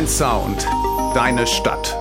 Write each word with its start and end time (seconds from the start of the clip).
Dein 0.00 0.08
Sound, 0.08 0.66
deine 1.12 1.46
Stadt. 1.46 1.94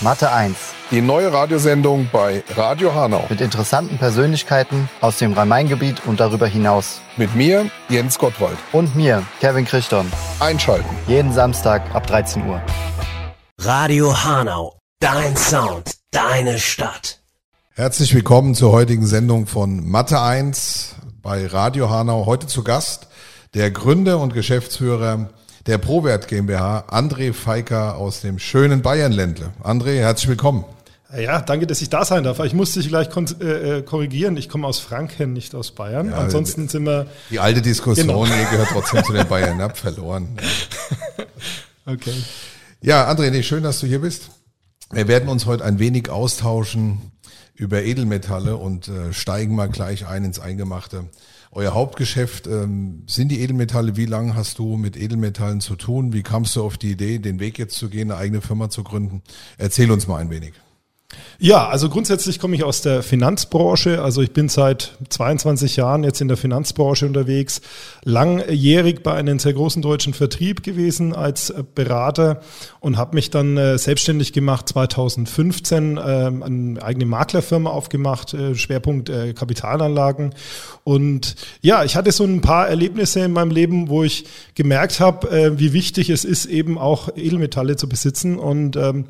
Mathe 0.00 0.32
1. 0.32 0.56
Die 0.90 1.02
neue 1.02 1.30
Radiosendung 1.30 2.08
bei 2.10 2.42
Radio 2.56 2.94
Hanau. 2.94 3.26
Mit 3.28 3.42
interessanten 3.42 3.98
Persönlichkeiten 3.98 4.88
aus 5.02 5.18
dem 5.18 5.34
Rhein-Main-Gebiet 5.34 6.06
und 6.06 6.20
darüber 6.20 6.46
hinaus. 6.46 7.02
Mit 7.18 7.34
mir, 7.34 7.70
Jens 7.90 8.18
Gottwald. 8.18 8.56
Und 8.72 8.96
mir, 8.96 9.22
Kevin 9.40 9.66
Christon. 9.66 10.10
Einschalten. 10.40 10.88
Jeden 11.06 11.34
Samstag 11.34 11.94
ab 11.94 12.06
13 12.06 12.46
Uhr. 12.48 12.62
Radio 13.58 14.24
Hanau. 14.24 14.78
Dein 15.00 15.36
Sound, 15.36 15.96
deine 16.12 16.58
Stadt. 16.58 17.20
Herzlich 17.74 18.14
willkommen 18.14 18.54
zur 18.54 18.72
heutigen 18.72 19.04
Sendung 19.04 19.46
von 19.46 19.86
Mathe 19.86 20.18
1 20.18 20.94
bei 21.20 21.46
Radio 21.46 21.90
Hanau. 21.90 22.24
Heute 22.24 22.46
zu 22.46 22.64
Gast 22.64 23.08
der 23.54 23.70
Gründer 23.70 24.18
und 24.18 24.34
Geschäftsführer 24.34 25.30
der 25.66 25.78
ProWert 25.78 26.28
GmbH, 26.28 26.84
André 26.90 27.32
Feiker 27.32 27.96
aus 27.96 28.20
dem 28.20 28.38
schönen 28.38 28.82
Bayernländle. 28.82 29.52
André, 29.62 29.96
herzlich 29.98 30.28
willkommen. 30.28 30.64
Ja, 31.16 31.40
danke, 31.40 31.66
dass 31.66 31.80
ich 31.80 31.88
da 31.88 32.04
sein 32.04 32.24
darf. 32.24 32.40
Ich 32.40 32.52
muss 32.52 32.72
dich 32.72 32.88
gleich 32.88 33.08
äh, 33.40 33.78
äh, 33.78 33.82
korrigieren. 33.82 34.36
Ich 34.36 34.48
komme 34.48 34.66
aus 34.66 34.80
Franken, 34.80 35.32
nicht 35.32 35.54
aus 35.54 35.70
Bayern. 35.70 36.10
Ja, 36.10 36.16
Ansonsten 36.18 36.68
sind 36.68 36.84
wir. 36.84 37.06
Die 37.30 37.38
alte 37.38 37.62
Diskussion, 37.62 38.08
genau. 38.08 38.24
ihr 38.24 38.50
gehört 38.50 38.68
trotzdem 38.72 39.04
zu 39.04 39.12
den 39.12 39.26
Bayern, 39.28 39.62
habt 39.62 39.78
verloren. 39.78 40.36
okay. 41.86 42.14
Ja, 42.82 43.08
André, 43.08 43.30
nee, 43.30 43.44
schön, 43.44 43.62
dass 43.62 43.78
du 43.78 43.86
hier 43.86 44.00
bist. 44.00 44.30
Wir 44.90 45.06
werden 45.06 45.28
uns 45.28 45.46
heute 45.46 45.64
ein 45.64 45.78
wenig 45.78 46.10
austauschen 46.10 47.12
über 47.54 47.84
Edelmetalle 47.84 48.56
und 48.56 48.88
äh, 48.88 49.12
steigen 49.12 49.54
mal 49.54 49.68
gleich 49.68 50.06
ein 50.06 50.24
ins 50.24 50.40
Eingemachte. 50.40 51.04
Euer 51.56 51.72
Hauptgeschäft 51.72 52.48
ähm, 52.48 53.04
sind 53.06 53.28
die 53.28 53.40
Edelmetalle. 53.40 53.96
Wie 53.96 54.06
lange 54.06 54.34
hast 54.34 54.58
du 54.58 54.76
mit 54.76 54.96
Edelmetallen 54.96 55.60
zu 55.60 55.76
tun? 55.76 56.12
Wie 56.12 56.24
kamst 56.24 56.56
du 56.56 56.64
auf 56.64 56.78
die 56.78 56.90
Idee, 56.90 57.20
den 57.20 57.38
Weg 57.38 57.60
jetzt 57.60 57.76
zu 57.76 57.88
gehen, 57.88 58.10
eine 58.10 58.18
eigene 58.18 58.40
Firma 58.40 58.70
zu 58.70 58.82
gründen? 58.82 59.22
Erzähl 59.56 59.92
uns 59.92 60.08
mal 60.08 60.16
ein 60.16 60.30
wenig. 60.30 60.54
Ja, 61.38 61.68
also 61.68 61.88
grundsätzlich 61.88 62.38
komme 62.38 62.54
ich 62.56 62.64
aus 62.64 62.80
der 62.80 63.02
Finanzbranche. 63.02 64.02
Also 64.02 64.22
ich 64.22 64.32
bin 64.32 64.48
seit 64.48 64.92
22 65.08 65.76
Jahren 65.76 66.04
jetzt 66.04 66.20
in 66.20 66.28
der 66.28 66.36
Finanzbranche 66.36 67.06
unterwegs, 67.06 67.60
langjährig 68.04 69.02
bei 69.02 69.14
einem 69.14 69.38
sehr 69.38 69.52
großen 69.52 69.82
deutschen 69.82 70.14
Vertrieb 70.14 70.62
gewesen 70.62 71.14
als 71.14 71.52
Berater 71.74 72.40
und 72.80 72.96
habe 72.96 73.16
mich 73.16 73.30
dann 73.30 73.56
äh, 73.56 73.78
selbstständig 73.78 74.32
gemacht 74.32 74.68
2015, 74.68 75.96
äh, 75.96 76.00
eine 76.00 76.82
eigene 76.82 77.06
Maklerfirma 77.06 77.70
aufgemacht, 77.70 78.32
äh, 78.32 78.54
Schwerpunkt 78.54 79.08
äh, 79.08 79.32
Kapitalanlagen. 79.32 80.34
Und 80.84 81.34
ja, 81.62 81.84
ich 81.84 81.96
hatte 81.96 82.12
so 82.12 82.24
ein 82.24 82.40
paar 82.40 82.68
Erlebnisse 82.68 83.20
in 83.20 83.32
meinem 83.32 83.50
Leben, 83.50 83.88
wo 83.88 84.04
ich 84.04 84.24
gemerkt 84.54 85.00
habe, 85.00 85.58
wie 85.58 85.72
wichtig 85.72 86.10
es 86.10 86.24
ist, 86.24 86.46
eben 86.46 86.78
auch 86.78 87.08
Edelmetalle 87.16 87.76
zu 87.76 87.88
besitzen 87.88 88.38
und 88.38 88.76
ähm, 88.76 89.06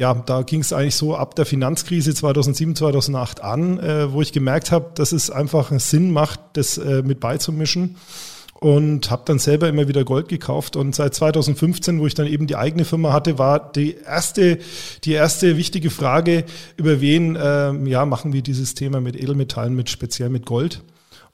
ja, 0.00 0.14
da 0.14 0.40
ging 0.40 0.62
es 0.62 0.72
eigentlich 0.72 0.96
so 0.96 1.14
ab 1.14 1.34
der 1.34 1.44
Finanzkrise 1.44 2.14
2007, 2.14 2.74
2008 2.74 3.44
an, 3.44 3.78
äh, 3.78 4.10
wo 4.10 4.22
ich 4.22 4.32
gemerkt 4.32 4.72
habe, 4.72 4.92
dass 4.94 5.12
es 5.12 5.30
einfach 5.30 5.70
Sinn 5.78 6.10
macht, 6.10 6.40
das 6.54 6.78
äh, 6.78 7.02
mit 7.02 7.20
beizumischen 7.20 7.96
und 8.54 9.10
habe 9.10 9.24
dann 9.26 9.38
selber 9.38 9.68
immer 9.68 9.88
wieder 9.88 10.04
Gold 10.04 10.28
gekauft 10.28 10.74
und 10.76 10.94
seit 10.94 11.14
2015, 11.14 12.00
wo 12.00 12.06
ich 12.06 12.14
dann 12.14 12.26
eben 12.26 12.46
die 12.46 12.56
eigene 12.56 12.86
Firma 12.86 13.12
hatte, 13.12 13.38
war 13.38 13.72
die 13.72 13.94
erste 13.98 14.58
die 15.04 15.12
erste 15.12 15.58
wichtige 15.58 15.90
Frage, 15.90 16.44
über 16.78 17.02
wen 17.02 17.36
äh, 17.36 17.74
ja 17.86 18.06
machen 18.06 18.32
wir 18.32 18.40
dieses 18.40 18.74
Thema 18.74 19.02
mit 19.02 19.16
Edelmetallen, 19.16 19.76
mit 19.76 19.90
speziell 19.90 20.30
mit 20.30 20.46
Gold. 20.46 20.82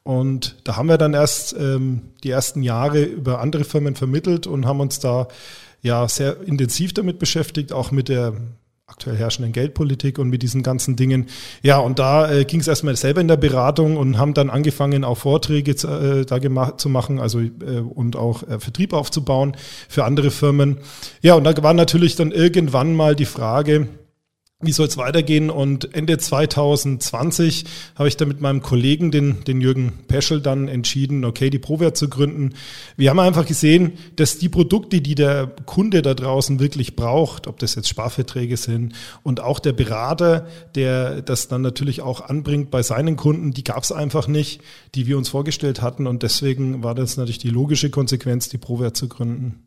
Und 0.03 0.57
da 0.65 0.77
haben 0.77 0.89
wir 0.89 0.99
dann 0.99 1.15
erst 1.15 1.55
ähm, 1.57 2.03
die 2.25 2.31
ersten 2.31 2.65
Jahre 2.65 3.03
über 3.03 3.41
andere 3.41 3.65
Firmen 3.65 3.95
vermittelt 3.95 4.49
und 4.49 4.67
haben 4.67 4.81
uns 4.81 4.99
da 4.99 5.29
ja 5.83 6.09
sehr 6.09 6.43
intensiv 6.43 6.93
damit 6.95 7.19
beschäftigt, 7.19 7.73
auch 7.73 7.91
mit 7.91 8.09
der 8.09 8.35
aktuell 8.89 9.17
herrschenden 9.17 9.53
Geldpolitik 9.53 10.19
und 10.19 10.29
mit 10.29 10.43
diesen 10.43 10.63
ganzen 10.63 10.95
Dingen. 10.95 11.27
Ja, 11.63 11.79
und 11.79 11.99
da 11.99 12.31
äh, 12.31 12.45
ging 12.45 12.61
es 12.61 12.69
erstmal 12.69 12.95
selber 12.95 13.21
in 13.21 13.27
der 13.27 13.37
Beratung 13.37 13.97
und 13.97 14.17
haben 14.17 14.33
dann 14.33 14.49
angefangen, 14.49 15.03
auch 15.03 15.19
Vorträge 15.19 15.75
zu, 15.75 15.89
äh, 15.89 16.25
da 16.25 16.39
gemacht, 16.39 16.81
zu 16.81 16.89
machen, 16.89 17.19
also 17.19 17.41
äh, 17.41 17.81
und 17.81 18.15
auch 18.15 18.45
äh, 18.45 18.61
Vertrieb 18.61 18.93
aufzubauen 18.93 19.57
für 19.89 20.05
andere 20.05 20.31
Firmen. 20.31 20.79
Ja, 21.21 21.35
und 21.35 21.45
da 21.45 21.61
war 21.65 21.75
natürlich 21.75 22.15
dann 22.15 22.31
irgendwann 22.31 22.95
mal 22.95 23.17
die 23.17 23.25
Frage, 23.25 23.89
wie 24.63 24.73
soll 24.73 24.87
es 24.87 24.97
weitergehen? 24.97 25.51
Und 25.51 25.95
Ende 25.95 26.17
2020 26.17 27.65
habe 27.95 28.09
ich 28.09 28.17
dann 28.17 28.29
mit 28.29 28.41
meinem 28.41 28.63
Kollegen, 28.63 29.11
den, 29.11 29.45
den 29.45 29.61
Jürgen 29.61 29.93
Peschel, 30.09 30.41
dann 30.41 30.67
entschieden, 30.67 31.27
okay, 31.27 31.51
die 31.51 31.59
ProWert 31.59 31.99
zu 31.99 32.09
gründen. 32.09 32.55
Wir 32.97 33.11
haben 33.11 33.19
einfach 33.19 33.45
gesehen, 33.45 33.93
dass 34.17 34.39
die 34.39 34.49
Produkte, 34.49 35.03
die 35.03 35.15
der 35.15 35.55
Kunde 35.67 36.01
da 36.01 36.15
draußen 36.15 36.59
wirklich 36.59 36.97
braucht, 36.97 37.49
ob 37.49 37.59
das 37.59 37.75
jetzt 37.75 37.91
Sparverträge 37.91 38.57
sind 38.57 38.95
und 39.23 39.41
auch 39.41 39.59
der 39.59 39.75
Berater, 39.75 40.47
der 40.75 41.21
das 41.21 41.49
dann 41.49 41.61
natürlich 41.61 42.01
auch 42.01 42.23
anbringt 42.23 42.71
bei 42.71 42.83
seinen 42.83 43.17
Kunden, 43.17 43.53
die 43.53 43.65
gab 43.65 43.83
es 43.83 43.93
einfach 43.93 44.27
nicht, 44.27 44.63
die 44.95 45.07
wir 45.07 45.19
uns 45.19 45.29
vorgestellt 45.29 45.83
hatten. 45.83 46.07
Und 46.07 46.23
deswegen 46.23 46.83
war 46.83 46.95
das 46.95 47.19
natürlich 47.19 47.37
die 47.37 47.51
logische 47.51 47.91
Konsequenz, 47.91 48.49
die 48.49 48.59
ProWert 48.59 48.97
zu 48.97 49.07
gründen. 49.07 49.66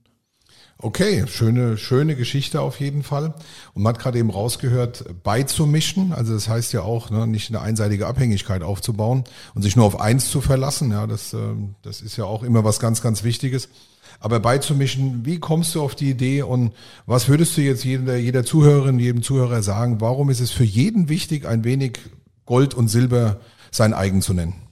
Okay, 0.81 1.25
schöne, 1.27 1.77
schöne 1.77 2.15
Geschichte 2.15 2.61
auf 2.61 2.79
jeden 2.79 3.03
Fall. 3.03 3.33
Und 3.73 3.83
man 3.83 3.93
hat 3.93 4.01
gerade 4.01 4.17
eben 4.17 4.29
rausgehört, 4.29 5.03
beizumischen. 5.23 6.13
Also 6.13 6.33
das 6.33 6.47
heißt 6.47 6.71
ja 6.71 6.83
auch, 6.83 7.09
ne, 7.09 7.27
nicht 7.27 7.49
eine 7.49 7.59
einseitige 7.59 8.07
Abhängigkeit 8.07 8.63
aufzubauen 8.63 9.25
und 9.53 9.61
sich 9.61 9.75
nur 9.75 9.83
auf 9.83 9.99
eins 9.99 10.29
zu 10.31 10.39
verlassen. 10.39 10.91
Ja, 10.91 11.05
das, 11.05 11.33
äh, 11.33 11.37
das 11.81 11.99
ist 11.99 12.15
ja 12.15 12.23
auch 12.23 12.43
immer 12.43 12.63
was 12.63 12.79
ganz, 12.79 13.01
ganz 13.01 13.25
Wichtiges. 13.25 13.67
Aber 14.21 14.39
beizumischen, 14.39 15.25
wie 15.25 15.39
kommst 15.39 15.75
du 15.75 15.81
auf 15.81 15.95
die 15.95 16.09
Idee 16.11 16.43
und 16.43 16.71
was 17.05 17.27
würdest 17.27 17.57
du 17.57 17.61
jetzt 17.61 17.83
jeder, 17.83 18.15
jeder 18.15 18.45
Zuhörerin, 18.45 18.99
jedem 18.99 19.21
Zuhörer 19.21 19.61
sagen? 19.61 19.99
Warum 19.99 20.29
ist 20.29 20.39
es 20.39 20.51
für 20.51 20.63
jeden 20.63 21.09
wichtig, 21.09 21.45
ein 21.45 21.65
wenig 21.65 21.99
Gold 22.45 22.73
und 22.73 22.87
Silber 22.87 23.41
sein 23.69 23.93
eigen 23.93 24.21
zu 24.21 24.33
nennen? 24.33 24.68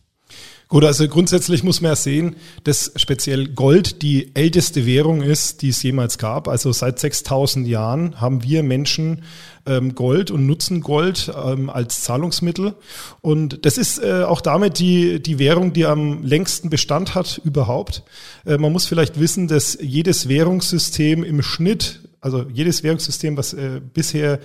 Gut, 0.69 0.83
also 0.83 1.07
grundsätzlich 1.07 1.63
muss 1.63 1.79
man 1.79 1.91
ja 1.91 1.95
sehen, 1.95 2.35
dass 2.65 2.91
speziell 2.97 3.47
Gold 3.47 4.01
die 4.01 4.35
älteste 4.35 4.85
Währung 4.85 5.21
ist, 5.21 5.61
die 5.61 5.69
es 5.69 5.81
jemals 5.81 6.17
gab. 6.17 6.49
Also 6.49 6.73
seit 6.73 6.99
6000 6.99 7.65
Jahren 7.65 8.19
haben 8.19 8.43
wir 8.43 8.63
Menschen 8.63 9.23
ähm, 9.65 9.95
Gold 9.95 10.29
und 10.29 10.45
nutzen 10.45 10.81
Gold 10.81 11.31
ähm, 11.41 11.69
als 11.69 12.01
Zahlungsmittel. 12.01 12.73
Und 13.21 13.65
das 13.65 13.77
ist 13.77 14.03
äh, 14.03 14.23
auch 14.23 14.41
damit 14.41 14.79
die, 14.79 15.23
die 15.23 15.39
Währung, 15.39 15.71
die 15.71 15.85
am 15.85 16.23
längsten 16.23 16.69
Bestand 16.69 17.15
hat 17.15 17.39
überhaupt. 17.45 18.03
Äh, 18.45 18.57
man 18.57 18.73
muss 18.73 18.87
vielleicht 18.87 19.17
wissen, 19.21 19.47
dass 19.47 19.77
jedes 19.79 20.27
Währungssystem 20.27 21.23
im 21.23 21.43
Schnitt, 21.43 22.01
also 22.19 22.45
jedes 22.51 22.83
Währungssystem, 22.83 23.37
was 23.37 23.53
äh, 23.53 23.79
bisher 23.93 24.41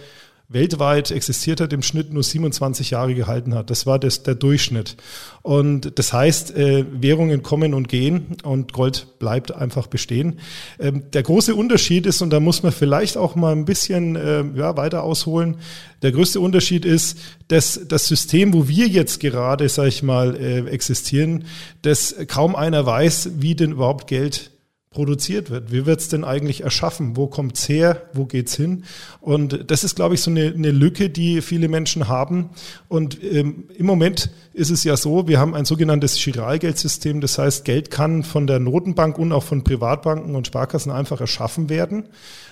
weltweit 0.48 1.10
existiert 1.10 1.60
hat, 1.60 1.72
im 1.72 1.82
Schnitt 1.82 2.12
nur 2.12 2.22
27 2.22 2.90
Jahre 2.90 3.14
gehalten 3.14 3.54
hat. 3.54 3.70
Das 3.70 3.86
war 3.86 3.98
das, 3.98 4.22
der 4.22 4.34
Durchschnitt. 4.34 4.96
Und 5.42 5.98
das 5.98 6.12
heißt, 6.12 6.56
äh, 6.56 6.84
Währungen 6.92 7.42
kommen 7.42 7.74
und 7.74 7.88
gehen 7.88 8.36
und 8.44 8.72
Gold 8.72 9.18
bleibt 9.18 9.52
einfach 9.52 9.86
bestehen. 9.86 10.38
Ähm, 10.78 11.10
der 11.12 11.22
große 11.22 11.54
Unterschied 11.54 12.06
ist, 12.06 12.22
und 12.22 12.30
da 12.30 12.38
muss 12.38 12.62
man 12.62 12.72
vielleicht 12.72 13.16
auch 13.16 13.34
mal 13.34 13.52
ein 13.52 13.64
bisschen 13.64 14.16
äh, 14.16 14.44
ja, 14.54 14.76
weiter 14.76 15.02
ausholen, 15.02 15.56
der 16.02 16.12
größte 16.12 16.40
Unterschied 16.40 16.84
ist, 16.84 17.18
dass 17.48 17.80
das 17.88 18.06
System, 18.06 18.52
wo 18.52 18.68
wir 18.68 18.86
jetzt 18.86 19.20
gerade, 19.20 19.68
sag 19.68 19.88
ich 19.88 20.02
mal, 20.02 20.36
äh, 20.36 20.60
existieren, 20.68 21.44
dass 21.82 22.14
kaum 22.28 22.54
einer 22.54 22.84
weiß, 22.86 23.30
wie 23.38 23.54
denn 23.54 23.72
überhaupt 23.72 24.06
Geld 24.06 24.51
produziert 24.92 25.50
wird. 25.50 25.72
Wie 25.72 25.86
wird 25.86 26.00
es 26.00 26.08
denn 26.08 26.24
eigentlich 26.24 26.62
erschaffen? 26.62 27.16
Wo 27.16 27.26
kommt's 27.26 27.68
her? 27.68 28.02
Wo 28.12 28.26
geht's 28.26 28.54
hin? 28.54 28.84
Und 29.20 29.70
das 29.70 29.84
ist, 29.84 29.96
glaube 29.96 30.14
ich, 30.14 30.20
so 30.20 30.30
eine, 30.30 30.46
eine 30.46 30.70
Lücke, 30.70 31.10
die 31.10 31.40
viele 31.40 31.68
Menschen 31.68 32.08
haben. 32.08 32.50
Und 32.88 33.22
ähm, 33.22 33.64
im 33.76 33.86
Moment 33.86 34.30
ist 34.52 34.70
es 34.70 34.84
ja 34.84 34.96
so, 34.96 35.28
wir 35.28 35.38
haben 35.38 35.54
ein 35.54 35.64
sogenanntes 35.64 36.22
Giralgeldsystem. 36.22 37.20
Das 37.20 37.38
heißt, 37.38 37.64
Geld 37.64 37.90
kann 37.90 38.22
von 38.22 38.46
der 38.46 38.58
Notenbank 38.58 39.18
und 39.18 39.32
auch 39.32 39.44
von 39.44 39.64
Privatbanken 39.64 40.34
und 40.34 40.46
Sparkassen 40.46 40.92
einfach 40.92 41.20
erschaffen 41.20 41.68
werden. 41.68 42.08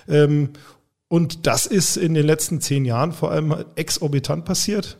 Ähm, 0.07 0.49
und 1.07 1.45
das 1.45 1.65
ist 1.65 1.97
in 1.97 2.13
den 2.13 2.25
letzten 2.25 2.61
zehn 2.61 2.85
Jahren 2.85 3.11
vor 3.11 3.31
allem 3.31 3.53
exorbitant 3.75 4.45
passiert. 4.45 4.97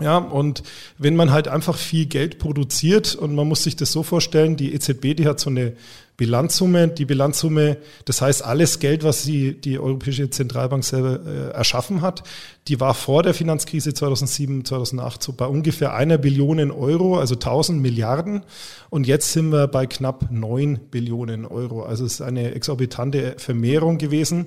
Ja, 0.00 0.18
und 0.18 0.62
wenn 0.96 1.16
man 1.16 1.32
halt 1.32 1.48
einfach 1.48 1.76
viel 1.76 2.06
Geld 2.06 2.38
produziert 2.38 3.16
und 3.16 3.34
man 3.34 3.48
muss 3.48 3.64
sich 3.64 3.74
das 3.74 3.90
so 3.90 4.04
vorstellen, 4.04 4.56
die 4.56 4.72
EZB, 4.72 5.14
die 5.14 5.26
hat 5.26 5.40
so 5.40 5.50
eine 5.50 5.72
Bilanzsumme. 6.18 6.88
Die 6.88 7.04
Bilanzsumme, 7.06 7.78
das 8.04 8.20
heißt 8.20 8.44
alles 8.44 8.80
Geld, 8.80 9.04
was 9.04 9.22
die, 9.22 9.58
die 9.58 9.78
Europäische 9.78 10.28
Zentralbank 10.28 10.84
selber 10.84 11.20
äh, 11.24 11.50
erschaffen 11.52 12.02
hat, 12.02 12.24
die 12.66 12.80
war 12.80 12.92
vor 12.92 13.22
der 13.22 13.34
Finanzkrise 13.34 13.94
2007, 13.94 14.64
2008 14.64 15.22
so 15.22 15.32
bei 15.32 15.46
ungefähr 15.46 15.94
einer 15.94 16.18
Billion 16.18 16.70
Euro, 16.70 17.18
also 17.18 17.34
1000 17.34 17.80
Milliarden. 17.80 18.42
Und 18.90 19.06
jetzt 19.06 19.32
sind 19.32 19.50
wir 19.50 19.68
bei 19.68 19.86
knapp 19.86 20.30
9 20.30 20.80
Billionen 20.90 21.46
Euro. 21.46 21.84
Also 21.84 22.04
es 22.04 22.14
ist 22.14 22.20
eine 22.20 22.52
exorbitante 22.52 23.36
Vermehrung 23.38 23.96
gewesen. 23.96 24.46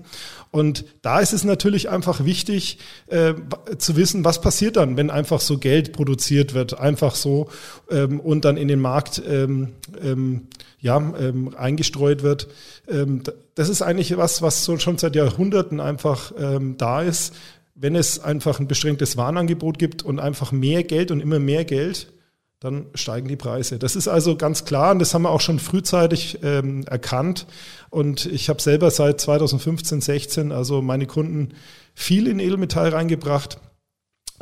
Und 0.51 0.83
da 1.01 1.21
ist 1.21 1.31
es 1.31 1.45
natürlich 1.45 1.89
einfach 1.89 2.25
wichtig 2.25 2.79
äh, 3.07 3.33
zu 3.77 3.95
wissen, 3.95 4.25
was 4.25 4.41
passiert 4.41 4.75
dann, 4.75 4.97
wenn 4.97 5.09
einfach 5.09 5.39
so 5.39 5.57
Geld 5.57 5.93
produziert 5.93 6.53
wird, 6.53 6.77
einfach 6.77 7.15
so 7.15 7.49
ähm, 7.89 8.19
und 8.19 8.43
dann 8.43 8.57
in 8.57 8.67
den 8.67 8.81
Markt 8.81 9.21
ähm, 9.25 9.69
ähm, 10.03 10.47
ja, 10.81 10.97
ähm, 10.97 11.55
eingestreut 11.55 12.23
wird. 12.23 12.47
Ähm, 12.87 13.23
das 13.55 13.69
ist 13.69 13.81
eigentlich 13.81 14.17
was, 14.17 14.41
was 14.41 14.65
so 14.65 14.77
schon 14.77 14.97
seit 14.97 15.15
Jahrhunderten 15.15 15.79
einfach 15.79 16.33
ähm, 16.37 16.75
da 16.77 17.01
ist. 17.01 17.33
Wenn 17.75 17.95
es 17.95 18.19
einfach 18.19 18.59
ein 18.59 18.67
beschränktes 18.67 19.15
Warenangebot 19.15 19.79
gibt 19.79 20.03
und 20.03 20.19
einfach 20.19 20.51
mehr 20.51 20.83
Geld 20.83 21.11
und 21.11 21.21
immer 21.21 21.39
mehr 21.39 21.65
Geld, 21.65 22.11
dann 22.59 22.87
steigen 22.93 23.27
die 23.27 23.35
Preise. 23.35 23.79
Das 23.79 23.95
ist 23.95 24.07
also 24.07 24.35
ganz 24.35 24.65
klar 24.65 24.91
und 24.91 24.99
das 24.99 25.13
haben 25.13 25.23
wir 25.23 25.31
auch 25.31 25.41
schon 25.41 25.59
frühzeitig 25.59 26.39
ähm, 26.43 26.83
erkannt. 26.85 27.47
Und 27.89 28.25
ich 28.27 28.49
habe 28.49 28.61
selber 28.61 28.91
seit 28.91 29.19
2015, 29.19 30.01
16, 30.01 30.51
also 30.51 30.81
meine 30.81 31.07
Kunden 31.07 31.53
viel 31.95 32.27
in 32.27 32.39
Edelmetall 32.39 32.89
reingebracht. 32.89 33.59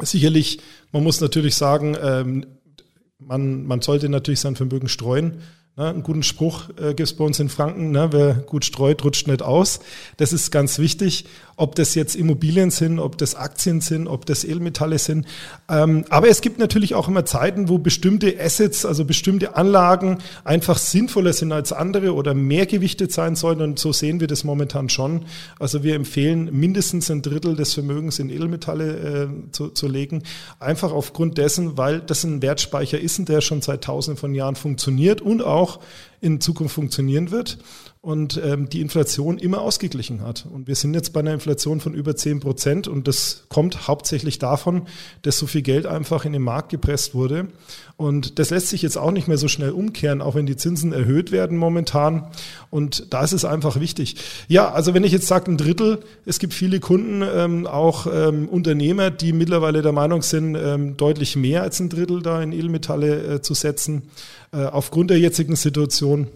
Sicherlich, 0.02 0.60
man 0.92 1.04
muss 1.04 1.22
natürlich 1.22 1.56
sagen, 1.56 1.98
ähm, 2.02 2.46
man, 3.20 3.66
man 3.66 3.82
sollte 3.82 4.10
natürlich 4.10 4.40
sein 4.42 4.56
Vermögen 4.56 4.90
streuen. 4.90 5.42
Ne, 5.80 5.88
einen 5.88 6.04
guten 6.04 6.24
Spruch 6.24 6.68
äh, 6.72 6.88
gibt 6.88 7.00
es 7.00 7.16
bei 7.16 7.24
uns 7.24 7.40
in 7.40 7.48
Franken, 7.48 7.92
ne, 7.92 8.10
wer 8.12 8.34
gut 8.34 8.66
streut, 8.66 9.02
rutscht 9.06 9.28
nicht 9.28 9.42
aus. 9.42 9.80
Das 10.18 10.34
ist 10.34 10.52
ganz 10.52 10.78
wichtig, 10.78 11.24
ob 11.60 11.76
das 11.76 11.96
jetzt 11.96 12.16
Immobilien 12.16 12.72
sind, 12.72 13.00
ob 13.00 13.18
das 13.18 13.36
Aktien 13.36 13.82
sind, 13.82 14.08
ob 14.08 14.26
das 14.26 14.44
Edelmetalle 14.44 14.98
sind. 14.98 15.28
Ähm, 15.70 16.06
aber 16.10 16.30
es 16.30 16.42
gibt 16.42 16.60
natürlich 16.60 16.96
auch 16.96 17.08
immer 17.08 17.26
Zeiten, 17.26 17.70
wo 17.70 17.78
bestimmte 17.78 18.36
Assets, 18.40 18.86
also 18.86 19.06
bestimmte 19.06 19.56
Anlagen 19.56 20.18
einfach 20.44 20.78
sinnvoller 20.78 21.34
sind 21.34 21.52
als 21.52 21.72
andere 21.72 22.14
oder 22.14 22.34
mehr 22.34 22.66
gewichtet 22.66 23.12
sein 23.12 23.36
sollen. 23.36 23.62
Und 23.62 23.78
so 23.80 23.94
sehen 23.94 24.20
wir 24.20 24.28
das 24.28 24.44
momentan 24.44 24.90
schon. 24.90 25.26
Also 25.60 25.84
wir 25.84 25.96
empfehlen, 25.96 26.50
mindestens 26.52 27.12
ein 27.12 27.22
Drittel 27.22 27.56
des 27.56 27.74
Vermögens 27.74 28.20
in 28.20 28.30
Edelmetalle 28.30 29.30
äh, 29.30 29.52
zu, 29.52 29.70
zu 29.70 29.88
legen. 29.88 30.24
Einfach 30.60 30.92
aufgrund 30.92 31.38
dessen, 31.38 31.78
weil 31.78 32.00
das 32.00 32.24
ein 32.24 32.42
Wertspeicher 32.42 33.00
ist, 33.00 33.20
der 33.28 33.42
schon 33.42 33.62
seit 33.62 33.84
tausenden 33.84 34.18
von 34.18 34.34
Jahren 34.34 34.56
funktioniert 34.56 35.22
und 35.22 35.44
auch 35.44 35.60
auch 35.60 35.80
in 36.22 36.42
Zukunft 36.42 36.76
funktionieren 36.76 37.32
wird 37.32 37.58
und 38.02 38.40
ähm, 38.42 38.70
die 38.70 38.80
Inflation 38.80 39.38
immer 39.38 39.60
ausgeglichen 39.60 40.22
hat. 40.22 40.46
Und 40.50 40.68
wir 40.68 40.76
sind 40.76 40.94
jetzt 40.94 41.12
bei 41.12 41.20
einer 41.20 41.34
Inflation 41.34 41.82
von 41.82 41.94
über 41.94 42.16
10 42.16 42.40
Prozent 42.40 42.88
und 42.88 43.10
das 43.10 43.44
kommt 43.50 43.90
hauptsächlich 43.90 44.40
davon, 44.40 44.84
dass 45.24 45.38
so 45.38 45.48
viel 45.48 45.64
Geld 45.64 45.86
einfach 45.86 46.24
in 46.24 46.32
den 46.32 46.42
Markt 46.42 46.70
gepresst 46.70 47.14
wurde. 47.14 47.50
Und 47.98 48.40
das 48.40 48.52
lässt 48.52 48.70
sich 48.70 48.84
jetzt 48.84 48.98
auch 48.98 49.12
nicht 49.12 49.28
mehr 49.28 49.38
so 49.38 49.50
schnell 49.50 49.72
umkehren, 49.72 50.22
auch 50.22 50.36
wenn 50.36 50.46
die 50.46 50.56
Zinsen 50.56 50.94
erhöht 50.94 51.34
werden 51.34 51.58
momentan. 51.58 52.28
Und 52.70 53.14
da 53.14 53.22
ist 53.22 53.34
es 53.34 53.44
einfach 53.44 53.82
wichtig. 53.82 54.16
Ja, 54.48 54.72
also 54.72 54.94
wenn 54.94 55.04
ich 55.04 55.12
jetzt 55.12 55.28
sage 55.28 55.52
ein 55.52 55.58
Drittel, 55.58 56.00
es 56.26 56.40
gibt 56.40 56.54
viele 56.54 56.80
Kunden, 56.80 57.22
ähm, 57.22 57.68
auch 57.68 58.08
ähm, 58.10 58.48
Unternehmer, 58.48 59.12
die 59.12 59.34
mittlerweile 59.34 59.82
der 59.82 59.92
Meinung 59.92 60.22
sind, 60.22 60.56
ähm, 60.56 60.96
deutlich 60.96 61.36
mehr 61.36 61.64
als 61.64 61.82
ein 61.82 61.90
Drittel 61.90 62.22
da 62.22 62.42
in 62.42 62.54
Edelmetalle 62.54 63.36
äh, 63.36 63.42
zu 63.42 63.54
setzen. 63.54 64.04
Äh, 64.54 64.64
aufgrund 64.64 65.10
der 65.10 65.20
jetzigen 65.20 65.58
Situation. 65.58 66.28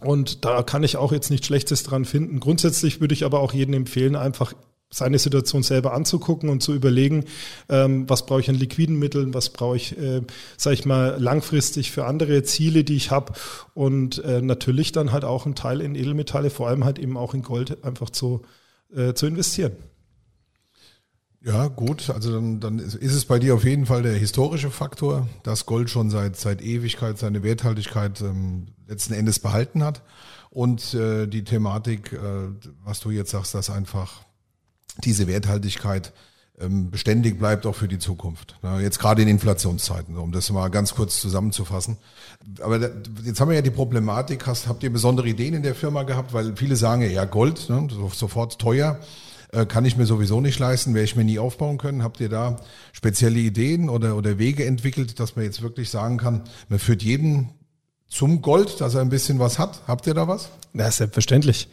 Und 0.00 0.44
da 0.44 0.62
kann 0.62 0.84
ich 0.84 0.96
auch 0.96 1.12
jetzt 1.12 1.30
nichts 1.30 1.46
Schlechtes 1.46 1.82
dran 1.82 2.04
finden. 2.04 2.40
Grundsätzlich 2.40 3.00
würde 3.00 3.14
ich 3.14 3.24
aber 3.24 3.40
auch 3.40 3.52
jedem 3.52 3.74
empfehlen, 3.74 4.14
einfach 4.14 4.54
seine 4.90 5.18
Situation 5.18 5.62
selber 5.62 5.92
anzugucken 5.92 6.48
und 6.48 6.62
zu 6.62 6.72
überlegen, 6.74 7.24
ähm, 7.68 8.08
was 8.08 8.24
brauche 8.24 8.40
ich 8.40 8.48
an 8.48 8.54
liquiden 8.54 8.98
Mitteln, 8.98 9.34
was 9.34 9.50
brauche 9.50 9.76
ich, 9.76 9.98
äh, 9.98 10.22
sage 10.56 10.74
ich 10.74 10.86
mal, 10.86 11.16
langfristig 11.18 11.90
für 11.90 12.06
andere 12.06 12.42
Ziele, 12.42 12.84
die 12.84 12.96
ich 12.96 13.10
habe 13.10 13.34
und 13.74 14.24
äh, 14.24 14.40
natürlich 14.40 14.92
dann 14.92 15.12
halt 15.12 15.24
auch 15.24 15.44
einen 15.44 15.54
Teil 15.54 15.82
in 15.82 15.94
Edelmetalle, 15.94 16.48
vor 16.48 16.68
allem 16.68 16.84
halt 16.84 16.98
eben 16.98 17.18
auch 17.18 17.34
in 17.34 17.42
Gold 17.42 17.84
einfach 17.84 18.10
zu, 18.10 18.42
äh, 18.94 19.12
zu 19.12 19.26
investieren. 19.26 19.72
Ja, 21.44 21.68
gut. 21.68 22.10
Also 22.10 22.32
dann, 22.32 22.60
dann 22.60 22.78
ist 22.78 23.14
es 23.14 23.24
bei 23.24 23.38
dir 23.38 23.54
auf 23.54 23.64
jeden 23.64 23.86
Fall 23.86 24.02
der 24.02 24.14
historische 24.14 24.70
Faktor, 24.70 25.28
dass 25.44 25.66
Gold 25.66 25.88
schon 25.88 26.10
seit, 26.10 26.36
seit 26.36 26.62
Ewigkeit 26.62 27.18
seine 27.18 27.42
Werthaltigkeit 27.42 28.20
ähm, 28.20 28.66
letzten 28.88 29.14
Endes 29.14 29.38
behalten 29.38 29.84
hat. 29.84 30.02
Und 30.50 30.94
äh, 30.94 31.26
die 31.26 31.44
Thematik, 31.44 32.12
äh, 32.12 32.18
was 32.84 33.00
du 33.00 33.10
jetzt 33.10 33.30
sagst, 33.30 33.54
dass 33.54 33.70
einfach 33.70 34.22
diese 35.04 35.28
Werthaltigkeit 35.28 36.12
ähm, 36.60 36.90
beständig 36.90 37.38
bleibt 37.38 37.66
auch 37.66 37.74
für 37.74 37.86
die 37.86 38.00
Zukunft. 38.00 38.56
Jetzt 38.80 38.98
gerade 38.98 39.22
in 39.22 39.28
Inflationszeiten, 39.28 40.16
um 40.16 40.32
das 40.32 40.50
mal 40.50 40.68
ganz 40.70 40.94
kurz 40.94 41.20
zusammenzufassen. 41.20 41.98
Aber 42.60 42.80
jetzt 43.24 43.40
haben 43.40 43.48
wir 43.48 43.54
ja 43.54 43.62
die 43.62 43.70
Problematik, 43.70 44.46
hast, 44.46 44.66
habt 44.66 44.82
ihr 44.82 44.92
besondere 44.92 45.28
Ideen 45.28 45.54
in 45.54 45.62
der 45.62 45.76
Firma 45.76 46.02
gehabt? 46.02 46.32
Weil 46.32 46.56
viele 46.56 46.74
sagen 46.74 47.08
ja, 47.08 47.24
Gold, 47.26 47.68
ne, 47.68 47.86
sofort 48.12 48.58
teuer. 48.58 48.98
Äh, 49.52 49.66
kann 49.66 49.84
ich 49.84 49.96
mir 49.96 50.06
sowieso 50.06 50.40
nicht 50.40 50.58
leisten, 50.58 50.94
werde 50.94 51.04
ich 51.04 51.16
mir 51.16 51.24
nie 51.24 51.38
aufbauen 51.38 51.78
können. 51.78 52.02
Habt 52.02 52.20
ihr 52.20 52.28
da 52.28 52.56
spezielle 52.92 53.38
Ideen 53.38 53.88
oder, 53.88 54.16
oder 54.16 54.38
Wege 54.38 54.64
entwickelt, 54.64 55.18
dass 55.20 55.36
man 55.36 55.44
jetzt 55.44 55.62
wirklich 55.62 55.90
sagen 55.90 56.18
kann, 56.18 56.42
man 56.68 56.78
führt 56.78 57.02
jeden 57.02 57.50
zum 58.08 58.42
Gold, 58.42 58.80
dass 58.80 58.94
er 58.94 59.02
ein 59.02 59.10
bisschen 59.10 59.38
was 59.38 59.58
hat? 59.58 59.82
Habt 59.86 60.06
ihr 60.06 60.14
da 60.14 60.28
was? 60.28 60.50
Ja, 60.74 60.90
selbstverständlich. 60.90 61.68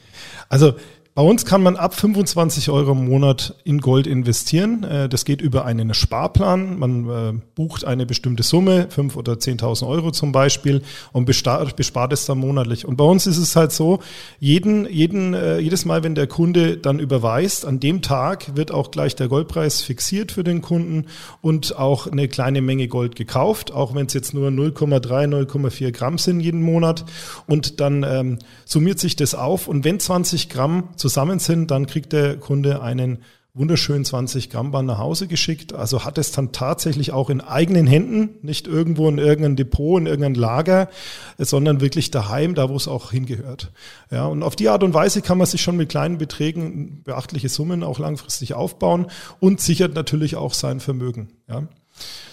Also 0.50 0.76
bei 1.16 1.22
uns 1.22 1.46
kann 1.46 1.64
man 1.64 1.78
ab 1.78 1.96
25 1.96 2.70
Euro 2.70 2.92
im 2.92 3.06
Monat 3.06 3.56
in 3.64 3.80
Gold 3.80 4.06
investieren. 4.06 4.84
Äh, 4.84 5.08
das 5.08 5.24
geht 5.24 5.40
über 5.40 5.64
einen 5.64 5.94
Sparplan. 5.94 6.78
Man 6.78 7.10
äh, 7.10 7.34
bucht 7.56 7.86
eine 7.86 8.06
bestimmte 8.06 8.44
Summe, 8.44 8.90
5.000 8.94 9.16
oder 9.16 9.34
10.000 9.36 9.88
Euro 9.88 10.12
zum 10.12 10.34
Beispiel, 10.34 10.82
und 11.14 11.24
bespart 11.24 12.12
es 12.12 12.26
dann 12.26 12.40
monatlich. 12.40 12.86
Und 12.86 12.98
bei 12.98 13.06
uns 13.06 13.28
ist 13.28 13.38
es 13.38 13.56
halt 13.56 13.72
so, 13.72 14.00
jeden, 14.42 14.92
jeden, 14.92 15.34
äh, 15.34 15.58
jedes 15.60 15.86
Mal, 15.86 16.04
wenn 16.04 16.16
der 16.16 16.28
Kunde 16.28 16.76
dann 16.76 17.00
überweist, 17.00 17.66
an 17.66 17.80
dem 17.80 18.02
Tag 18.02 18.58
wird 18.58 18.74
auch 18.74 18.92
gleich 18.92 19.16
der 19.16 19.30
Goldpreis 19.30 19.84
fixiert 19.84 20.34
für 20.34 20.44
den 20.44 20.62
Kunden 20.62 21.06
und 21.40 21.78
auch 21.78 22.08
eine 22.08 22.28
kleine 22.28 22.62
Menge 22.62 22.90
Gold 22.90 23.16
gekauft, 23.16 23.72
auch 23.72 23.96
wenn 23.96 24.08
es 24.08 24.14
jetzt 24.14 24.34
nur 24.34 24.50
0,3, 24.50 25.30
0,4 25.48 25.92
Gramm 25.92 26.18
sind 26.18 26.42
jeden 26.42 26.62
Monat. 26.62 27.06
Und 27.48 27.80
dann 27.80 28.04
ähm, 28.04 28.40
summiert 28.66 29.00
sich 29.00 29.16
das 29.16 29.34
auf. 29.34 29.70
Und 29.70 29.86
wenn 29.86 30.02
20 30.02 30.50
Gramm 30.50 30.90
zusammen 31.06 31.38
sind, 31.38 31.70
dann 31.70 31.86
kriegt 31.86 32.14
der 32.14 32.36
Kunde 32.38 32.82
einen 32.82 33.20
wunderschönen 33.54 34.04
20 34.04 34.50
Gramm 34.50 34.72
Band 34.72 34.88
nach 34.88 34.98
Hause 34.98 35.28
geschickt. 35.28 35.72
Also 35.72 36.04
hat 36.04 36.18
es 36.18 36.32
dann 36.32 36.52
tatsächlich 36.52 37.12
auch 37.12 37.30
in 37.30 37.42
eigenen 37.42 37.86
Händen, 37.86 38.40
nicht 38.42 38.66
irgendwo 38.66 39.08
in 39.08 39.20
irgendeinem 39.20 39.56
Depot, 39.56 40.00
in 40.00 40.08
irgendeinem 40.08 40.34
Lager, 40.34 40.90
sondern 41.38 41.80
wirklich 41.80 42.10
daheim, 42.10 42.56
da 42.56 42.70
wo 42.70 42.76
es 42.76 42.88
auch 42.88 43.12
hingehört. 43.12 43.72
Ja, 44.10 44.26
und 44.26 44.42
auf 44.42 44.56
die 44.56 44.68
Art 44.68 44.82
und 44.82 44.96
Weise 44.96 45.22
kann 45.22 45.38
man 45.38 45.46
sich 45.46 45.62
schon 45.62 45.78
mit 45.78 45.90
kleinen 45.90 46.18
Beträgen 46.18 47.04
beachtliche 47.04 47.50
Summen 47.50 47.84
auch 47.84 48.00
langfristig 48.00 48.56
aufbauen 48.56 49.06
und 49.40 49.62
sichert 49.62 49.94
natürlich 49.94 50.36
auch 50.38 50.56
sein 50.56 50.80
Vermögen. 50.80 51.30
Ja. 51.48 51.68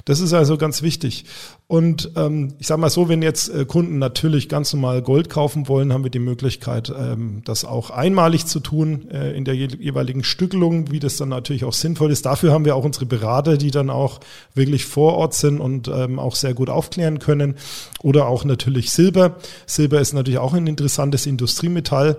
Das 0.05 0.21
ist 0.21 0.33
also 0.33 0.57
ganz 0.57 0.83
wichtig. 0.83 1.25
Und 1.69 2.11
ähm, 2.17 2.55
ich 2.59 2.67
sage 2.67 2.81
mal 2.81 2.91
so, 2.91 3.09
wenn 3.09 3.23
jetzt 3.23 3.49
äh, 3.49 3.65
Kunden 3.65 3.99
natürlich 3.99 4.49
ganz 4.49 4.73
normal 4.73 5.01
Gold 5.01 5.31
kaufen 5.31 5.69
wollen, 5.69 5.93
haben 5.93 6.03
wir 6.03 6.11
die 6.11 6.19
Möglichkeit, 6.19 6.93
ähm, 6.95 7.43
das 7.45 7.65
auch 7.65 7.91
einmalig 7.91 8.47
zu 8.47 8.61
tun 8.61 9.09
äh, 9.11 9.35
in 9.35 9.45
der 9.45 9.55
jeweiligen 9.55 10.25
Stückelung, 10.25 10.91
wie 10.91 10.99
das 10.99 11.17
dann 11.17 11.29
natürlich 11.29 11.65
auch 11.65 11.73
sinnvoll 11.73 12.11
ist. 12.11 12.27
Dafür 12.27 12.53
haben 12.53 12.65
wir 12.65 12.77
auch 12.77 12.85
unsere 12.85 13.07
Berater, 13.07 13.57
die 13.57 13.71
dann 13.71 13.91
auch 13.91 14.21
wirklich 14.55 14.85
vor 14.85 15.15
Ort 15.15 15.35
sind 15.35 15.61
und 15.61 15.89
ähm, 15.89 16.19
auch 16.19 16.35
sehr 16.35 16.53
gut 16.53 16.69
aufklären 16.69 17.21
können. 17.21 17.55
Oder 18.03 18.27
auch 18.27 18.45
natürlich 18.45 18.91
Silber. 18.91 19.37
Silber 19.67 20.01
ist 20.01 20.13
natürlich 20.13 20.41
auch 20.41 20.53
ein 20.53 20.67
interessantes 20.67 21.27
Industriemetall. 21.27 22.19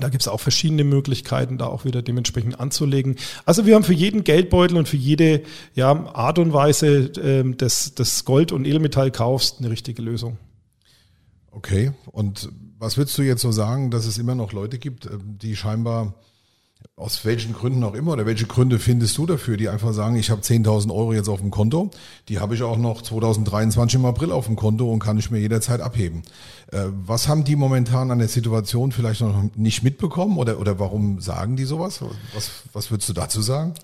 Da 0.00 0.08
gibt 0.08 0.22
es 0.22 0.28
auch 0.28 0.40
verschiedene 0.40 0.84
Möglichkeiten, 0.84 1.58
da 1.58 1.66
auch 1.66 1.84
wieder 1.84 2.02
dementsprechend 2.02 2.60
anzulegen. 2.60 3.16
Also 3.44 3.66
wir 3.66 3.74
haben 3.74 3.84
für 3.84 3.94
jeden 3.94 4.24
Geldbeutel 4.24 4.76
und 4.76 4.88
für 4.88 4.96
jede 4.96 5.42
ja, 5.74 5.90
Art 5.90 6.38
und 6.38 6.52
Weise 6.52 7.10
ähm, 7.22 7.56
des, 7.56 7.94
des 7.94 8.24
Gold- 8.24 8.52
und 8.52 8.66
Edelmetallkaufs 8.66 9.56
eine 9.58 9.70
richtige 9.70 10.02
Lösung. 10.02 10.38
Okay, 11.50 11.92
und 12.12 12.50
was 12.78 12.96
würdest 12.96 13.18
du 13.18 13.22
jetzt 13.22 13.42
so 13.42 13.50
sagen, 13.50 13.90
dass 13.90 14.06
es 14.06 14.18
immer 14.18 14.34
noch 14.34 14.52
Leute 14.52 14.78
gibt, 14.78 15.06
ähm, 15.06 15.38
die 15.38 15.56
scheinbar 15.56 16.14
aus 16.98 17.24
welchen 17.24 17.52
Gründen 17.52 17.84
auch 17.84 17.94
immer 17.94 18.12
oder 18.12 18.26
welche 18.26 18.46
Gründe 18.46 18.78
findest 18.78 19.16
du 19.18 19.26
dafür, 19.26 19.56
die 19.56 19.68
einfach 19.68 19.92
sagen, 19.92 20.16
ich 20.16 20.30
habe 20.30 20.42
10.000 20.42 20.92
Euro 20.92 21.12
jetzt 21.12 21.28
auf 21.28 21.40
dem 21.40 21.50
Konto, 21.50 21.90
die 22.28 22.40
habe 22.40 22.54
ich 22.54 22.62
auch 22.62 22.76
noch 22.76 23.02
2023 23.02 24.00
im 24.00 24.04
April 24.04 24.32
auf 24.32 24.46
dem 24.46 24.56
Konto 24.56 24.90
und 24.90 24.98
kann 24.98 25.16
ich 25.16 25.30
mir 25.30 25.38
jederzeit 25.38 25.80
abheben. 25.80 26.22
Äh, 26.72 26.86
was 27.06 27.28
haben 27.28 27.44
die 27.44 27.56
momentan 27.56 28.10
an 28.10 28.18
der 28.18 28.28
Situation 28.28 28.90
vielleicht 28.90 29.20
noch 29.20 29.44
nicht 29.54 29.82
mitbekommen 29.82 30.38
oder, 30.38 30.58
oder 30.58 30.78
warum 30.80 31.20
sagen 31.20 31.56
die 31.56 31.64
sowas? 31.64 32.02
Was, 32.34 32.50
was 32.72 32.90
würdest 32.90 33.08
du 33.08 33.12
dazu 33.12 33.42
sagen? 33.42 33.74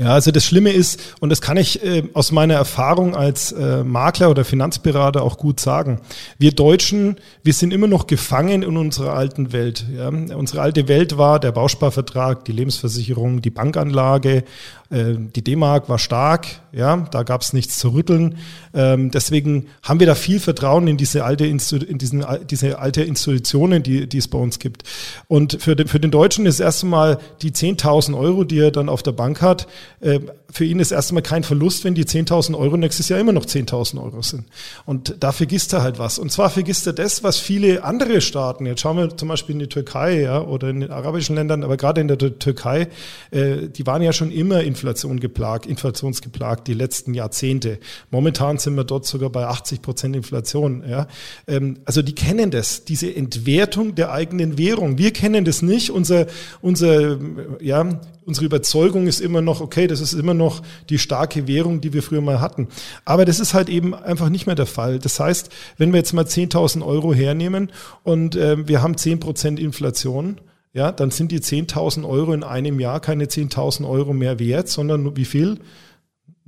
Ja, 0.00 0.12
also 0.14 0.30
das 0.30 0.44
Schlimme 0.44 0.70
ist, 0.70 1.16
und 1.18 1.30
das 1.30 1.40
kann 1.40 1.56
ich 1.56 1.82
äh, 1.82 2.04
aus 2.14 2.30
meiner 2.30 2.54
Erfahrung 2.54 3.16
als 3.16 3.50
äh, 3.50 3.82
Makler 3.82 4.30
oder 4.30 4.44
Finanzberater 4.44 5.24
auch 5.24 5.38
gut 5.38 5.58
sagen, 5.58 6.00
wir 6.38 6.52
Deutschen, 6.52 7.16
wir 7.42 7.52
sind 7.52 7.72
immer 7.72 7.88
noch 7.88 8.06
gefangen 8.06 8.62
in 8.62 8.76
unserer 8.76 9.14
alten 9.14 9.52
Welt. 9.52 9.84
Ja? 9.92 10.06
Unsere 10.06 10.60
alte 10.60 10.86
Welt 10.86 11.18
war 11.18 11.40
der 11.40 11.50
Bausparvertrag, 11.50 12.44
die 12.44 12.52
Lebensversicherung, 12.52 13.42
die 13.42 13.50
Bankanlage, 13.50 14.44
die 14.90 15.44
D-Mark 15.44 15.90
war 15.90 15.98
stark, 15.98 16.46
ja, 16.72 16.96
da 17.10 17.22
gab 17.22 17.42
es 17.42 17.52
nichts 17.52 17.78
zu 17.78 17.90
rütteln. 17.90 18.38
Ähm, 18.72 19.10
deswegen 19.10 19.66
haben 19.82 20.00
wir 20.00 20.06
da 20.06 20.14
viel 20.14 20.40
Vertrauen 20.40 20.88
in 20.88 20.96
diese 20.96 21.24
alte, 21.24 21.46
Instu 21.46 21.76
in 21.76 21.98
diesen, 21.98 22.24
diese 22.48 22.78
alte 22.78 23.02
Institutionen, 23.02 23.82
die, 23.82 24.08
die 24.08 24.16
es 24.16 24.28
bei 24.28 24.38
uns 24.38 24.58
gibt. 24.58 24.84
Und 25.26 25.60
für 25.60 25.76
den, 25.76 25.88
für 25.88 26.00
den 26.00 26.10
Deutschen 26.10 26.46
ist 26.46 26.60
erstmal 26.60 27.18
die 27.42 27.50
10.000 27.50 28.18
Euro, 28.18 28.44
die 28.44 28.60
er 28.60 28.70
dann 28.70 28.88
auf 28.88 29.02
der 29.02 29.12
Bank 29.12 29.42
hat, 29.42 29.66
äh, 30.00 30.20
für 30.50 30.64
ihn 30.64 30.80
ist 30.80 30.92
erstmal 30.92 31.22
kein 31.22 31.44
Verlust, 31.44 31.84
wenn 31.84 31.94
die 31.94 32.06
10.000 32.06 32.56
Euro 32.56 32.78
nächstes 32.78 33.10
Jahr 33.10 33.20
immer 33.20 33.32
noch 33.32 33.44
10.000 33.44 34.02
Euro 34.02 34.22
sind. 34.22 34.44
Und 34.86 35.16
da 35.20 35.30
vergisst 35.30 35.74
er 35.74 35.82
halt 35.82 35.98
was. 35.98 36.18
Und 36.18 36.32
zwar 36.32 36.48
vergisst 36.48 36.86
er 36.86 36.94
das, 36.94 37.22
was 37.22 37.36
viele 37.38 37.84
andere 37.84 38.22
Staaten, 38.22 38.64
jetzt 38.64 38.80
schauen 38.80 38.96
wir 38.96 39.14
zum 39.14 39.28
Beispiel 39.28 39.54
in 39.54 39.58
die 39.58 39.68
Türkei 39.68 40.22
ja, 40.22 40.40
oder 40.40 40.70
in 40.70 40.80
den 40.80 40.90
arabischen 40.90 41.36
Ländern, 41.36 41.64
aber 41.64 41.76
gerade 41.76 42.00
in 42.00 42.08
der 42.08 42.16
Türkei, 42.16 42.88
äh, 43.30 43.68
die 43.68 43.86
waren 43.86 44.00
ja 44.00 44.14
schon 44.14 44.30
immer 44.30 44.62
Inflation 44.62 45.20
geplagt, 45.20 45.66
inflationsgeplagt 45.66 46.66
die 46.66 46.74
letzten 46.74 47.12
Jahrzehnte. 47.12 47.78
Momentan 48.10 48.56
sind 48.56 48.74
wir 48.74 48.84
dort 48.84 49.04
sogar 49.04 49.28
bei 49.28 49.46
80 49.46 49.82
Prozent 49.82 50.16
Inflation. 50.16 50.82
Ja. 50.88 51.08
Ähm, 51.46 51.80
also 51.84 52.00
die 52.00 52.14
kennen 52.14 52.50
das, 52.50 52.84
diese 52.84 53.14
Entwertung 53.14 53.94
der 53.94 54.12
eigenen 54.12 54.56
Währung. 54.56 54.96
Wir 54.96 55.12
kennen 55.12 55.44
das 55.44 55.60
nicht. 55.60 55.90
Unser, 55.90 56.26
unser 56.62 57.18
ja, 57.60 58.00
unsere 58.28 58.44
Überzeugung 58.44 59.06
ist 59.06 59.20
immer 59.20 59.40
noch, 59.40 59.62
okay, 59.62 59.86
das 59.86 60.02
ist 60.02 60.12
immer 60.12 60.34
noch 60.38 60.62
die 60.88 60.98
starke 60.98 61.46
Währung, 61.46 61.82
die 61.82 61.92
wir 61.92 62.02
früher 62.02 62.22
mal 62.22 62.40
hatten. 62.40 62.68
Aber 63.04 63.26
das 63.26 63.40
ist 63.40 63.52
halt 63.52 63.68
eben 63.68 63.94
einfach 63.94 64.30
nicht 64.30 64.46
mehr 64.46 64.54
der 64.54 64.66
Fall. 64.66 64.98
Das 64.98 65.20
heißt, 65.20 65.50
wenn 65.76 65.92
wir 65.92 65.98
jetzt 65.98 66.14
mal 66.14 66.24
10.000 66.24 66.84
Euro 66.84 67.12
hernehmen 67.12 67.70
und 68.04 68.36
äh, 68.36 68.66
wir 68.66 68.80
haben 68.80 68.96
10 68.96 69.20
Prozent 69.20 69.60
Inflation, 69.60 70.40
ja, 70.72 70.92
dann 70.92 71.10
sind 71.10 71.32
die 71.32 71.40
10.000 71.40 72.08
Euro 72.08 72.32
in 72.32 72.44
einem 72.44 72.80
Jahr 72.80 73.00
keine 73.00 73.24
10.000 73.24 73.88
Euro 73.88 74.12
mehr 74.12 74.38
wert, 74.38 74.68
sondern 74.68 75.16
wie 75.16 75.24
viel? 75.24 75.58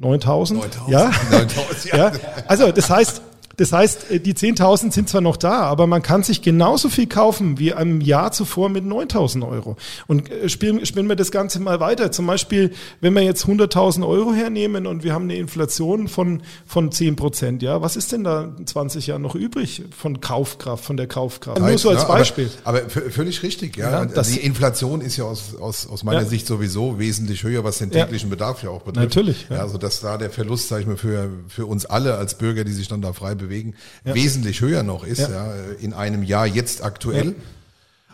9.000? 0.01 0.61
Ja? 0.89 1.11
9.000, 1.31 1.89
ja. 1.89 1.97
ja. 1.97 2.13
Also 2.47 2.73
das 2.73 2.89
heißt, 2.89 3.23
das 3.61 3.73
heißt, 3.73 4.11
äh, 4.11 4.21
die 4.21 4.33
10.000 4.33 4.91
sind 4.91 5.11
zwar 5.11 5.21
noch 5.21 5.37
da, 5.37 5.61
aber 5.61 5.87
man 5.87 6.01
kann 6.01 6.23
sich 6.23 6.41
genauso 6.41 6.89
viel 6.89 7.07
kaufen 7.07 7.59
wie 7.59 7.69
im 7.69 8.01
Jahr 8.01 8.33
zuvor 8.33 8.71
mit 8.71 8.87
9.000 8.87 9.47
Euro. 9.47 9.77
Und 10.07 10.31
äh, 10.31 10.49
spielen, 10.49 10.87
spielen 10.87 11.11
wir 11.11 11.17
das 11.17 11.31
Ganze 11.31 11.61
mal 11.61 11.79
weiter. 11.79 12.11
Zum 12.11 12.27
Beispiel, 12.27 12.73
wenn 13.03 13.13
wir 13.13 13.21
jetzt 13.21 13.45
100.000 13.45 14.09
Euro 14.09 14.33
hernehmen 14.33 14.87
und 14.87 15.05
wir 15.05 15.13
haben 15.13 15.25
eine 15.25 15.37
Inflation 15.37 16.09
von, 16.09 16.43
von 16.65 16.91
10 16.91 17.17
Prozent, 17.17 17.63
ja, 17.63 17.83
was 17.83 17.97
ist 17.97 18.13
denn 18.13 18.25
da 18.25 18.55
in 18.59 18.67
20 18.67 19.09
Jahren 19.09 19.21
noch 19.21 19.35
übrig 19.35 19.83
von 19.95 20.23
Kaufkraft, 20.23 20.83
von 20.83 20.97
der 20.97 21.07
Kaufkraft? 21.07 21.61
Nur 21.61 21.77
so 21.77 21.91
als 21.91 22.09
Beispiel. 22.09 22.49
Aber, 22.65 22.79
aber 22.79 22.89
völlig 23.11 23.43
richtig, 23.43 23.77
ja. 23.77 24.07
ja 24.07 24.23
die 24.23 24.39
Inflation 24.39 25.03
ist 25.03 25.19
ja 25.19 25.25
aus, 25.25 25.57
aus, 25.61 25.87
aus 25.87 26.03
meiner 26.03 26.23
ja. 26.23 26.27
Sicht 26.27 26.47
sowieso 26.47 26.99
wesentlich 26.99 27.43
höher, 27.43 27.63
was 27.63 27.77
den 27.77 27.91
täglichen 27.91 28.31
ja. 28.31 28.37
Bedarf 28.37 28.63
ja 28.63 28.71
auch 28.71 28.81
betrifft. 28.81 29.17
Natürlich. 29.17 29.47
Ja. 29.51 29.59
also 29.59 29.77
dass 29.77 30.01
da 30.01 30.17
der 30.17 30.31
Verlust, 30.31 30.69
sage 30.69 30.81
ich 30.81 30.89
mal, 30.89 30.97
für, 30.97 31.29
für 31.49 31.67
uns 31.67 31.85
alle 31.85 32.15
als 32.15 32.39
Bürger, 32.39 32.65
die 32.65 32.73
sich 32.73 32.89
dann 32.89 33.03
da 33.03 33.13
frei 33.13 33.35
bewegen, 33.35 33.50
bewegen, 33.51 33.75
ja. 34.05 34.15
wesentlich 34.15 34.61
höher 34.61 34.83
noch 34.83 35.05
ist, 35.05 35.19
ja. 35.19 35.29
ja. 35.29 35.73
in 35.81 35.93
einem 35.93 36.23
Jahr 36.23 36.47
jetzt 36.47 36.83
aktuell. 36.83 37.35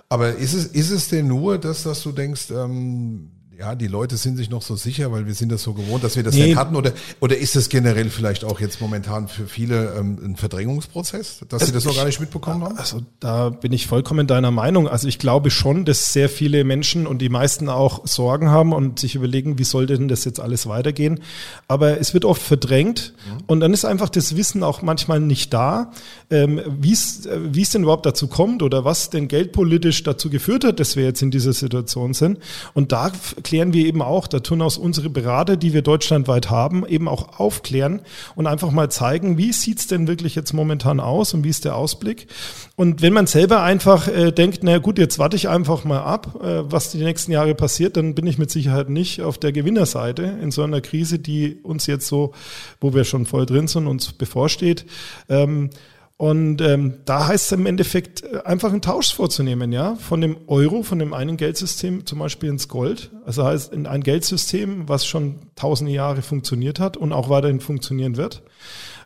Aber 0.08 0.36
ist 0.36 0.54
es, 0.54 0.66
ist 0.66 0.90
es 0.90 1.08
denn 1.08 1.26
nur, 1.26 1.58
dass, 1.58 1.82
dass 1.82 2.02
du 2.02 2.12
denkst, 2.12 2.50
ähm, 2.50 3.30
ja, 3.58 3.74
die 3.74 3.86
Leute 3.86 4.16
sind 4.16 4.36
sich 4.36 4.50
noch 4.50 4.60
so 4.60 4.76
sicher, 4.76 5.12
weil 5.12 5.26
wir 5.26 5.34
sind 5.34 5.50
das 5.50 5.62
so 5.62 5.72
gewohnt, 5.72 6.04
dass 6.04 6.16
wir 6.16 6.22
das 6.22 6.34
nee. 6.34 6.48
nicht 6.48 6.56
hatten? 6.56 6.76
Oder, 6.76 6.92
oder 7.20 7.38
ist 7.38 7.56
es 7.56 7.68
generell 7.68 8.10
vielleicht 8.10 8.44
auch 8.44 8.60
jetzt 8.60 8.80
momentan 8.80 9.28
für 9.28 9.46
viele 9.46 9.94
ähm, 9.94 10.18
ein 10.22 10.36
Verdrängungsprozess, 10.36 11.40
dass 11.48 11.62
also 11.62 11.66
sie 11.66 11.72
das 11.72 11.84
noch 11.86 11.96
gar 11.96 12.04
nicht 12.04 12.20
mitbekommen 12.20 12.62
haben? 12.64 12.76
Also 12.76 13.00
da 13.18 13.48
bin 13.48 13.72
ich 13.72 13.86
vollkommen 13.86 14.26
deiner 14.26 14.50
Meinung. 14.50 14.88
Also 14.88 15.08
ich 15.08 15.18
glaube 15.18 15.50
schon, 15.50 15.86
dass 15.86 16.12
sehr 16.12 16.28
viele 16.28 16.64
Menschen 16.64 17.06
und 17.06 17.22
die 17.22 17.30
meisten 17.30 17.70
auch 17.70 18.06
Sorgen 18.06 18.50
haben 18.50 18.72
und 18.72 18.98
sich 18.98 19.14
überlegen, 19.14 19.58
wie 19.58 19.64
soll 19.64 19.86
denn 19.86 20.08
das 20.08 20.24
jetzt 20.24 20.40
alles 20.40 20.66
weitergehen? 20.66 21.20
Aber 21.66 21.98
es 21.98 22.12
wird 22.12 22.26
oft 22.26 22.42
verdrängt 22.42 23.14
mhm. 23.26 23.44
und 23.46 23.60
dann 23.60 23.72
ist 23.72 23.86
einfach 23.86 24.10
das 24.10 24.36
Wissen 24.36 24.62
auch 24.62 24.82
manchmal 24.82 25.20
nicht 25.20 25.54
da, 25.54 25.92
ähm, 26.30 26.60
wie 26.80 26.92
es 26.92 27.26
wie 27.38 27.62
es 27.62 27.70
denn 27.70 27.84
überhaupt 27.84 28.04
dazu 28.04 28.26
kommt 28.26 28.62
oder 28.62 28.84
was 28.84 29.08
denn 29.08 29.28
geldpolitisch 29.28 30.02
dazu 30.02 30.28
geführt 30.28 30.64
hat, 30.64 30.78
dass 30.78 30.96
wir 30.96 31.04
jetzt 31.04 31.22
in 31.22 31.30
dieser 31.30 31.54
Situation 31.54 32.12
sind. 32.12 32.38
Und 32.74 32.92
da 32.92 33.12
klären 33.46 33.72
wir 33.72 33.86
eben 33.86 34.02
auch, 34.02 34.26
da 34.26 34.40
tun 34.40 34.60
aus 34.60 34.76
unsere 34.76 35.08
Berater, 35.08 35.56
die 35.56 35.72
wir 35.72 35.82
deutschlandweit 35.82 36.50
haben, 36.50 36.84
eben 36.84 37.06
auch 37.06 37.38
aufklären 37.38 38.02
und 38.34 38.48
einfach 38.48 38.72
mal 38.72 38.90
zeigen, 38.90 39.38
wie 39.38 39.52
sieht's 39.52 39.86
denn 39.86 40.08
wirklich 40.08 40.34
jetzt 40.34 40.52
momentan 40.52 40.98
aus 40.98 41.32
und 41.32 41.44
wie 41.44 41.48
ist 41.48 41.64
der 41.64 41.76
Ausblick. 41.76 42.26
Und 42.74 43.02
wenn 43.02 43.12
man 43.12 43.28
selber 43.28 43.62
einfach 43.62 44.08
äh, 44.08 44.32
denkt, 44.32 44.64
na 44.64 44.78
gut, 44.78 44.98
jetzt 44.98 45.20
warte 45.20 45.36
ich 45.36 45.48
einfach 45.48 45.84
mal 45.84 46.00
ab, 46.00 46.40
äh, 46.42 46.70
was 46.70 46.90
die 46.90 46.98
nächsten 46.98 47.30
Jahre 47.30 47.54
passiert, 47.54 47.96
dann 47.96 48.16
bin 48.16 48.26
ich 48.26 48.36
mit 48.36 48.50
Sicherheit 48.50 48.90
nicht 48.90 49.22
auf 49.22 49.38
der 49.38 49.52
Gewinnerseite 49.52 50.24
in 50.42 50.50
so 50.50 50.64
einer 50.64 50.80
Krise, 50.80 51.20
die 51.20 51.54
uns 51.62 51.86
jetzt 51.86 52.08
so, 52.08 52.32
wo 52.80 52.94
wir 52.94 53.04
schon 53.04 53.26
voll 53.26 53.46
drin 53.46 53.68
sind, 53.68 53.86
uns 53.86 54.12
bevorsteht. 54.12 54.86
Ähm, 55.28 55.70
und 56.18 56.62
ähm, 56.62 56.94
da 57.04 57.26
heißt 57.26 57.46
es 57.46 57.52
im 57.52 57.66
Endeffekt 57.66 58.22
äh, 58.22 58.40
einfach 58.44 58.72
einen 58.72 58.80
Tausch 58.80 59.12
vorzunehmen, 59.12 59.70
ja, 59.72 59.96
von 59.96 60.22
dem 60.22 60.38
Euro, 60.46 60.82
von 60.82 60.98
dem 60.98 61.12
einen 61.12 61.36
Geldsystem 61.36 62.06
zum 62.06 62.20
Beispiel 62.20 62.48
ins 62.48 62.68
Gold. 62.68 63.10
Also 63.26 63.44
heißt 63.44 63.72
in 63.72 63.86
ein 63.86 64.02
Geldsystem, 64.02 64.88
was 64.88 65.06
schon 65.06 65.40
tausende 65.56 65.92
Jahre 65.92 66.22
funktioniert 66.22 66.80
hat 66.80 66.96
und 66.96 67.12
auch 67.12 67.28
weiterhin 67.28 67.60
funktionieren 67.60 68.16
wird. 68.16 68.42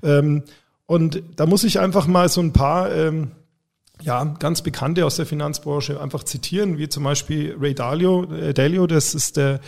Ähm, 0.04 0.44
und 0.86 1.22
da 1.34 1.46
muss 1.46 1.64
ich 1.64 1.80
einfach 1.80 2.06
mal 2.06 2.28
so 2.28 2.40
ein 2.40 2.52
paar 2.52 2.94
ähm, 2.94 3.32
ja, 4.02 4.24
ganz 4.38 4.62
Bekannte 4.62 5.04
aus 5.06 5.16
der 5.16 5.26
Finanzbranche 5.26 6.00
einfach 6.00 6.24
zitieren, 6.24 6.78
wie 6.78 6.88
zum 6.88 7.04
Beispiel 7.04 7.56
Ray 7.58 7.74
Dalio, 7.74 8.24
äh, 8.32 8.54
Dalio 8.54 8.86
das 8.86 9.14
ist 9.14 9.36
der 9.36 9.60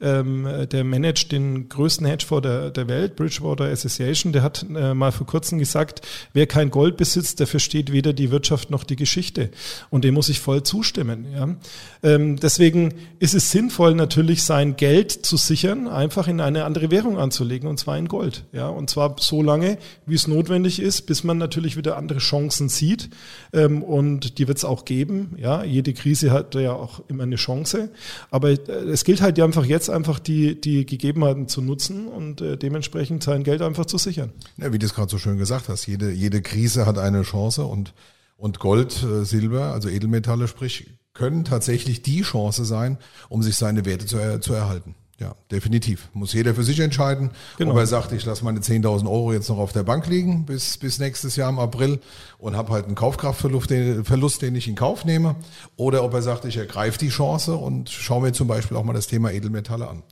ähm, 0.00 0.46
der 0.70 0.84
managt 0.84 1.32
den 1.32 1.68
größten 1.68 2.06
Hedgefonds 2.06 2.42
der, 2.42 2.70
der 2.70 2.88
Welt, 2.88 3.16
Bridgewater 3.16 3.64
Association, 3.64 4.32
der 4.32 4.42
hat 4.42 4.66
äh, 4.74 4.94
mal 4.94 5.12
vor 5.12 5.26
kurzem 5.26 5.58
gesagt, 5.58 6.02
wer 6.32 6.46
kein 6.46 6.70
Gold 6.70 6.96
besitzt, 6.96 7.40
der 7.40 7.46
versteht 7.46 7.92
weder 7.92 8.12
die 8.12 8.30
Wirtschaft 8.30 8.70
noch 8.70 8.84
die 8.84 8.96
Geschichte. 8.96 9.50
Und 9.90 10.04
dem 10.04 10.14
muss 10.14 10.28
ich 10.28 10.40
voll 10.40 10.62
zustimmen. 10.62 11.26
Ja. 11.34 11.56
Ähm, 12.02 12.36
deswegen 12.36 12.94
ist 13.18 13.34
es 13.34 13.50
sinnvoll, 13.50 13.94
natürlich 13.94 14.42
sein 14.42 14.76
Geld 14.76 15.12
zu 15.12 15.36
sichern, 15.36 15.88
einfach 15.88 16.28
in 16.28 16.40
eine 16.40 16.64
andere 16.64 16.90
Währung 16.90 17.18
anzulegen, 17.18 17.68
und 17.68 17.78
zwar 17.78 17.96
in 17.96 18.08
Gold. 18.08 18.44
Ja. 18.52 18.68
Und 18.68 18.90
zwar 18.90 19.16
so 19.18 19.42
lange, 19.42 19.78
wie 20.04 20.14
es 20.14 20.26
notwendig 20.26 20.80
ist, 20.80 21.02
bis 21.02 21.24
man 21.24 21.38
natürlich 21.38 21.76
wieder 21.76 21.96
andere 21.96 22.18
Chancen 22.18 22.68
sieht. 22.68 23.08
Ähm, 23.52 23.75
und 23.82 24.38
die 24.38 24.48
wird 24.48 24.58
es 24.58 24.64
auch 24.64 24.84
geben. 24.84 25.36
Ja. 25.38 25.64
Jede 25.64 25.92
Krise 25.94 26.30
hat 26.30 26.54
ja 26.54 26.72
auch 26.72 27.00
immer 27.08 27.24
eine 27.24 27.36
Chance. 27.36 27.90
Aber 28.30 28.50
äh, 28.50 28.54
es 28.54 29.04
gilt 29.04 29.20
halt 29.20 29.40
einfach 29.40 29.64
jetzt, 29.64 29.90
einfach 29.90 30.18
die, 30.18 30.60
die 30.60 30.86
Gegebenheiten 30.86 31.48
zu 31.48 31.62
nutzen 31.62 32.08
und 32.08 32.40
äh, 32.40 32.56
dementsprechend 32.56 33.22
sein 33.22 33.44
Geld 33.44 33.62
einfach 33.62 33.86
zu 33.86 33.98
sichern. 33.98 34.32
Ja, 34.56 34.72
wie 34.72 34.78
du 34.78 34.86
es 34.86 34.94
gerade 34.94 35.10
so 35.10 35.18
schön 35.18 35.38
gesagt 35.38 35.68
hast, 35.68 35.86
jede, 35.86 36.10
jede 36.10 36.42
Krise 36.42 36.86
hat 36.86 36.98
eine 36.98 37.22
Chance 37.22 37.64
und, 37.64 37.94
und 38.36 38.58
Gold, 38.58 39.02
äh, 39.02 39.24
Silber, 39.24 39.72
also 39.72 39.88
Edelmetalle, 39.88 40.48
sprich, 40.48 40.86
können 41.14 41.44
tatsächlich 41.44 42.02
die 42.02 42.22
Chance 42.22 42.64
sein, 42.64 42.98
um 43.28 43.42
sich 43.42 43.56
seine 43.56 43.84
Werte 43.84 44.06
zu, 44.06 44.40
zu 44.40 44.52
erhalten. 44.52 44.94
Ja, 45.18 45.34
definitiv. 45.50 46.10
Muss 46.12 46.34
jeder 46.34 46.54
für 46.54 46.62
sich 46.62 46.78
entscheiden, 46.78 47.30
genau. 47.56 47.72
ob 47.72 47.78
er 47.78 47.86
sagt, 47.86 48.12
ich 48.12 48.26
lasse 48.26 48.44
meine 48.44 48.60
10.000 48.60 49.06
Euro 49.06 49.32
jetzt 49.32 49.48
noch 49.48 49.56
auf 49.56 49.72
der 49.72 49.82
Bank 49.82 50.06
liegen 50.08 50.44
bis, 50.44 50.76
bis 50.76 50.98
nächstes 50.98 51.36
Jahr 51.36 51.48
im 51.48 51.58
April 51.58 52.00
und 52.36 52.54
habe 52.54 52.72
halt 52.72 52.84
einen 52.84 52.96
Kaufkraftverlust, 52.96 53.70
den, 53.70 54.04
Verlust, 54.04 54.42
den 54.42 54.54
ich 54.54 54.68
in 54.68 54.74
Kauf 54.74 55.06
nehme, 55.06 55.36
oder 55.76 56.04
ob 56.04 56.12
er 56.12 56.20
sagt, 56.20 56.44
ich 56.44 56.58
ergreife 56.58 56.98
die 56.98 57.08
Chance 57.08 57.56
und 57.56 57.88
schaue 57.88 58.20
mir 58.20 58.32
zum 58.32 58.46
Beispiel 58.46 58.76
auch 58.76 58.84
mal 58.84 58.92
das 58.92 59.06
Thema 59.06 59.32
Edelmetalle 59.32 59.88
an. 59.88 60.02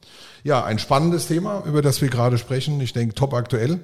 Ja, 0.43 0.65
ein 0.65 0.79
spannendes 0.79 1.27
Thema, 1.27 1.63
über 1.67 1.83
das 1.83 2.01
wir 2.01 2.09
gerade 2.09 2.39
sprechen. 2.39 2.81
Ich 2.81 2.95
denke, 2.95 3.15
top 3.15 3.35
aktuell. 3.35 3.81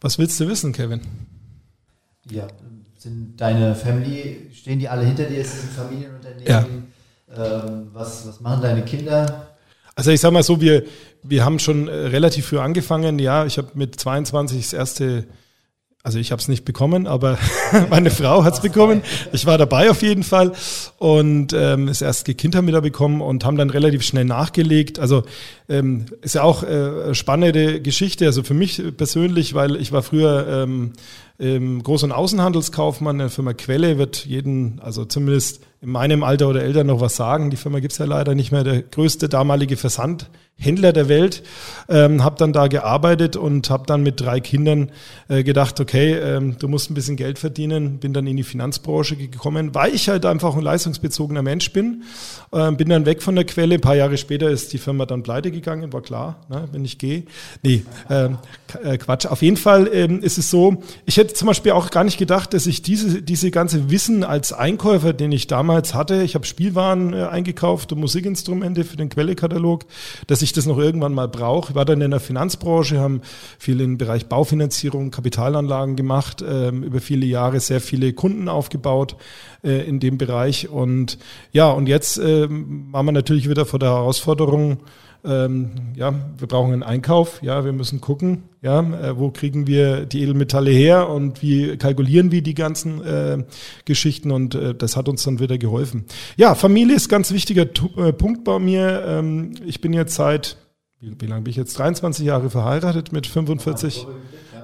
was 0.00 0.18
willst 0.18 0.38
du 0.40 0.48
wissen, 0.48 0.72
Kevin? 0.72 1.00
Ja, 2.30 2.46
sind 2.98 3.40
deine 3.40 3.74
Family, 3.74 4.50
stehen 4.52 4.78
die 4.78 4.88
alle 4.88 5.04
hinter 5.04 5.24
dir? 5.24 5.38
Ist 5.38 5.54
es 5.54 5.62
ein 5.62 5.70
Familienunternehmen? 5.70 6.46
Ja. 6.46 6.66
Ähm, 7.36 7.88
was, 7.92 8.26
was 8.26 8.40
machen 8.40 8.62
deine 8.62 8.82
Kinder? 8.82 9.46
Also 9.94 10.10
ich 10.10 10.20
sag 10.20 10.32
mal 10.32 10.42
so, 10.42 10.60
wir, 10.60 10.84
wir 11.22 11.44
haben 11.44 11.58
schon 11.58 11.86
äh, 11.86 11.92
relativ 11.92 12.46
früh 12.46 12.58
angefangen. 12.58 13.18
Ja, 13.18 13.46
ich 13.46 13.58
habe 13.58 13.68
mit 13.74 14.00
22 14.00 14.62
das 14.62 14.72
erste, 14.72 15.26
also 16.02 16.18
ich 16.18 16.32
habe 16.32 16.40
es 16.40 16.48
nicht 16.48 16.64
bekommen, 16.64 17.06
aber 17.06 17.38
meine 17.90 18.10
Frau 18.10 18.42
hat 18.42 18.54
es 18.54 18.60
bekommen. 18.60 19.02
Ich 19.32 19.46
war 19.46 19.58
dabei 19.58 19.90
auf 19.90 20.02
jeden 20.02 20.22
Fall 20.22 20.52
und 20.98 21.52
ähm, 21.52 21.86
das 21.86 22.02
erste 22.02 22.34
Kind 22.34 22.56
haben 22.56 22.66
wir 22.66 22.72
da 22.72 22.80
bekommen 22.80 23.20
und 23.20 23.44
haben 23.44 23.56
dann 23.56 23.70
relativ 23.70 24.02
schnell 24.02 24.24
nachgelegt. 24.24 24.98
Also 24.98 25.22
ähm, 25.68 26.06
ist 26.22 26.34
ja 26.34 26.42
auch 26.42 26.62
äh, 26.62 26.66
eine 26.66 27.14
spannende 27.14 27.80
Geschichte, 27.80 28.26
also 28.26 28.42
für 28.42 28.54
mich 28.54 28.82
persönlich, 28.96 29.54
weil 29.54 29.76
ich 29.76 29.92
war 29.92 30.02
früher 30.02 30.64
ähm, 30.64 30.92
Groß- 31.38 32.04
und 32.04 32.12
Außenhandelskaufmann 32.12 33.18
der 33.18 33.30
Firma 33.30 33.54
Quelle, 33.54 33.96
wird 33.96 34.26
jeden, 34.26 34.78
also 34.80 35.06
zumindest 35.06 35.60
in 35.82 35.88
meinem 35.88 36.22
Alter 36.22 36.48
oder 36.48 36.62
Eltern 36.62 36.88
noch 36.88 37.00
was 37.00 37.16
sagen. 37.16 37.48
Die 37.48 37.56
Firma 37.56 37.80
gibt's 37.80 37.96
ja 37.96 38.04
leider 38.04 38.34
nicht 38.34 38.52
mehr. 38.52 38.64
Der 38.64 38.82
größte 38.82 39.30
damalige 39.30 39.78
Versandhändler 39.78 40.92
der 40.92 41.08
Welt. 41.08 41.42
Ähm, 41.88 42.22
habe 42.22 42.36
dann 42.36 42.52
da 42.52 42.66
gearbeitet 42.66 43.36
und 43.36 43.70
habe 43.70 43.86
dann 43.86 44.02
mit 44.02 44.20
drei 44.20 44.40
Kindern 44.40 44.90
äh, 45.28 45.42
gedacht, 45.42 45.80
okay, 45.80 46.12
ähm, 46.12 46.56
du 46.58 46.68
musst 46.68 46.90
ein 46.90 46.94
bisschen 46.94 47.16
Geld 47.16 47.38
verdienen. 47.38 47.98
Bin 47.98 48.12
dann 48.12 48.26
in 48.26 48.36
die 48.36 48.42
Finanzbranche 48.42 49.16
gekommen, 49.16 49.74
weil 49.74 49.94
ich 49.94 50.10
halt 50.10 50.26
einfach 50.26 50.54
ein 50.54 50.60
leistungsbezogener 50.60 51.40
Mensch 51.40 51.72
bin. 51.72 52.02
Ähm, 52.52 52.76
bin 52.76 52.90
dann 52.90 53.06
weg 53.06 53.22
von 53.22 53.34
der 53.34 53.44
Quelle. 53.44 53.76
Ein 53.76 53.80
paar 53.80 53.96
Jahre 53.96 54.18
später 54.18 54.50
ist 54.50 54.74
die 54.74 54.78
Firma 54.78 55.06
dann 55.06 55.22
pleite 55.22 55.50
gegangen, 55.50 55.94
war 55.94 56.02
klar, 56.02 56.42
ne, 56.50 56.68
wenn 56.72 56.84
ich 56.84 56.98
gehe. 56.98 57.24
Nee, 57.62 57.84
ähm, 58.10 58.36
äh, 58.82 58.98
Quatsch. 58.98 59.24
Auf 59.24 59.40
jeden 59.40 59.56
Fall 59.56 59.88
ähm, 59.90 60.20
ist 60.20 60.36
es 60.36 60.50
so, 60.50 60.82
ich 61.06 61.16
hätte 61.16 61.32
zum 61.32 61.46
Beispiel 61.48 61.72
auch 61.72 61.90
gar 61.90 62.04
nicht 62.04 62.18
gedacht, 62.18 62.52
dass 62.52 62.66
ich 62.66 62.82
diese, 62.82 63.22
diese 63.22 63.50
ganze 63.50 63.90
Wissen 63.90 64.24
als 64.24 64.52
Einkäufer, 64.52 65.14
den 65.14 65.32
ich 65.32 65.46
damals 65.46 65.69
hatte, 65.70 66.22
ich 66.22 66.34
habe 66.34 66.46
Spielwaren 66.46 67.12
äh, 67.12 67.24
eingekauft 67.24 67.92
und 67.92 68.00
Musikinstrumente 68.00 68.84
für 68.84 68.96
den 68.96 69.08
Quellekatalog, 69.08 69.84
dass 70.26 70.42
ich 70.42 70.52
das 70.52 70.66
noch 70.66 70.78
irgendwann 70.78 71.14
mal 71.14 71.28
brauche. 71.28 71.70
Ich 71.70 71.74
war 71.74 71.84
dann 71.84 72.00
in 72.00 72.10
der 72.10 72.20
Finanzbranche, 72.20 72.98
haben 72.98 73.20
viel 73.58 73.80
im 73.80 73.98
Bereich 73.98 74.26
Baufinanzierung, 74.26 75.10
Kapitalanlagen 75.10 75.96
gemacht, 75.96 76.44
ähm, 76.46 76.82
über 76.82 77.00
viele 77.00 77.26
Jahre 77.26 77.60
sehr 77.60 77.80
viele 77.80 78.12
Kunden 78.12 78.48
aufgebaut 78.48 79.16
äh, 79.64 79.86
in 79.88 80.00
dem 80.00 80.18
Bereich. 80.18 80.68
Und 80.68 81.18
ja, 81.52 81.70
und 81.70 81.88
jetzt 81.88 82.18
ähm, 82.18 82.88
waren 82.90 83.06
wir 83.06 83.12
natürlich 83.12 83.48
wieder 83.48 83.66
vor 83.66 83.78
der 83.78 83.90
Herausforderung, 83.90 84.78
ähm, 85.24 85.70
ja, 85.96 86.14
wir 86.38 86.48
brauchen 86.48 86.72
einen 86.72 86.82
Einkauf, 86.82 87.42
ja, 87.42 87.64
wir 87.64 87.72
müssen 87.72 88.00
gucken, 88.00 88.44
ja, 88.62 88.80
äh, 88.80 89.18
wo 89.18 89.30
kriegen 89.30 89.66
wir 89.66 90.06
die 90.06 90.22
Edelmetalle 90.22 90.70
her 90.70 91.08
und 91.08 91.42
wie 91.42 91.76
kalkulieren 91.76 92.30
wir 92.30 92.42
die 92.42 92.54
ganzen 92.54 93.04
äh, 93.04 93.44
Geschichten 93.84 94.30
und 94.30 94.54
äh, 94.54 94.74
das 94.74 94.96
hat 94.96 95.08
uns 95.08 95.22
dann 95.22 95.38
wieder 95.38 95.58
geholfen. 95.58 96.04
Ja, 96.36 96.54
Familie 96.54 96.96
ist 96.96 97.08
ganz 97.08 97.32
wichtiger 97.32 97.66
äh, 97.96 98.12
Punkt 98.12 98.44
bei 98.44 98.58
mir. 98.58 99.04
Ähm, 99.06 99.52
ich 99.66 99.80
bin 99.80 99.92
jetzt 99.92 100.14
seit, 100.14 100.56
wie, 101.00 101.14
wie 101.18 101.26
lange 101.26 101.42
bin 101.42 101.50
ich 101.50 101.56
jetzt? 101.56 101.78
23 101.78 102.24
Jahre 102.24 102.50
verheiratet 102.50 103.12
mit 103.12 103.26
45. 103.26 104.06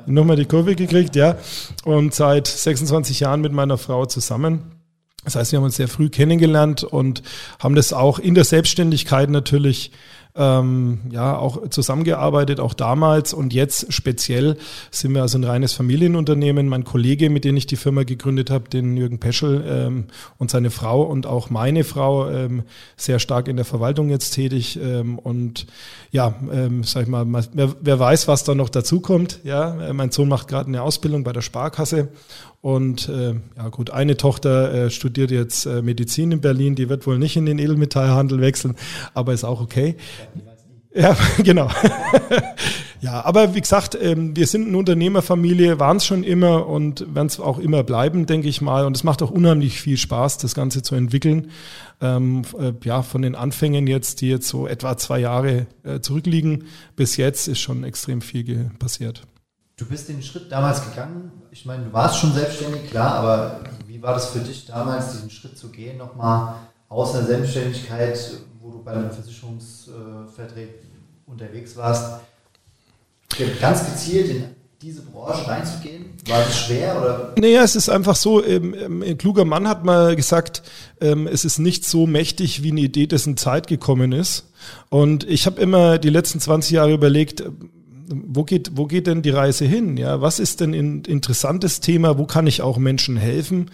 Nochmal 0.06 0.36
die 0.36 0.44
Kurve 0.44 0.76
gekriegt, 0.76 1.16
ja. 1.16 1.36
Und 1.84 2.14
seit 2.14 2.46
26 2.46 3.20
Jahren 3.20 3.40
mit 3.40 3.52
meiner 3.52 3.76
Frau 3.76 4.06
zusammen. 4.06 4.76
Das 5.26 5.34
heißt, 5.34 5.50
wir 5.50 5.56
haben 5.56 5.64
uns 5.64 5.74
sehr 5.74 5.88
früh 5.88 6.08
kennengelernt 6.08 6.84
und 6.84 7.22
haben 7.58 7.74
das 7.74 7.92
auch 7.92 8.20
in 8.20 8.36
der 8.36 8.44
Selbstständigkeit 8.44 9.28
natürlich 9.28 9.90
ähm, 10.36 11.00
ja 11.10 11.36
auch 11.36 11.68
zusammengearbeitet, 11.70 12.60
auch 12.60 12.74
damals 12.74 13.32
und 13.32 13.54
jetzt 13.54 13.92
speziell 13.92 14.56
sind 14.90 15.14
wir 15.14 15.22
also 15.22 15.38
ein 15.38 15.44
reines 15.44 15.72
Familienunternehmen. 15.72 16.68
Mein 16.68 16.84
Kollege, 16.84 17.30
mit 17.30 17.44
dem 17.44 17.56
ich 17.56 17.66
die 17.66 17.76
Firma 17.76 18.02
gegründet 18.02 18.50
habe, 18.50 18.68
den 18.68 18.96
Jürgen 18.96 19.18
Peschel 19.18 19.64
ähm, 19.66 20.04
und 20.38 20.50
seine 20.50 20.70
Frau 20.70 21.02
und 21.02 21.26
auch 21.26 21.50
meine 21.50 21.84
Frau 21.84 22.28
ähm, 22.28 22.64
sehr 22.96 23.18
stark 23.18 23.48
in 23.48 23.56
der 23.56 23.64
Verwaltung 23.64 24.10
jetzt 24.10 24.30
tätig 24.30 24.78
ähm, 24.82 25.18
und 25.18 25.66
ja, 26.10 26.34
ähm, 26.52 26.84
sag 26.84 27.02
ich 27.02 27.08
mal, 27.08 27.26
wer, 27.52 27.74
wer 27.80 27.98
weiß, 27.98 28.28
was 28.28 28.44
da 28.44 28.54
noch 28.54 28.68
dazu 28.68 29.00
kommt. 29.00 29.40
Ja, 29.44 29.88
äh, 29.88 29.92
mein 29.92 30.10
Sohn 30.10 30.28
macht 30.28 30.48
gerade 30.48 30.68
eine 30.68 30.82
Ausbildung 30.82 31.24
bei 31.24 31.32
der 31.32 31.42
Sparkasse 31.42 32.08
und 32.66 33.08
äh, 33.08 33.34
ja 33.56 33.68
gut, 33.68 33.90
eine 33.90 34.16
Tochter 34.16 34.74
äh, 34.74 34.90
studiert 34.90 35.30
jetzt 35.30 35.66
äh, 35.66 35.82
Medizin 35.82 36.32
in 36.32 36.40
Berlin, 36.40 36.74
die 36.74 36.88
wird 36.88 37.06
wohl 37.06 37.16
nicht 37.16 37.36
in 37.36 37.46
den 37.46 37.60
Edelmetallhandel 37.60 38.40
wechseln, 38.40 38.74
aber 39.14 39.32
ist 39.32 39.44
auch 39.44 39.60
okay. 39.60 39.94
Ja, 40.92 41.16
genau. 41.44 41.70
ja, 43.00 43.24
aber 43.24 43.54
wie 43.54 43.60
gesagt, 43.60 43.96
ähm, 44.02 44.34
wir 44.34 44.48
sind 44.48 44.66
eine 44.66 44.78
Unternehmerfamilie, 44.78 45.78
waren 45.78 45.98
es 45.98 46.06
schon 46.06 46.24
immer 46.24 46.66
und 46.66 47.14
werden 47.14 47.28
es 47.28 47.38
auch 47.38 47.60
immer 47.60 47.84
bleiben, 47.84 48.26
denke 48.26 48.48
ich 48.48 48.60
mal. 48.60 48.84
Und 48.84 48.96
es 48.96 49.04
macht 49.04 49.22
auch 49.22 49.30
unheimlich 49.30 49.80
viel 49.80 49.96
Spaß, 49.96 50.38
das 50.38 50.56
Ganze 50.56 50.82
zu 50.82 50.96
entwickeln. 50.96 51.52
Ähm, 52.00 52.42
äh, 52.58 52.72
ja, 52.82 53.02
von 53.02 53.22
den 53.22 53.36
Anfängen 53.36 53.86
jetzt, 53.86 54.22
die 54.22 54.28
jetzt 54.28 54.48
so 54.48 54.66
etwa 54.66 54.96
zwei 54.96 55.20
Jahre 55.20 55.68
äh, 55.84 56.00
zurückliegen, 56.00 56.64
bis 56.96 57.16
jetzt 57.16 57.46
ist 57.46 57.60
schon 57.60 57.84
extrem 57.84 58.22
viel 58.22 58.72
passiert. 58.80 59.22
Du 59.78 59.84
bist 59.84 60.08
den 60.08 60.22
Schritt 60.22 60.50
damals 60.50 60.88
gegangen. 60.88 61.30
Ich 61.50 61.66
meine, 61.66 61.84
du 61.84 61.92
warst 61.92 62.18
schon 62.18 62.32
selbstständig, 62.32 62.88
klar, 62.88 63.16
aber 63.16 63.60
wie 63.86 64.00
war 64.00 64.14
das 64.14 64.30
für 64.30 64.38
dich 64.38 64.64
damals, 64.64 65.12
diesen 65.12 65.28
Schritt 65.28 65.58
zu 65.58 65.68
gehen, 65.68 65.98
nochmal 65.98 66.54
aus 66.88 67.12
der 67.12 67.24
Selbstständigkeit, 67.24 68.18
wo 68.58 68.70
du 68.70 68.82
bei 68.82 68.92
einem 68.92 69.10
Versicherungsvertreter 69.10 70.78
unterwegs 71.26 71.76
warst, 71.76 72.20
ganz 73.60 73.84
gezielt 73.84 74.30
in 74.30 74.44
diese 74.80 75.02
Branche 75.02 75.46
reinzugehen? 75.46 76.06
War 76.26 76.38
das 76.38 76.58
schwer 76.58 76.98
oder? 76.98 77.34
Naja, 77.38 77.62
es 77.62 77.76
ist 77.76 77.90
einfach 77.90 78.16
so, 78.16 78.42
ähm, 78.42 79.02
ein 79.02 79.18
kluger 79.18 79.44
Mann 79.44 79.68
hat 79.68 79.84
mal 79.84 80.16
gesagt, 80.16 80.62
ähm, 81.02 81.26
es 81.26 81.44
ist 81.44 81.58
nicht 81.58 81.84
so 81.84 82.06
mächtig 82.06 82.62
wie 82.62 82.70
eine 82.70 82.80
Idee, 82.80 83.06
dessen 83.06 83.36
Zeit 83.36 83.66
gekommen 83.66 84.12
ist. 84.12 84.50
Und 84.88 85.24
ich 85.24 85.44
habe 85.44 85.60
immer 85.60 85.98
die 85.98 86.08
letzten 86.08 86.40
20 86.40 86.70
Jahre 86.72 86.94
überlegt, 86.94 87.44
wo 88.08 88.44
geht, 88.44 88.72
wo 88.74 88.86
geht 88.86 89.06
denn 89.06 89.22
die 89.22 89.30
Reise 89.30 89.64
hin? 89.64 89.96
Ja, 89.96 90.20
was 90.20 90.38
ist 90.38 90.60
denn 90.60 90.74
ein 90.74 91.02
interessantes 91.04 91.80
Thema? 91.80 92.18
Wo 92.18 92.26
kann 92.26 92.46
ich 92.46 92.62
auch 92.62 92.78
Menschen 92.78 93.16
helfen? 93.16 93.70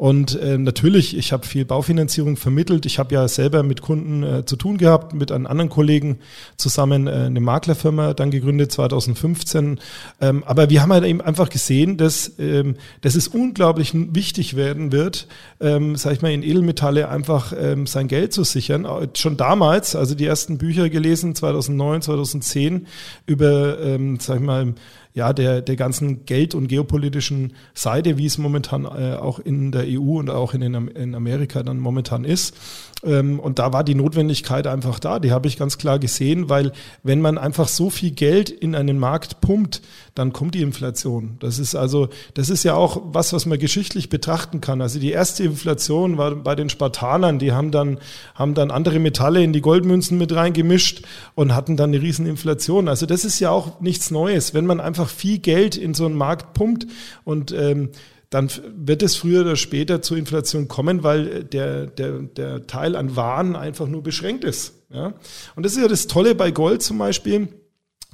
Und 0.00 0.34
äh, 0.40 0.56
natürlich, 0.56 1.14
ich 1.14 1.30
habe 1.30 1.46
viel 1.46 1.66
Baufinanzierung 1.66 2.38
vermittelt. 2.38 2.86
Ich 2.86 2.98
habe 2.98 3.14
ja 3.14 3.28
selber 3.28 3.62
mit 3.62 3.82
Kunden 3.82 4.22
äh, 4.22 4.46
zu 4.46 4.56
tun 4.56 4.78
gehabt, 4.78 5.12
mit 5.12 5.30
einem 5.30 5.46
anderen 5.46 5.68
Kollegen 5.68 6.20
zusammen 6.56 7.06
äh, 7.06 7.10
eine 7.10 7.40
Maklerfirma 7.40 8.14
dann 8.14 8.30
gegründet 8.30 8.72
2015. 8.72 9.78
Ähm, 10.22 10.42
aber 10.44 10.70
wir 10.70 10.80
haben 10.80 10.90
halt 10.94 11.04
eben 11.04 11.20
einfach 11.20 11.50
gesehen, 11.50 11.98
dass, 11.98 12.32
ähm, 12.38 12.76
dass 13.02 13.14
es 13.14 13.28
unglaublich 13.28 13.92
wichtig 13.92 14.56
werden 14.56 14.90
wird, 14.90 15.28
ähm, 15.60 15.96
sag 15.96 16.14
ich 16.14 16.22
mal, 16.22 16.32
in 16.32 16.44
Edelmetalle 16.44 17.10
einfach 17.10 17.52
ähm, 17.54 17.86
sein 17.86 18.08
Geld 18.08 18.32
zu 18.32 18.42
sichern. 18.42 18.88
Schon 19.14 19.36
damals, 19.36 19.94
also 19.96 20.14
die 20.14 20.24
ersten 20.24 20.56
Bücher 20.56 20.88
gelesen, 20.88 21.34
2009, 21.34 22.00
2010, 22.00 22.86
über, 23.26 23.78
ähm, 23.80 24.18
sag 24.18 24.36
ich 24.36 24.46
mal, 24.46 24.72
ja, 25.12 25.32
der, 25.32 25.60
der 25.60 25.76
ganzen 25.76 26.24
Geld- 26.24 26.54
und 26.54 26.68
geopolitischen 26.68 27.54
Seite, 27.74 28.16
wie 28.16 28.26
es 28.26 28.38
momentan 28.38 28.84
äh, 28.84 29.14
auch 29.14 29.38
in 29.40 29.72
der 29.72 29.84
EU 29.86 30.18
und 30.18 30.30
auch 30.30 30.54
in, 30.54 30.60
den, 30.60 30.88
in 30.88 31.14
Amerika 31.14 31.62
dann 31.62 31.78
momentan 31.80 32.24
ist. 32.24 32.54
Ähm, 33.02 33.40
und 33.40 33.58
da 33.58 33.72
war 33.72 33.82
die 33.82 33.94
Notwendigkeit 33.94 34.66
einfach 34.66 34.98
da. 34.98 35.18
Die 35.18 35.32
habe 35.32 35.48
ich 35.48 35.58
ganz 35.58 35.78
klar 35.78 35.98
gesehen, 35.98 36.48
weil 36.48 36.72
wenn 37.02 37.20
man 37.20 37.38
einfach 37.38 37.68
so 37.68 37.90
viel 37.90 38.10
Geld 38.10 38.50
in 38.50 38.74
einen 38.74 38.98
Markt 38.98 39.40
pumpt, 39.40 39.80
dann 40.14 40.32
kommt 40.32 40.54
die 40.54 40.62
Inflation. 40.62 41.36
Das 41.40 41.58
ist 41.58 41.74
also, 41.74 42.08
das 42.34 42.50
ist 42.50 42.62
ja 42.64 42.74
auch 42.74 43.00
was, 43.04 43.32
was 43.32 43.46
man 43.46 43.58
geschichtlich 43.58 44.10
betrachten 44.10 44.60
kann. 44.60 44.82
Also 44.82 44.98
die 44.98 45.12
erste 45.12 45.44
Inflation 45.44 46.18
war 46.18 46.34
bei 46.34 46.54
den 46.54 46.68
Spartanern. 46.68 47.38
Die 47.38 47.52
haben 47.52 47.70
dann, 47.70 47.98
haben 48.34 48.54
dann 48.54 48.70
andere 48.70 48.98
Metalle 48.98 49.42
in 49.42 49.52
die 49.52 49.62
Goldmünzen 49.62 50.18
mit 50.18 50.34
reingemischt 50.34 51.02
und 51.34 51.54
hatten 51.54 51.76
dann 51.76 51.90
eine 51.90 52.02
riesen 52.02 52.26
Inflation. 52.26 52.88
Also 52.88 53.06
das 53.06 53.24
ist 53.24 53.40
ja 53.40 53.50
auch 53.50 53.80
nichts 53.80 54.10
Neues. 54.10 54.52
Wenn 54.52 54.66
man 54.66 54.80
einfach 54.80 54.99
viel 55.08 55.38
Geld 55.38 55.76
in 55.76 55.94
so 55.94 56.06
einen 56.06 56.16
Markt 56.16 56.54
pumpt 56.54 56.86
und 57.24 57.52
ähm, 57.52 57.90
dann 58.30 58.48
wird 58.76 59.02
es 59.02 59.16
früher 59.16 59.40
oder 59.40 59.56
später 59.56 60.02
zur 60.02 60.16
Inflation 60.16 60.68
kommen, 60.68 61.02
weil 61.02 61.42
der, 61.42 61.86
der, 61.86 62.20
der 62.20 62.66
Teil 62.68 62.94
an 62.94 63.16
Waren 63.16 63.56
einfach 63.56 63.88
nur 63.88 64.04
beschränkt 64.04 64.44
ist. 64.44 64.74
Ja? 64.88 65.14
Und 65.56 65.66
das 65.66 65.72
ist 65.72 65.82
ja 65.82 65.88
das 65.88 66.06
Tolle 66.06 66.36
bei 66.36 66.52
Gold 66.52 66.82
zum 66.82 66.98
Beispiel. 66.98 67.48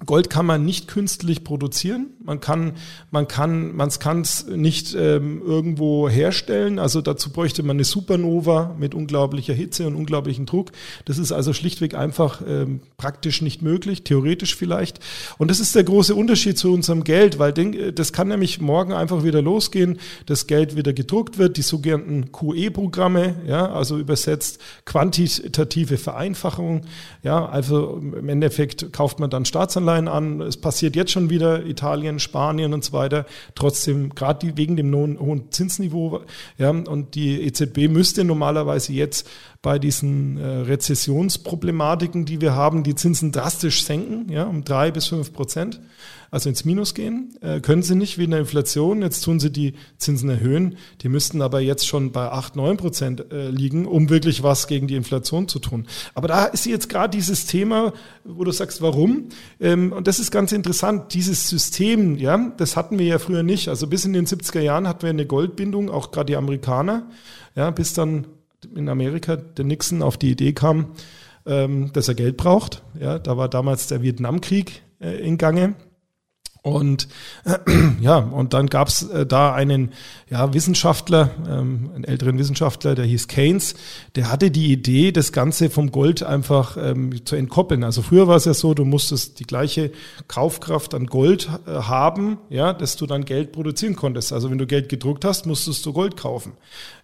Gold 0.05 0.29
kann 0.29 0.45
man 0.45 0.63
nicht 0.67 0.89
künstlich 0.89 1.43
produzieren. 1.43 2.09
Man 2.23 2.39
kann, 2.39 2.75
man 3.11 3.27
kann, 3.29 3.75
man 3.75 3.89
kann 3.89 4.21
es 4.21 4.47
nicht 4.47 4.95
ähm, 4.95 5.41
irgendwo 5.41 6.07
herstellen. 6.07 6.79
Also 6.79 7.01
dazu 7.01 7.31
bräuchte 7.31 7.63
man 7.63 7.77
eine 7.77 7.85
Supernova 7.85 8.77
mit 8.79 8.95
unglaublicher 8.95 9.55
Hitze 9.55 9.87
und 9.87 9.95
unglaublichen 9.95 10.45
Druck. 10.45 10.73
Das 11.07 11.17
ist 11.17 11.33
also 11.33 11.55
schlichtweg 11.55 11.95
einfach 11.95 12.43
ähm, 12.47 12.81
praktisch 12.99 13.41
nicht 13.41 13.63
möglich, 13.63 14.05
theoretisch 14.05 14.55
vielleicht. 14.55 15.01
Und 15.39 15.51
das 15.51 15.61
ist 15.61 15.75
der 15.75 15.85
große 15.85 16.15
Unterschied 16.15 16.59
zu 16.59 16.75
unserem 16.75 17.03
Geld, 17.03 17.39
weil 17.39 17.55
das 17.93 18.13
kann 18.13 18.29
nämlich 18.29 18.61
morgen 18.61 18.93
einfach 18.93 19.25
wieder 19.25 19.41
losgehen, 19.41 19.99
das 20.27 20.47
Geld 20.47 20.77
wieder 20.77 20.93
gedruckt 20.93 21.39
wird, 21.39 21.57
die 21.57 21.63
sogenannten 21.63 22.33
QE-Programme, 22.33 23.37
ja, 23.47 23.73
also 23.73 23.97
übersetzt 23.97 24.61
quantitative 24.85 25.97
Vereinfachung. 25.97 26.83
Ja, 27.23 27.47
also 27.47 27.97
im 27.97 28.29
Endeffekt 28.29 28.93
kauft 28.93 29.21
man 29.21 29.31
dann 29.31 29.47
Staatsanleihen 29.47 29.86
Staatsanleihen 29.87 30.09
an. 30.09 30.41
Es 30.41 30.57
passiert 30.57 30.97
jetzt 30.97 31.13
schon 31.13 31.31
wieder 31.31 31.65
Italien, 31.65 32.19
Spanien 32.19 32.75
und 32.75 32.85
so 32.85 32.93
weiter. 32.93 33.27
Trotzdem, 33.55 34.11
gerade 34.15 34.57
wegen 34.57 34.77
dem 34.77 34.95
hohen 34.95 35.51
Zinsniveau, 35.51 36.23
ja, 36.59 36.71
und 36.71 37.15
die 37.15 37.43
EZB 37.43 37.89
müsste 37.89 38.25
normalerweise 38.25 38.93
jetzt 38.93 39.29
bei 39.67 39.81
diesen 39.81 40.39
äh, 40.39 40.47
Rezessionsproblematiken, 40.47 42.25
die 42.25 42.41
wir 42.41 42.55
haben, 42.55 42.85
die 42.85 42.95
Zinsen 42.95 43.33
drastisch 43.33 43.85
senken, 43.85 44.31
ja, 44.31 44.45
um 44.45 44.63
drei 44.63 44.93
bis 44.93 45.09
fünf 45.09 45.33
Prozent 45.33 45.81
also 46.31 46.49
ins 46.49 46.65
Minus 46.65 46.95
gehen. 46.95 47.35
Äh, 47.41 47.59
können 47.59 47.83
sie 47.83 47.97
nicht 47.97 48.17
wegen 48.17 48.31
der 48.31 48.39
Inflation. 48.39 49.03
Jetzt 49.03 49.23
tun 49.23 49.41
sie 49.41 49.51
die 49.51 49.75
Zinsen 49.99 50.29
erhöhen. 50.29 50.77
Die 51.01 51.09
müssten 51.09 51.43
aber 51.43 51.59
jetzt 51.59 51.85
schon 51.85 52.13
bei 52.13 52.31
8, 52.31 52.55
9 52.55 52.77
Prozent 52.77 53.33
äh, 53.33 53.49
liegen, 53.49 53.87
um 53.87 54.09
wirklich 54.09 54.45
was 54.45 54.69
gegen 54.69 54.87
die 54.87 54.95
Inflation 54.95 55.49
zu 55.49 55.59
tun. 55.59 55.89
Aber 56.15 56.29
da 56.29 56.45
ist 56.45 56.65
jetzt 56.67 56.89
gerade 56.89 57.17
dieses 57.17 57.47
Thema, 57.47 57.93
wo 58.23 58.45
du 58.45 58.53
sagst, 58.53 58.83
warum? 58.83 59.31
Ähm, 59.61 59.93
und 59.93 60.07
das 60.07 60.21
ist 60.21 60.31
ganz 60.31 60.53
interessant. 60.53 61.13
Dieses 61.13 61.49
System, 61.49 62.17
ja, 62.19 62.53
das 62.57 62.77
hatten 62.77 63.01
wir 63.01 63.07
ja 63.07 63.19
früher 63.19 63.43
nicht. 63.43 63.69
Also 63.69 63.89
bis 63.89 64.05
in 64.05 64.13
den 64.13 64.27
70er 64.27 64.61
Jahren 64.61 64.87
hatten 64.87 65.03
wir 65.03 65.11
eine 65.11 65.27
Goldbindung, 65.27 65.91
auch 65.91 66.13
gerade 66.13 66.27
die 66.27 66.37
Amerikaner, 66.37 67.09
ja, 67.57 67.73
bis 67.73 67.95
dann 67.95 68.27
in 68.75 68.89
Amerika 68.89 69.37
der 69.37 69.65
Nixon 69.65 70.03
auf 70.03 70.17
die 70.17 70.31
Idee 70.31 70.53
kam, 70.53 70.93
ähm, 71.47 71.93
dass 71.93 72.09
er 72.09 72.15
Geld 72.15 72.37
braucht. 72.37 72.83
Ja, 72.99 73.19
da 73.19 73.37
war 73.37 73.49
damals 73.49 73.87
der 73.87 74.03
Vietnamkrieg 74.03 74.83
äh, 75.01 75.17
in 75.17 75.39
Gange. 75.39 75.75
Und 76.67 77.07
ja, 78.01 78.19
und 78.19 78.53
dann 78.53 78.67
gab's 78.67 79.05
äh, 79.05 79.25
da 79.25 79.55
einen 79.55 79.93
ja, 80.29 80.53
Wissenschaftler, 80.53 81.31
ähm, 81.49 81.93
einen 81.95 82.03
älteren 82.03 82.39
Wissenschaftler, 82.39 82.97
der 82.97 83.05
hieß 83.05 83.29
Keynes, 83.29 83.77
der 84.17 84.33
hatte 84.33 84.51
die 84.51 84.73
Idee, 84.73 85.13
das 85.13 85.31
Ganze 85.31 85.71
vom 85.71 85.93
Gold 85.93 86.25
einfach 86.25 86.77
ähm, 86.77 87.25
zu 87.25 87.37
entkoppeln. 87.37 87.85
Also 87.85 88.03
früher 88.03 88.27
war 88.27 88.35
es 88.35 88.47
ja 88.47 88.55
so, 88.55 88.75
du 88.75 88.85
musstest 88.85 89.39
die 89.39 89.45
gleiche 89.45 89.93
Kaufkraft 90.27 90.93
an 90.95 91.07
Gold 91.07 91.49
äh, 91.69 91.71
haben, 91.71 92.39
ja, 92.51 92.73
dass 92.73 92.97
du 92.97 93.07
dann 93.07 93.27
Geld 93.27 93.53
produzieren 93.53 93.95
konntest. 93.95 94.33
Also 94.33 94.51
wenn 94.51 94.59
du 94.59 94.67
Geld 94.67 94.89
gedruckt 94.89 95.25
hast, 95.25 95.47
musstest 95.47 95.87
du 95.87 95.93
Gold 95.93 96.17
kaufen. 96.17 96.55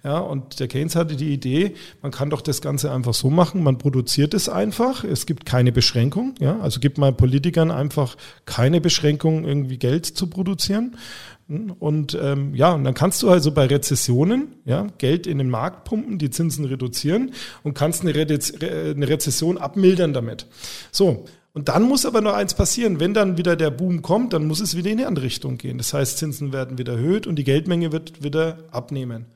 Ja, 0.05 0.19
und 0.19 0.59
der 0.59 0.67
Keynes 0.67 0.97
hatte 0.97 1.15
die 1.15 1.33
Idee, 1.33 1.75
man 2.01 2.11
kann 2.11 2.29
doch 2.29 2.41
das 2.41 2.61
Ganze 2.61 2.91
einfach 2.91 3.15
so 3.15 3.31
machen, 3.31 3.63
man 3.63 3.79
produziert 3.79 4.35
es 4.35 4.49
einfach, 4.49 5.05
es 5.05 5.27
gibt 5.27 5.47
keine 5.47 5.71
Beschränkung, 5.71 6.35
ja, 6.41 6.59
also 6.59 6.81
gibt 6.81 6.99
mal 6.99 7.13
Politikern 7.13 7.71
einfach 7.71 8.17
keine 8.45 8.81
Beschränkung, 8.81 9.45
irgendwie 9.45 9.79
Geld 9.79 10.07
zu 10.07 10.27
produzieren. 10.27 10.97
Und 11.79 12.19
ähm, 12.21 12.55
ja, 12.55 12.73
und 12.73 12.85
dann 12.85 12.95
kannst 12.95 13.23
du 13.23 13.29
also 13.29 13.53
bei 13.53 13.67
Rezessionen 13.67 14.55
ja, 14.65 14.87
Geld 14.99 15.27
in 15.27 15.39
den 15.39 15.51
Markt 15.51 15.85
pumpen, 15.85 16.19
die 16.19 16.31
Zinsen 16.31 16.65
reduzieren 16.65 17.33
und 17.63 17.75
kannst 17.75 18.03
eine, 18.03 18.15
Re 18.15 18.25
eine 18.25 19.09
Rezession 19.09 19.59
abmildern 19.59 20.15
damit. 20.15 20.47
So, 20.91 21.27
und 21.53 21.69
dann 21.69 21.83
muss 21.83 22.07
aber 22.07 22.23
noch 22.23 22.33
eins 22.33 22.55
passieren. 22.55 23.01
Wenn 23.01 23.13
dann 23.13 23.37
wieder 23.37 23.57
der 23.57 23.71
Boom 23.71 24.03
kommt, 24.03 24.33
dann 24.33 24.47
muss 24.47 24.61
es 24.61 24.77
wieder 24.77 24.91
in 24.91 24.99
die 24.99 25.05
andere 25.05 25.27
Richtung 25.27 25.59
gehen. 25.59 25.79
Das 25.79 25.93
heißt, 25.93 26.17
Zinsen 26.19 26.53
werden 26.53 26.79
wieder 26.79 26.95
erhöht 26.95 27.27
und 27.27 27.37
die 27.37 27.45
Geldmenge 27.45 27.93
wird 27.93 28.25
wieder 28.25 28.59
abnehmen. 28.71 29.27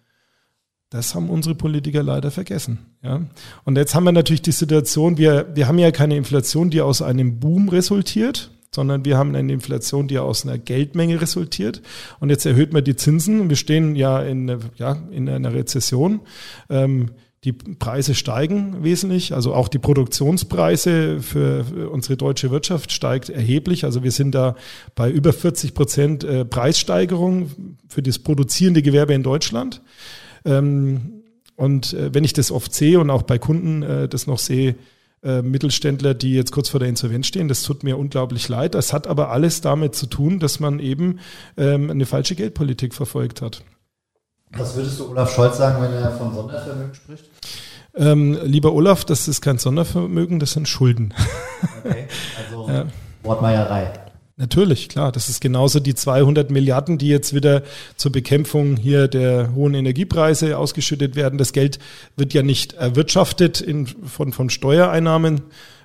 Das 0.90 1.14
haben 1.14 1.30
unsere 1.30 1.56
Politiker 1.56 2.02
leider 2.02 2.30
vergessen. 2.30 2.78
Ja. 3.02 3.22
Und 3.64 3.76
jetzt 3.76 3.94
haben 3.94 4.04
wir 4.04 4.12
natürlich 4.12 4.42
die 4.42 4.52
Situation, 4.52 5.18
wir, 5.18 5.50
wir 5.54 5.66
haben 5.66 5.78
ja 5.78 5.90
keine 5.90 6.16
Inflation, 6.16 6.70
die 6.70 6.80
aus 6.80 7.02
einem 7.02 7.40
Boom 7.40 7.68
resultiert, 7.68 8.52
sondern 8.72 9.04
wir 9.04 9.18
haben 9.18 9.34
eine 9.34 9.52
Inflation, 9.52 10.06
die 10.06 10.18
aus 10.18 10.44
einer 10.44 10.58
Geldmenge 10.58 11.20
resultiert. 11.20 11.82
Und 12.20 12.30
jetzt 12.30 12.46
erhöht 12.46 12.72
man 12.72 12.84
die 12.84 12.94
Zinsen. 12.94 13.48
Wir 13.48 13.56
stehen 13.56 13.96
ja 13.96 14.22
in, 14.22 14.58
ja, 14.76 14.96
in 15.10 15.28
einer 15.28 15.54
Rezession. 15.54 16.20
Ähm, 16.70 17.10
die 17.42 17.52
Preise 17.52 18.14
steigen 18.14 18.82
wesentlich, 18.82 19.32
also 19.32 19.54
auch 19.54 19.68
die 19.68 19.78
Produktionspreise 19.78 21.20
für 21.20 21.64
unsere 21.90 22.16
deutsche 22.16 22.50
Wirtschaft 22.50 22.90
steigt 22.90 23.28
erheblich. 23.28 23.84
Also 23.84 24.02
wir 24.02 24.10
sind 24.10 24.34
da 24.34 24.56
bei 24.94 25.10
über 25.10 25.32
40 25.32 25.74
Prozent 25.74 26.24
äh, 26.24 26.44
Preissteigerung 26.44 27.50
für 27.88 28.02
das 28.02 28.18
produzierende 28.18 28.82
Gewerbe 28.82 29.14
in 29.14 29.22
Deutschland. 29.22 29.80
Ähm, 30.46 31.22
und 31.56 31.92
äh, 31.92 32.14
wenn 32.14 32.24
ich 32.24 32.32
das 32.32 32.50
oft 32.50 32.72
sehe 32.72 33.00
und 33.00 33.10
auch 33.10 33.22
bei 33.22 33.38
Kunden 33.38 33.82
äh, 33.82 34.08
das 34.08 34.26
noch 34.26 34.38
sehe, 34.38 34.76
äh, 35.22 35.42
Mittelständler, 35.42 36.14
die 36.14 36.34
jetzt 36.34 36.52
kurz 36.52 36.68
vor 36.68 36.80
der 36.80 36.88
Insolvenz 36.88 37.26
stehen, 37.26 37.48
das 37.48 37.62
tut 37.62 37.82
mir 37.82 37.98
unglaublich 37.98 38.48
leid. 38.48 38.74
Das 38.74 38.92
hat 38.92 39.06
aber 39.06 39.30
alles 39.30 39.60
damit 39.60 39.94
zu 39.94 40.06
tun, 40.06 40.38
dass 40.38 40.60
man 40.60 40.78
eben 40.78 41.18
ähm, 41.56 41.90
eine 41.90 42.06
falsche 42.06 42.36
Geldpolitik 42.36 42.94
verfolgt 42.94 43.42
hat. 43.42 43.62
Was 44.52 44.76
würdest 44.76 45.00
du 45.00 45.10
Olaf 45.10 45.34
Scholz 45.34 45.56
sagen, 45.58 45.82
wenn 45.82 45.92
er 45.92 46.12
von 46.12 46.32
Sondervermögen 46.32 46.94
spricht? 46.94 47.24
Ähm, 47.94 48.38
lieber 48.44 48.72
Olaf, 48.72 49.04
das 49.04 49.26
ist 49.26 49.40
kein 49.40 49.58
Sondervermögen, 49.58 50.38
das 50.38 50.52
sind 50.52 50.68
Schulden. 50.68 51.14
Okay, 51.84 52.06
also 52.38 52.68
ja. 52.68 52.86
Wortmeierei. 53.22 54.05
Natürlich, 54.38 54.90
klar. 54.90 55.12
Das 55.12 55.30
ist 55.30 55.40
genauso 55.40 55.80
die 55.80 55.94
200 55.94 56.50
Milliarden, 56.50 56.98
die 56.98 57.08
jetzt 57.08 57.34
wieder 57.34 57.62
zur 57.96 58.12
Bekämpfung 58.12 58.76
hier 58.76 59.08
der 59.08 59.54
hohen 59.54 59.72
Energiepreise 59.72 60.58
ausgeschüttet 60.58 61.16
werden. 61.16 61.38
Das 61.38 61.54
Geld 61.54 61.78
wird 62.16 62.34
ja 62.34 62.42
nicht 62.42 62.74
erwirtschaftet 62.74 63.62
in, 63.62 63.86
von, 63.86 64.34
von 64.34 64.50
Steuereinnahmen, 64.50 65.40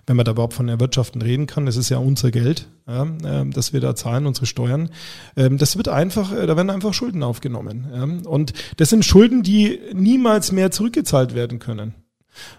wenn 0.06 0.18
man 0.18 0.26
da 0.26 0.34
überhaupt 0.34 0.54
von 0.54 0.68
Erwirtschaften 0.68 1.22
reden 1.22 1.48
kann. 1.48 1.66
Das 1.66 1.78
ist 1.78 1.88
ja 1.88 1.98
unser 2.00 2.30
Geld, 2.32 2.68
ja, 2.88 3.04
äh, 3.04 3.50
das 3.50 3.72
wir 3.72 3.80
da 3.80 3.96
zahlen, 3.96 4.28
unsere 4.28 4.46
Steuern. 4.46 4.90
Ähm, 5.38 5.58
das 5.58 5.78
wird 5.78 5.88
einfach, 5.88 6.34
äh, 6.34 6.46
da 6.46 6.58
werden 6.58 6.72
einfach 6.72 6.94
Schulden 6.94 7.24
aufgenommen. 7.24 7.88
Ja. 7.94 8.30
Und 8.30 8.52
das 8.76 8.90
sind 8.90 9.06
Schulden, 9.06 9.44
die 9.44 9.80
niemals 9.94 10.52
mehr 10.52 10.72
zurückgezahlt 10.72 11.36
werden 11.36 11.60
können. 11.60 11.94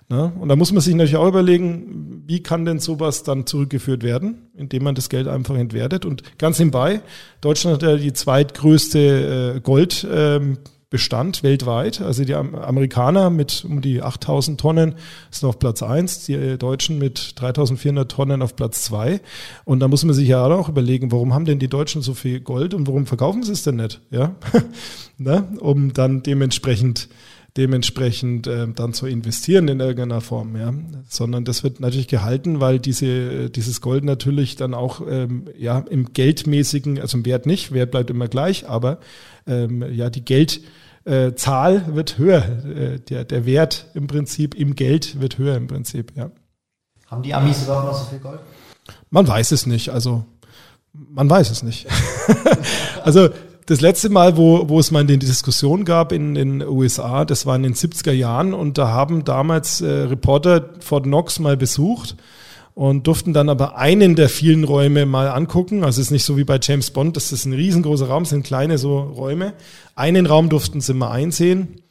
Ne? 0.09 0.33
Und 0.39 0.49
da 0.49 0.57
muss 0.57 0.73
man 0.73 0.81
sich 0.81 0.95
natürlich 0.95 1.17
auch 1.17 1.29
überlegen, 1.29 2.23
wie 2.27 2.43
kann 2.43 2.65
denn 2.65 2.79
sowas 2.79 3.23
dann 3.23 3.47
zurückgeführt 3.47 4.03
werden, 4.03 4.49
indem 4.55 4.85
man 4.85 4.95
das 4.95 5.09
Geld 5.09 5.29
einfach 5.29 5.57
entwertet. 5.57 6.05
Und 6.05 6.39
ganz 6.39 6.59
nebenbei, 6.59 7.01
Deutschland 7.41 7.77
hat 7.77 7.83
ja 7.83 7.97
die 7.97 8.13
zweitgrößte 8.13 9.57
äh, 9.57 9.61
Goldbestand 9.61 11.39
ähm, 11.39 11.43
weltweit. 11.43 12.01
Also 12.01 12.25
die 12.25 12.35
Amerikaner 12.35 13.31
mit 13.31 13.65
um 13.65 13.81
die 13.81 14.03
8000 14.03 14.61
Tonnen 14.61 14.95
sind 15.31 15.49
auf 15.49 15.59
Platz 15.59 15.83
eins, 15.83 16.27
die 16.27 16.35
äh, 16.35 16.59
Deutschen 16.59 16.99
mit 16.99 17.33
3400 17.37 18.11
Tonnen 18.11 18.43
auf 18.43 18.55
Platz 18.55 18.83
zwei. 18.83 19.21
Und 19.65 19.81
da 19.81 19.89
muss 19.89 20.05
man 20.05 20.15
sich 20.15 20.29
ja 20.29 20.45
auch 20.45 20.69
überlegen, 20.69 21.11
warum 21.11 21.35
haben 21.35 21.47
denn 21.47 21.59
die 21.59 21.69
Deutschen 21.69 22.03
so 22.03 22.15
viel 22.15 22.41
Gold 22.41 22.75
und 22.75 22.87
warum 22.87 23.07
verkaufen 23.07 23.43
sie 23.43 23.53
es 23.53 23.63
denn 23.63 23.77
nicht? 23.77 24.01
Ja? 24.11 24.35
ne? 25.19 25.49
Um 25.61 25.93
dann 25.93 26.23
dementsprechend 26.23 27.09
dementsprechend 27.57 28.47
äh, 28.47 28.67
dann 28.69 28.95
zu 28.95 29.07
investieren 29.07 29.69
in 29.69 29.81
irgendeiner 29.81 30.21
Form, 30.21 30.57
ja. 30.57 30.73
Sondern 31.09 31.45
das 31.45 31.63
wird 31.63 31.81
natürlich 31.81 32.09
gehalten, 32.09 32.61
weil 32.61 32.79
diese, 32.79 33.51
dieses 33.51 33.81
Gold 33.81 34.05
natürlich 34.05 34.57
dann 34.57 34.75
auch 34.75 35.03
ähm, 35.07 35.45
ja 35.59 35.79
im 35.79 36.13
geldmäßigen, 36.13 36.99
also 37.01 37.19
im 37.19 37.27
Wert 37.27 37.47
nicht, 37.47 37.73
Wert 37.73 37.91
bleibt 37.91 38.11
immer 38.11 38.29
gleich, 38.29 38.69
aber 38.69 38.99
ähm, 39.47 39.85
ja 39.93 40.09
die 40.09 40.25
Geldzahl 40.25 41.77
äh, 41.77 41.95
wird 41.95 42.19
höher. 42.19 42.43
Äh, 42.65 43.01
der, 43.01 43.25
der 43.25 43.45
Wert 43.45 43.87
im 43.95 44.07
Prinzip 44.07 44.55
im 44.55 44.75
Geld 44.75 45.21
wird 45.21 45.37
höher 45.39 45.57
im 45.57 45.67
Prinzip, 45.67 46.13
ja. 46.17 46.31
Haben 47.07 47.23
die 47.23 47.35
Amis 47.35 47.65
überhaupt 47.65 47.87
noch 47.89 47.99
so 47.99 48.07
viel 48.07 48.21
Gold? 48.21 48.41
Man 49.11 49.29
weiß 49.29 49.53
es 49.53 49.67
nicht. 49.67 49.91
Also 49.91 50.25
Man 50.95 51.29
weiß 51.29 51.51
es 51.51 51.63
nicht. 51.63 51.87
also 53.03 53.29
das 53.67 53.81
letzte 53.81 54.09
Mal, 54.09 54.37
wo, 54.37 54.69
wo 54.69 54.81
es 54.81 54.91
mal 54.91 55.05
die 55.05 55.19
Diskussion 55.19 55.85
gab 55.85 56.13
in 56.13 56.35
den 56.35 56.63
USA, 56.63 57.25
das 57.25 57.47
war 57.47 57.57
in 57.57 57.63
den 57.63 57.75
70er 57.75 58.13
Jahren 58.13 58.55
und 58.55 58.79
da 58.79 58.89
haben 58.89 59.25
damals 59.25 59.81
äh, 59.81 59.87
Reporter 59.87 60.71
Fort 60.81 61.05
Knox 61.05 61.39
mal 61.39 61.57
besucht 61.57 62.17
und 62.75 63.07
durften 63.07 63.33
dann 63.33 63.49
aber 63.49 63.77
einen 63.77 64.17
der 64.17 64.29
vielen 64.29 64.65
Räume 64.65 65.07
mal 65.07 65.29
angucken. 65.29 65.85
Also 65.85 66.01
es 66.01 66.09
ist 66.09 66.11
nicht 66.11 66.25
so 66.25 66.37
wie 66.37 66.45
bei 66.45 66.59
James 66.61 66.91
Bond, 66.91 67.17
das 67.17 67.31
ist 67.31 67.45
ein 67.45 67.53
riesengroßer 67.53 68.09
Raum, 68.09 68.25
sind 68.25 68.45
kleine 68.45 68.79
so 68.79 68.99
Räume. 68.99 69.53
Einen 69.95 70.27
Raum 70.27 70.49
durften 70.49 70.81
sie 70.81 70.95
mal 70.95 71.11
einsehen, 71.11 71.83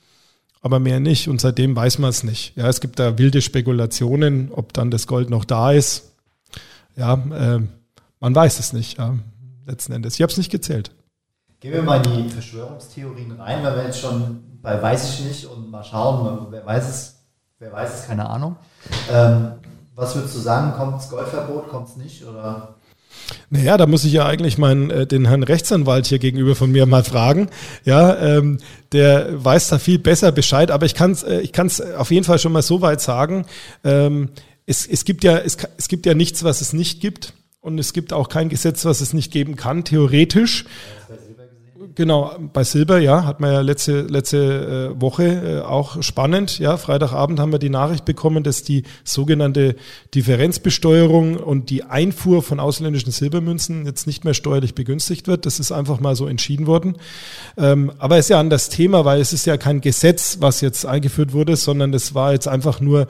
aber 0.62 0.80
mehr 0.80 1.00
nicht 1.00 1.30
und 1.30 1.40
seitdem 1.40 1.76
weiß 1.76 2.00
man 2.00 2.10
es 2.10 2.24
nicht. 2.24 2.56
Ja, 2.58 2.68
es 2.68 2.82
gibt 2.82 3.00
da 3.00 3.18
wilde 3.18 3.42
Spekulationen, 3.42 4.52
ob 4.52 4.74
dann 4.74 4.92
das 4.92 5.08
Gold 5.08 5.30
noch 5.30 5.46
da 5.46 5.72
ist. 5.72 6.12
Ja, 6.98 7.14
äh, 7.14 7.62
man 8.20 8.36
weiß 8.36 8.60
es 8.60 8.74
nicht, 8.74 8.98
ja, 8.98 9.18
letzten 9.66 9.94
Endes. 9.94 10.16
Ich 10.16 10.22
habe 10.22 10.32
es 10.32 10.38
nicht 10.38 10.52
gezählt. 10.52 10.92
Gehen 11.62 11.74
wir 11.74 11.84
mal 11.84 12.04
in 12.04 12.24
die 12.24 12.30
Verschwörungstheorien 12.30 13.34
rein, 13.34 13.64
weil 13.64 13.76
wir 13.76 13.84
jetzt 13.84 14.00
schon 14.00 14.40
bei 14.64 14.82
weiß 14.82 15.14
ich 15.14 15.26
nicht 15.26 15.46
und 15.46 15.70
mal 15.70 15.84
schauen, 15.84 16.48
wer 16.50 16.66
weiß 16.66 16.90
es, 16.90 17.20
wer 17.60 17.72
weiß 17.72 18.00
es, 18.00 18.08
keine 18.08 18.28
Ahnung. 18.28 18.56
Ähm, 19.12 19.52
was 19.94 20.16
würdest 20.16 20.36
du 20.36 20.40
sagen, 20.40 20.74
kommt 20.76 20.96
das 20.96 21.12
Goldverbot, 21.12 21.70
kommt 21.70 21.90
es 21.90 21.98
nicht 21.98 22.26
oder? 22.26 22.78
Naja, 23.52 23.78
da 23.78 23.86
muss 23.86 24.06
ich 24.06 24.12
ja 24.12 24.26
eigentlich 24.26 24.58
meinen, 24.58 24.90
äh, 24.90 25.06
den 25.06 25.28
Herrn 25.28 25.44
Rechtsanwalt 25.44 26.08
hier 26.08 26.18
gegenüber 26.18 26.56
von 26.56 26.72
mir 26.72 26.88
mal 26.88 27.04
fragen. 27.04 27.48
Ja, 27.84 28.18
ähm, 28.18 28.58
der 28.92 29.44
weiß 29.46 29.68
da 29.68 29.78
viel 29.78 30.00
besser 30.00 30.32
Bescheid, 30.32 30.72
aber 30.72 30.88
ich 30.88 30.96
kann 30.96 31.12
es 31.12 31.22
äh, 31.22 31.42
ich 31.42 31.54
kann's 31.54 31.80
auf 31.80 32.10
jeden 32.10 32.24
Fall 32.24 32.40
schon 32.40 32.54
mal 32.54 32.64
so 32.64 32.82
weit 32.82 33.02
sagen. 33.02 33.46
Ähm, 33.84 34.30
es, 34.66 34.88
es, 34.88 35.06
gibt 35.06 35.24
ja, 35.24 35.38
es, 35.38 35.58
es 35.78 35.88
gibt 35.90 36.08
ja 36.08 36.16
nichts, 36.16 36.44
was 36.44 36.62
es 36.62 36.74
nicht 36.74 37.02
gibt. 37.02 37.36
Und 37.64 37.78
es 37.78 37.94
gibt 37.94 38.12
auch 38.12 38.28
kein 38.28 38.50
Gesetz, 38.50 38.86
was 38.86 39.02
es 39.02 39.14
nicht 39.14 39.32
geben 39.32 39.56
kann, 39.56 39.84
theoretisch. 39.84 40.66
Ja, 41.08 41.16
Genau, 41.96 42.36
bei 42.54 42.64
Silber, 42.64 43.00
ja, 43.00 43.26
hat 43.26 43.40
man 43.40 43.52
ja 43.52 43.62
letzte, 43.62 44.02
letzte 44.02 44.94
äh, 44.96 45.02
Woche 45.02 45.24
äh, 45.24 45.62
auch 45.62 46.02
spannend. 46.02 46.60
Ja, 46.60 46.78
Freitagabend 46.78 47.40
haben 47.40 47.52
wir 47.52 47.60
die 47.60 47.70
Nachricht 47.70 48.06
bekommen, 48.06 48.44
dass 48.44 48.64
die 48.64 48.84
sogenannte 49.04 49.76
Differenzbesteuerung 50.14 51.38
und 51.38 51.70
die 51.70 51.84
Einfuhr 51.84 52.44
von 52.44 52.60
ausländischen 52.60 53.12
Silbermünzen 53.12 53.86
jetzt 53.86 54.08
nicht 54.08 54.24
mehr 54.24 54.34
steuerlich 54.34 54.76
begünstigt 54.76 55.28
wird. 55.28 55.46
Das 55.46 55.60
ist 55.60 55.72
einfach 55.72 56.00
mal 56.00 56.16
so 56.16 56.28
entschieden 56.28 56.68
worden. 56.68 56.98
Ähm, 57.58 57.92
aber 57.98 58.18
es 58.18 58.26
ist 58.26 58.30
ja 58.30 58.40
an 58.40 58.50
das 58.50 58.70
Thema, 58.70 59.04
weil 59.04 59.20
es 59.20 59.34
ist 59.34 59.46
ja 59.46 59.58
kein 59.58 59.82
Gesetz, 59.82 60.38
was 60.40 60.62
jetzt 60.62 60.86
eingeführt 60.86 61.34
wurde, 61.34 61.56
sondern 61.56 61.94
es 61.94 62.16
war 62.16 62.32
jetzt 62.32 62.48
einfach 62.48 62.80
nur 62.80 63.08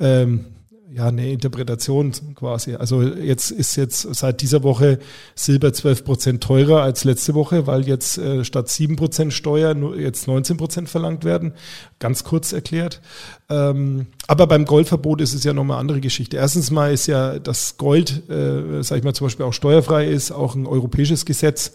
ähm, 0.00 0.46
ja, 0.94 1.08
eine 1.08 1.30
Interpretation 1.30 2.12
quasi. 2.34 2.74
Also 2.74 3.02
jetzt 3.02 3.50
ist 3.50 3.76
jetzt 3.76 4.14
seit 4.14 4.42
dieser 4.42 4.62
Woche 4.62 4.98
Silber 5.34 5.72
12 5.72 6.04
Prozent 6.04 6.42
teurer 6.42 6.82
als 6.82 7.04
letzte 7.04 7.34
Woche, 7.34 7.66
weil 7.66 7.86
jetzt 7.86 8.18
äh, 8.18 8.44
statt 8.44 8.68
7 8.68 8.96
Prozent 8.96 9.32
Steuer 9.32 9.74
nur 9.74 9.98
jetzt 9.98 10.26
19 10.26 10.58
Prozent 10.58 10.88
verlangt 10.90 11.24
werden. 11.24 11.54
Ganz 11.98 12.24
kurz 12.24 12.52
erklärt. 12.52 13.00
Ähm, 13.48 14.06
aber 14.26 14.46
beim 14.46 14.66
Goldverbot 14.66 15.22
ist 15.22 15.32
es 15.34 15.44
ja 15.44 15.54
nochmal 15.54 15.76
eine 15.76 15.80
andere 15.80 16.00
Geschichte. 16.00 16.36
Erstens 16.36 16.70
mal 16.70 16.92
ist 16.92 17.06
ja 17.06 17.38
das 17.38 17.78
Gold, 17.78 18.28
äh, 18.28 18.82
sag 18.82 18.98
ich 18.98 19.04
mal, 19.04 19.14
zum 19.14 19.26
Beispiel 19.26 19.46
auch 19.46 19.54
steuerfrei 19.54 20.06
ist, 20.06 20.30
auch 20.30 20.54
ein 20.54 20.66
europäisches 20.66 21.24
Gesetz. 21.24 21.72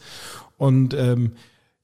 Und 0.58 0.93
ähm, 0.93 1.32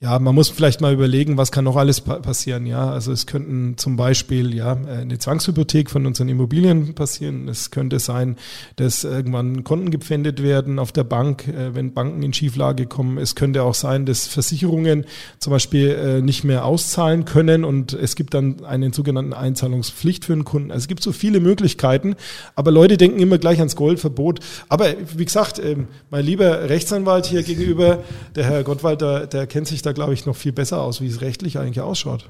ja, 0.04 0.20
man 0.20 0.36
muss 0.36 0.50
vielleicht 0.50 0.82
mal 0.82 0.92
überlegen, 0.92 1.38
was 1.38 1.54
kann 1.54 1.63
noch 1.63 1.78
alles 1.78 2.02
passieren. 2.02 2.66
Ja, 2.66 2.92
also 2.92 3.13
es 3.13 3.26
könnten 3.26 3.78
zum 3.78 3.96
Beispiel 3.96 4.54
ja 4.54 4.74
eine 4.74 5.18
Zwangshypothek 5.18 5.89
von 5.89 6.06
unseren 6.06 6.28
Immobilien 6.28 6.94
passieren. 6.94 7.48
Es 7.48 7.72
könnte 7.72 8.00
sein, 8.00 8.36
dass 8.76 9.06
irgendwann 9.06 9.63
Konten 9.63 9.92
gepfändet 9.92 10.44
werden 10.44 10.78
auf 10.78 10.92
der 10.92 11.06
Bank, 11.06 11.48
äh, 11.48 11.74
wenn 11.74 11.94
Banken 11.94 12.22
in 12.22 12.34
Schieflage 12.34 12.86
kommen. 12.86 13.18
Es 13.18 13.36
könnte 13.36 13.63
auch 13.63 13.76
sein, 13.76 14.06
dass 14.06 14.28
Versicherungen 14.28 15.06
zum 15.39 15.52
Beispiel 15.52 15.92
äh, 15.92 16.22
nicht 16.22 16.44
mehr 16.44 16.66
auszahlen 16.66 17.24
können 17.24 17.63
und 17.63 17.94
es 17.94 18.18
gibt 18.18 18.34
dann 18.34 18.66
einen 18.66 18.92
sogenannten 18.92 19.32
Einzahlungspflicht 19.32 20.26
für 20.26 20.34
den 20.34 20.44
Kunden. 20.44 20.72
Also 20.72 20.84
es 20.84 20.88
gibt 20.89 21.02
so 21.02 21.13
viele 21.13 21.39
Möglichkeiten, 21.39 22.16
aber 22.56 22.72
Leute 22.72 22.98
denken 22.98 23.22
immer 23.22 23.38
gleich 23.38 23.60
ans 23.60 23.78
Goldverbot. 23.78 24.42
Aber 24.68 24.88
wie 25.16 25.24
gesagt, 25.24 25.60
ähm, 25.60 25.88
mein 26.10 26.26
lieber 26.26 26.68
Rechtsanwalt 26.68 27.26
hier 27.26 27.44
gegenüber, 27.44 28.04
der 28.36 28.44
Herr 28.44 28.63
Gottwalter, 28.63 29.28
der 29.28 29.48
kennt 29.48 29.68
sich 29.68 29.82
da 29.82 29.92
glaube 29.93 30.13
ich, 30.13 30.25
noch 30.25 30.36
viel 30.36 30.51
besser 30.51 30.82
aus, 30.82 31.01
wie 31.01 31.08
es 31.08 31.21
rechtlich 31.21 31.58
eigentlich 31.58 31.82
ausschaut. 31.82 32.29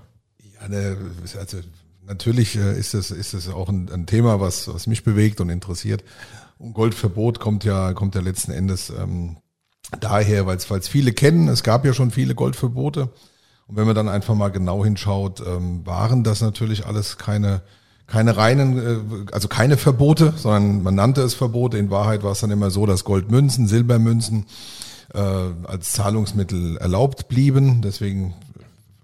Ja, 0.61 0.67
ne, 0.67 0.97
also 1.39 1.57
natürlich 2.05 2.55
äh, 2.55 2.77
ist 2.77 2.93
es 2.93 3.11
ist 3.11 3.33
es 3.33 3.49
auch 3.49 3.69
ein, 3.69 3.89
ein, 3.91 4.05
Thema, 4.05 4.39
was, 4.39 4.67
was 4.67 4.87
mich 4.87 5.03
bewegt 5.03 5.41
und 5.41 5.49
interessiert. 5.49 6.03
Und 6.57 6.73
Goldverbot 6.73 7.39
kommt 7.39 7.63
ja, 7.63 7.93
kommt 7.93 8.15
ja 8.15 8.21
letzten 8.21 8.51
Endes 8.51 8.89
ähm, 8.89 9.37
daher, 9.99 10.45
weil 10.45 10.57
es 10.57 10.87
viele 10.87 11.13
kennen. 11.13 11.47
Es 11.47 11.63
gab 11.63 11.85
ja 11.85 11.93
schon 11.93 12.11
viele 12.11 12.35
Goldverbote. 12.35 13.09
Und 13.67 13.77
wenn 13.77 13.85
man 13.85 13.95
dann 13.95 14.09
einfach 14.09 14.35
mal 14.35 14.49
genau 14.49 14.83
hinschaut, 14.83 15.41
ähm, 15.45 15.85
waren 15.85 16.23
das 16.23 16.41
natürlich 16.41 16.85
alles 16.85 17.17
keine, 17.17 17.61
keine 18.07 18.35
reinen, 18.35 18.77
äh, 18.77 19.31
also 19.31 19.47
keine 19.47 19.77
Verbote, 19.77 20.33
sondern 20.35 20.83
man 20.83 20.95
nannte 20.95 21.21
es 21.21 21.33
Verbote. 21.33 21.77
In 21.77 21.89
Wahrheit 21.89 22.23
war 22.23 22.31
es 22.31 22.41
dann 22.41 22.51
immer 22.51 22.69
so, 22.69 22.85
dass 22.85 23.03
Goldmünzen, 23.03 23.67
Silbermünzen, 23.67 24.45
äh, 25.13 25.19
als 25.19 25.91
Zahlungsmittel 25.93 26.77
erlaubt 26.77 27.27
blieben. 27.27 27.81
Deswegen 27.81 28.33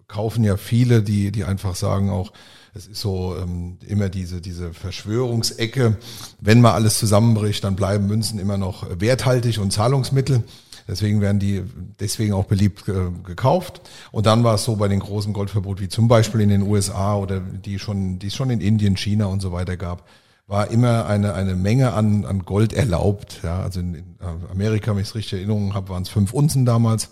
kaufen 0.08 0.44
ja 0.44 0.58
viele, 0.58 1.02
die, 1.04 1.32
die 1.32 1.44
einfach 1.44 1.76
sagen 1.76 2.10
auch, 2.10 2.32
es 2.74 2.88
ist 2.88 3.02
so 3.02 3.36
ähm, 3.42 3.78
immer 3.88 4.10
diese, 4.10 4.42
diese 4.42 4.74
Verschwörungsecke. 4.74 5.98
Wenn 6.40 6.62
mal 6.62 6.74
alles 6.74 7.00
zusammenbricht, 7.00 7.64
dann 7.64 7.76
bleiben 7.76 8.08
Münzen 8.08 8.40
immer 8.40 8.58
noch 8.58 8.86
werthaltig 9.00 9.60
und 9.60 9.72
Zahlungsmittel. 9.72 10.44
Deswegen 10.88 11.22
werden 11.22 11.40
die 11.40 11.64
deswegen 12.00 12.34
auch 12.34 12.46
beliebt 12.46 12.88
äh, 12.88 13.12
gekauft. 13.24 13.82
Und 14.12 14.26
dann 14.26 14.44
war 14.44 14.56
es 14.56 14.64
so 14.64 14.76
bei 14.76 14.88
den 14.88 15.00
großen 15.00 15.34
Goldverboten, 15.34 15.84
wie 15.84 15.90
zum 15.90 16.08
Beispiel 16.08 16.42
in 16.42 16.50
den 16.50 16.64
USA 16.64 17.16
oder 17.16 17.40
die 17.40 17.78
schon, 17.78 18.18
die 18.18 18.28
es 18.28 18.36
schon 18.36 18.50
in 18.50 18.62
Indien, 18.62 18.98
China 18.98 19.26
und 19.28 19.40
so 19.40 19.52
weiter 19.52 19.78
gab, 19.78 20.08
war 20.50 20.72
immer 20.72 21.06
eine, 21.06 21.36
eine 21.36 21.56
Menge 21.56 21.94
an, 21.94 22.26
an 22.26 22.44
Gold 22.44 22.74
erlaubt. 22.74 23.42
Ja, 23.44 23.62
also 23.62 23.80
in, 23.80 23.94
in 23.94 24.16
Amerika, 24.52 24.92
wenn 24.92 25.02
ich 25.04 25.10
es 25.10 25.16
richtig 25.16 25.34
Erinnerung 25.34 25.76
habe, 25.76 25.90
waren 25.90 26.02
es 26.02 26.10
fünf 26.10 26.34
Unzen 26.34 26.66
damals 26.66 27.12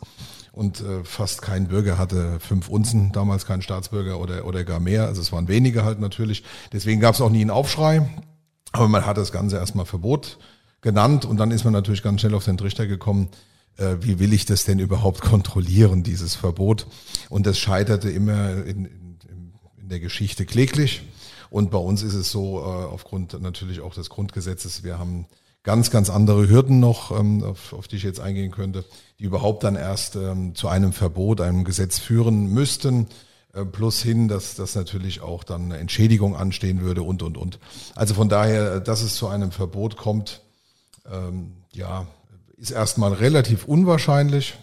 und 0.51 0.81
äh, 0.81 1.03
fast 1.03 1.43
kein 1.43 1.67
Bürger 1.67 1.99
hatte 1.99 2.39
fünf 2.39 2.67
Unzen, 2.67 3.11
damals 3.11 3.45
kein 3.45 3.61
Staatsbürger 3.61 4.19
oder, 4.19 4.45
oder 4.45 4.63
gar 4.63 4.79
mehr. 4.79 5.05
Also 5.05 5.21
es 5.21 5.31
waren 5.31 5.47
wenige 5.47 5.85
halt 5.85 5.99
natürlich. 5.99 6.43
Deswegen 6.73 6.99
gab 6.99 7.13
es 7.13 7.21
auch 7.21 7.29
nie 7.29 7.41
einen 7.41 7.51
Aufschrei. 7.51 8.09
Aber 8.71 8.87
man 8.87 9.05
hat 9.05 9.17
das 9.17 9.31
Ganze 9.31 9.57
erstmal 9.57 9.85
Verbot 9.85 10.39
genannt 10.81 11.23
und 11.23 11.37
dann 11.37 11.51
ist 11.51 11.63
man 11.63 11.73
natürlich 11.73 12.01
ganz 12.01 12.21
schnell 12.21 12.33
auf 12.33 12.45
den 12.45 12.57
Trichter 12.57 12.87
gekommen, 12.87 13.29
äh, 13.77 13.97
wie 14.01 14.17
will 14.17 14.33
ich 14.33 14.45
das 14.45 14.65
denn 14.65 14.79
überhaupt 14.79 15.21
kontrollieren, 15.21 16.01
dieses 16.01 16.33
Verbot? 16.33 16.87
Und 17.29 17.45
das 17.45 17.59
scheiterte 17.59 18.09
immer 18.09 18.65
in, 18.65 18.85
in, 18.85 19.51
in 19.79 19.89
der 19.89 19.99
Geschichte 19.99 20.47
kläglich. 20.47 21.03
Und 21.49 21.71
bei 21.71 21.77
uns 21.77 22.03
ist 22.03 22.13
es 22.13 22.31
so, 22.31 22.59
äh, 22.59 22.63
aufgrund 22.63 23.39
natürlich 23.41 23.81
auch 23.81 23.93
des 23.93 24.09
Grundgesetzes, 24.09 24.83
wir 24.83 24.99
haben 24.99 25.27
ganz, 25.63 25.91
ganz 25.91 26.09
andere 26.09 26.47
Hürden 26.47 26.79
noch, 26.79 27.17
ähm, 27.17 27.43
auf, 27.43 27.73
auf 27.73 27.87
die 27.87 27.97
ich 27.97 28.03
jetzt 28.03 28.19
eingehen 28.19 28.51
könnte, 28.51 28.85
die 29.19 29.25
überhaupt 29.25 29.63
dann 29.63 29.75
erst 29.75 30.15
ähm, 30.15 30.55
zu 30.55 30.67
einem 30.67 30.93
Verbot, 30.93 31.41
einem 31.41 31.63
Gesetz 31.63 31.99
führen 31.99 32.53
müssten. 32.53 33.07
Äh, 33.53 33.65
plus 33.65 34.01
hin, 34.01 34.27
dass 34.27 34.55
das 34.55 34.75
natürlich 34.75 35.21
auch 35.21 35.43
dann 35.43 35.65
eine 35.65 35.77
Entschädigung 35.77 36.35
anstehen 36.35 36.81
würde 36.81 37.03
und, 37.03 37.23
und, 37.23 37.37
und. 37.37 37.59
Also 37.95 38.13
von 38.13 38.29
daher, 38.29 38.79
dass 38.79 39.01
es 39.01 39.15
zu 39.15 39.27
einem 39.27 39.51
Verbot 39.51 39.97
kommt, 39.97 40.41
ähm, 41.11 41.63
ja, 41.73 42.07
ist 42.57 42.71
erstmal 42.71 43.13
relativ 43.13 43.65
unwahrscheinlich. 43.65 44.55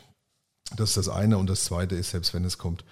Das 0.76 0.90
ist 0.90 0.96
das 0.96 1.08
eine. 1.08 1.38
Und 1.38 1.48
das 1.48 1.64
zweite 1.64 1.94
ist, 1.94 2.10
selbst 2.10 2.34
wenn 2.34 2.44
es 2.44 2.58
kommt, 2.58 2.82
äh, 2.82 2.84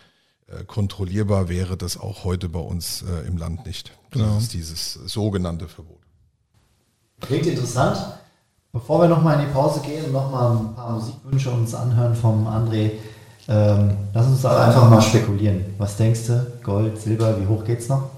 kontrollierbar 0.66 1.48
wäre 1.48 1.76
das 1.76 1.98
auch 1.98 2.24
heute 2.24 2.48
bei 2.48 2.60
uns 2.60 3.02
äh, 3.02 3.26
im 3.26 3.36
Land 3.36 3.66
nicht. 3.66 3.92
Genau. 4.10 4.34
Das 4.34 4.44
ist 4.44 4.52
dieses 4.52 4.94
sogenannte 4.94 5.68
Verbot. 5.68 6.00
Klingt 7.20 7.46
interessant. 7.46 7.96
Bevor 8.72 9.02
wir 9.02 9.08
nochmal 9.08 9.38
in 9.38 9.46
die 9.46 9.52
Pause 9.52 9.80
gehen 9.80 10.04
und 10.06 10.12
nochmal 10.12 10.56
ein 10.56 10.74
paar 10.74 10.92
Musikwünsche 10.92 11.50
uns 11.50 11.74
anhören 11.74 12.14
vom 12.14 12.46
André, 12.46 12.92
ähm, 13.48 13.90
lass 14.14 14.26
uns 14.26 14.42
da 14.42 14.66
einfach 14.66 14.88
mal 14.88 15.02
spekulieren. 15.02 15.64
Was 15.76 15.96
denkst 15.96 16.26
du? 16.28 16.46
Gold, 16.62 16.98
Silber, 16.98 17.38
wie 17.40 17.46
hoch 17.46 17.64
geht's 17.64 17.88
noch? 17.88 18.10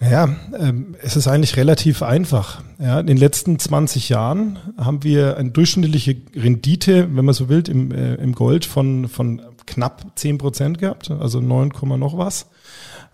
Naja, 0.00 0.28
ähm, 0.56 0.94
es 1.02 1.16
ist 1.16 1.26
eigentlich 1.26 1.56
relativ 1.56 2.02
einfach. 2.02 2.62
Ja, 2.78 3.00
in 3.00 3.06
den 3.06 3.16
letzten 3.16 3.58
20 3.58 4.10
Jahren 4.10 4.58
haben 4.76 5.02
wir 5.02 5.36
eine 5.36 5.50
durchschnittliche 5.50 6.16
Rendite, 6.36 7.08
wenn 7.16 7.24
man 7.24 7.34
so 7.34 7.48
will, 7.48 7.64
im, 7.68 7.90
äh, 7.90 8.14
im 8.14 8.34
Gold 8.34 8.64
von, 8.64 9.08
von 9.08 9.42
knapp 9.68 10.04
10 10.16 10.38
Prozent 10.38 10.78
gehabt, 10.78 11.10
also 11.10 11.40
9, 11.40 11.72
noch 11.98 12.18
was. 12.18 12.46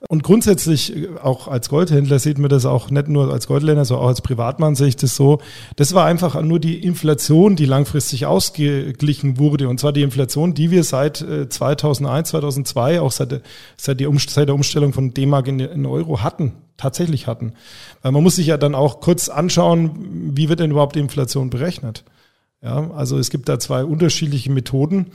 Und 0.09 0.23
grundsätzlich, 0.23 0.95
äh, 0.95 1.09
auch 1.23 1.49
als 1.49 1.69
Goldhändler 1.69 2.19
sieht 2.19 2.39
man 2.39 2.51
das 2.51 2.67
auch 2.67 2.91
nicht 2.91 3.09
nur 3.09 3.33
als 3.33 3.47
Goldländer, 3.47 3.85
sondern 3.85 4.05
auch 4.05 4.09
als 4.09 4.21
Privatmann 4.21 4.75
sehe 4.75 4.89
ich 4.89 4.97
das 4.97 5.17
so. 5.17 5.41
Das 5.77 5.95
war 5.95 6.05
einfach 6.05 6.41
nur 6.43 6.59
die 6.59 6.83
Inflation, 6.83 7.57
die 7.57 7.65
langfristig 7.65 8.27
ausgeglichen 8.27 9.39
wurde. 9.39 9.69
Und 9.69 9.81
zwar 9.81 9.93
die 9.93 10.03
Inflation, 10.03 10.55
die 10.55 10.71
wir 10.71 10.85
seit 10.85 11.17
2001, 11.17 12.29
äh, 12.29 12.31
2002, 12.31 13.01
auch 13.01 13.13
seit, 13.13 13.33
die 13.33 13.41
seit 13.77 14.01
der 14.01 14.55
Umstellung 14.55 14.93
von 14.93 15.15
D-Mark 15.15 15.49
in 15.49 15.87
Euro 15.87 16.23
hatten, 16.23 16.53
tatsächlich 16.77 17.27
hatten. 17.27 17.55
Weil 18.03 18.13
man 18.13 18.23
muss 18.23 18.37
sich 18.37 18.47
ja 18.47 18.59
dann 18.59 18.75
auch 18.75 19.01
kurz 19.01 19.29
anschauen, 19.29 20.33
wie 20.37 20.49
wird 20.49 20.61
denn 20.61 20.71
überhaupt 20.71 20.97
die 20.97 21.01
Inflation 21.01 21.51
berechnet? 21.51 22.05
Ja, 22.63 22.91
also 22.93 23.19
es 23.19 23.29
gibt 23.29 23.49
da 23.49 23.59
zwei 23.59 23.85
unterschiedliche 23.85 24.51
Methoden. 24.51 25.09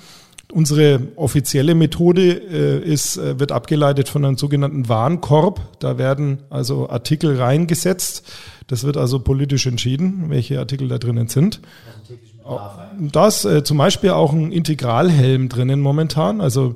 Unsere 0.52 1.00
offizielle 1.16 1.76
Methode 1.76 2.32
äh, 2.32 2.80
ist, 2.80 3.18
äh, 3.18 3.40
wird 3.40 3.52
abgeleitet 3.52 4.10
von 4.10 4.26
einem 4.26 4.38
sogenannten 4.38 4.90
Warenkorb. 4.90 5.62
Da 5.80 6.00
werden 6.00 6.40
also 6.50 6.90
Artikel 6.90 7.40
reingesetzt. 7.40 8.28
Das 8.66 8.84
wird 8.84 8.98
also 8.98 9.20
politisch 9.20 9.68
entschieden, 9.68 10.26
welche 10.30 10.58
Artikel 10.58 10.88
da 10.88 10.98
drinnen 10.98 11.28
sind. 11.28 11.60
Da 12.98 13.28
ist 13.28 13.46
äh, 13.46 13.64
zum 13.64 13.78
Beispiel 13.78 14.10
auch 14.10 14.34
ein 14.34 14.52
Integralhelm 14.52 15.50
drinnen 15.50 15.82
momentan. 15.82 16.42
Also 16.42 16.76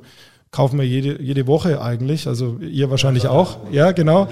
kaufen 0.52 0.78
wir 0.78 0.86
jede, 0.86 1.20
jede 1.20 1.48
Woche 1.48 1.82
eigentlich. 1.82 2.28
Also 2.28 2.58
ihr 2.58 2.90
wahrscheinlich 2.90 3.26
auch. 3.26 3.56
Ja, 3.72 3.90
genau. 3.90 4.28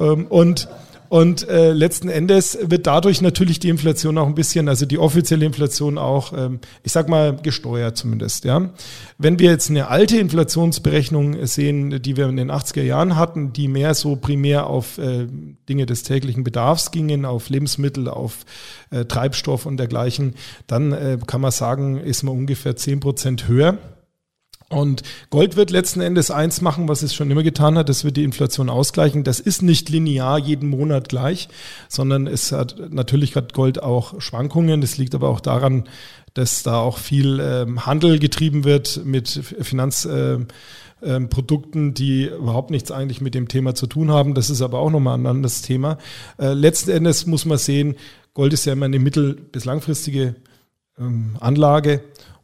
Ähm, 0.00 0.26
und 0.26 0.68
und 1.12 1.46
äh, 1.46 1.74
letzten 1.74 2.08
Endes 2.08 2.56
wird 2.62 2.86
dadurch 2.86 3.20
natürlich 3.20 3.60
die 3.60 3.68
Inflation 3.68 4.16
auch 4.16 4.26
ein 4.26 4.34
bisschen, 4.34 4.66
also 4.66 4.86
die 4.86 4.96
offizielle 4.96 5.44
Inflation 5.44 5.98
auch, 5.98 6.32
ähm, 6.32 6.60
ich 6.84 6.92
sag 6.92 7.10
mal, 7.10 7.36
gesteuert 7.36 7.98
zumindest. 7.98 8.46
Ja, 8.46 8.70
Wenn 9.18 9.38
wir 9.38 9.50
jetzt 9.50 9.68
eine 9.68 9.88
alte 9.88 10.16
Inflationsberechnung 10.16 11.44
sehen, 11.44 12.00
die 12.00 12.16
wir 12.16 12.30
in 12.30 12.38
den 12.38 12.50
80er 12.50 12.80
Jahren 12.80 13.16
hatten, 13.16 13.52
die 13.52 13.68
mehr 13.68 13.92
so 13.92 14.16
primär 14.16 14.68
auf 14.68 14.96
äh, 14.96 15.26
Dinge 15.68 15.84
des 15.84 16.02
täglichen 16.02 16.44
Bedarfs 16.44 16.92
gingen, 16.92 17.26
auf 17.26 17.50
Lebensmittel, 17.50 18.08
auf 18.08 18.46
äh, 18.90 19.04
Treibstoff 19.04 19.66
und 19.66 19.76
dergleichen, 19.76 20.34
dann 20.66 20.92
äh, 20.92 21.18
kann 21.26 21.42
man 21.42 21.50
sagen, 21.50 21.98
ist 21.98 22.22
man 22.22 22.34
ungefähr 22.34 22.74
zehn 22.74 23.00
Prozent 23.00 23.48
höher. 23.48 23.76
Und 24.72 25.02
Gold 25.28 25.56
wird 25.56 25.70
letzten 25.70 26.00
Endes 26.00 26.30
eins 26.30 26.62
machen, 26.62 26.88
was 26.88 27.02
es 27.02 27.14
schon 27.14 27.30
immer 27.30 27.42
getan 27.42 27.76
hat, 27.76 27.90
das 27.90 28.04
wird 28.04 28.16
die 28.16 28.24
Inflation 28.24 28.70
ausgleichen. 28.70 29.22
Das 29.22 29.38
ist 29.38 29.62
nicht 29.62 29.90
linear 29.90 30.38
jeden 30.38 30.70
Monat 30.70 31.10
gleich, 31.10 31.48
sondern 31.88 32.26
es 32.26 32.52
hat 32.52 32.90
natürlich 32.90 33.36
hat 33.36 33.52
Gold 33.52 33.82
auch 33.82 34.20
Schwankungen. 34.20 34.80
Das 34.80 34.96
liegt 34.96 35.14
aber 35.14 35.28
auch 35.28 35.40
daran, 35.40 35.84
dass 36.32 36.62
da 36.62 36.78
auch 36.78 36.96
viel 36.96 37.38
ähm, 37.40 37.84
Handel 37.84 38.18
getrieben 38.18 38.64
wird 38.64 39.04
mit 39.04 39.28
Finanzprodukten, 39.28 40.48
ähm, 41.04 41.88
ähm 41.88 41.94
die 41.94 42.24
überhaupt 42.28 42.70
nichts 42.70 42.90
eigentlich 42.90 43.20
mit 43.20 43.34
dem 43.34 43.48
Thema 43.48 43.74
zu 43.74 43.86
tun 43.86 44.10
haben. 44.10 44.32
Das 44.32 44.48
ist 44.48 44.62
aber 44.62 44.78
auch 44.78 44.90
nochmal 44.90 45.18
ein 45.18 45.26
anderes 45.26 45.60
Thema. 45.60 45.98
Äh, 46.38 46.54
letzten 46.54 46.92
Endes 46.92 47.26
muss 47.26 47.44
man 47.44 47.58
sehen, 47.58 47.96
Gold 48.32 48.54
ist 48.54 48.64
ja 48.64 48.72
immer 48.72 48.86
eine 48.86 48.98
mittel- 48.98 49.34
bis 49.34 49.66
langfristige 49.66 50.36
ähm, 50.98 51.36
Anlage 51.40 52.00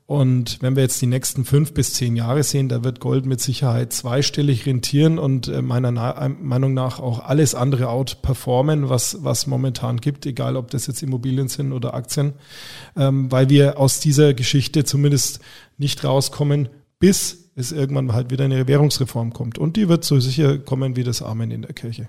und 0.09 0.63
wenn 0.63 0.75
wir 0.75 0.85
jetzt 0.85 1.03
die 1.03 1.07
nächsten 1.07 1.45
fünf 1.45 1.75
bis 1.75 1.93
zehn 1.93 2.17
Jahre 2.17 2.43
sehen, 2.43 2.71
da 2.71 2.83
wird 2.83 2.99
Gold 2.99 3.27
mit 3.27 3.43
Sicherheit 3.43 3.93
zweistellig 3.93 4.65
rentieren 4.65 5.19
und 5.19 5.49
äh, 5.49 5.61
meiner 5.61 5.91
äh, 6.19 6.31
Meinung 6.31 6.73
nach 6.73 6.99
auch 6.99 7.19
alles 7.19 7.55
andere 7.55 7.91
outperformen, 7.91 8.89
was, 8.89 9.23
was 9.23 9.47
momentan 9.47 9.99
gibt, 9.99 10.25
egal 10.25 10.57
ob 10.57 10.71
das 10.71 10.87
jetzt 10.87 11.03
Immobilien 11.03 11.49
sind 11.49 11.73
oder 11.73 11.93
Aktien, 11.93 12.33
ähm, 12.97 13.31
weil 13.31 13.51
wir 13.51 13.79
aus 13.79 14.01
dieser 14.01 14.33
Geschichte 14.33 14.83
zumindest 14.83 15.41
nicht 15.77 16.03
rauskommen, 16.03 16.71
bis 16.99 17.51
es 17.55 17.71
irgendwann 17.71 18.15
halt 18.15 18.31
wieder 18.31 18.47
eine 18.47 18.67
Währungsreform 18.67 19.35
kommt. 19.35 19.59
Und 19.59 19.77
die 19.77 19.91
wird 19.91 20.05
so 20.05 20.19
sicher 20.21 20.57
kommen 20.57 20.97
wie 20.97 21.05
das 21.05 21.21
Amen 21.21 21.51
in 21.51 21.61
der 21.61 21.75
Kirche. 21.75 22.09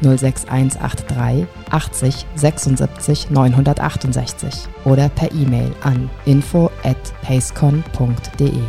06183 0.00 1.46
80 1.70 2.26
76 2.34 3.30
968 3.30 4.68
oder 4.84 5.08
per 5.08 5.32
E-Mail 5.32 5.72
an 5.82 6.10
info 6.24 6.70
at 6.82 7.12
pacecon.de. 7.22 8.62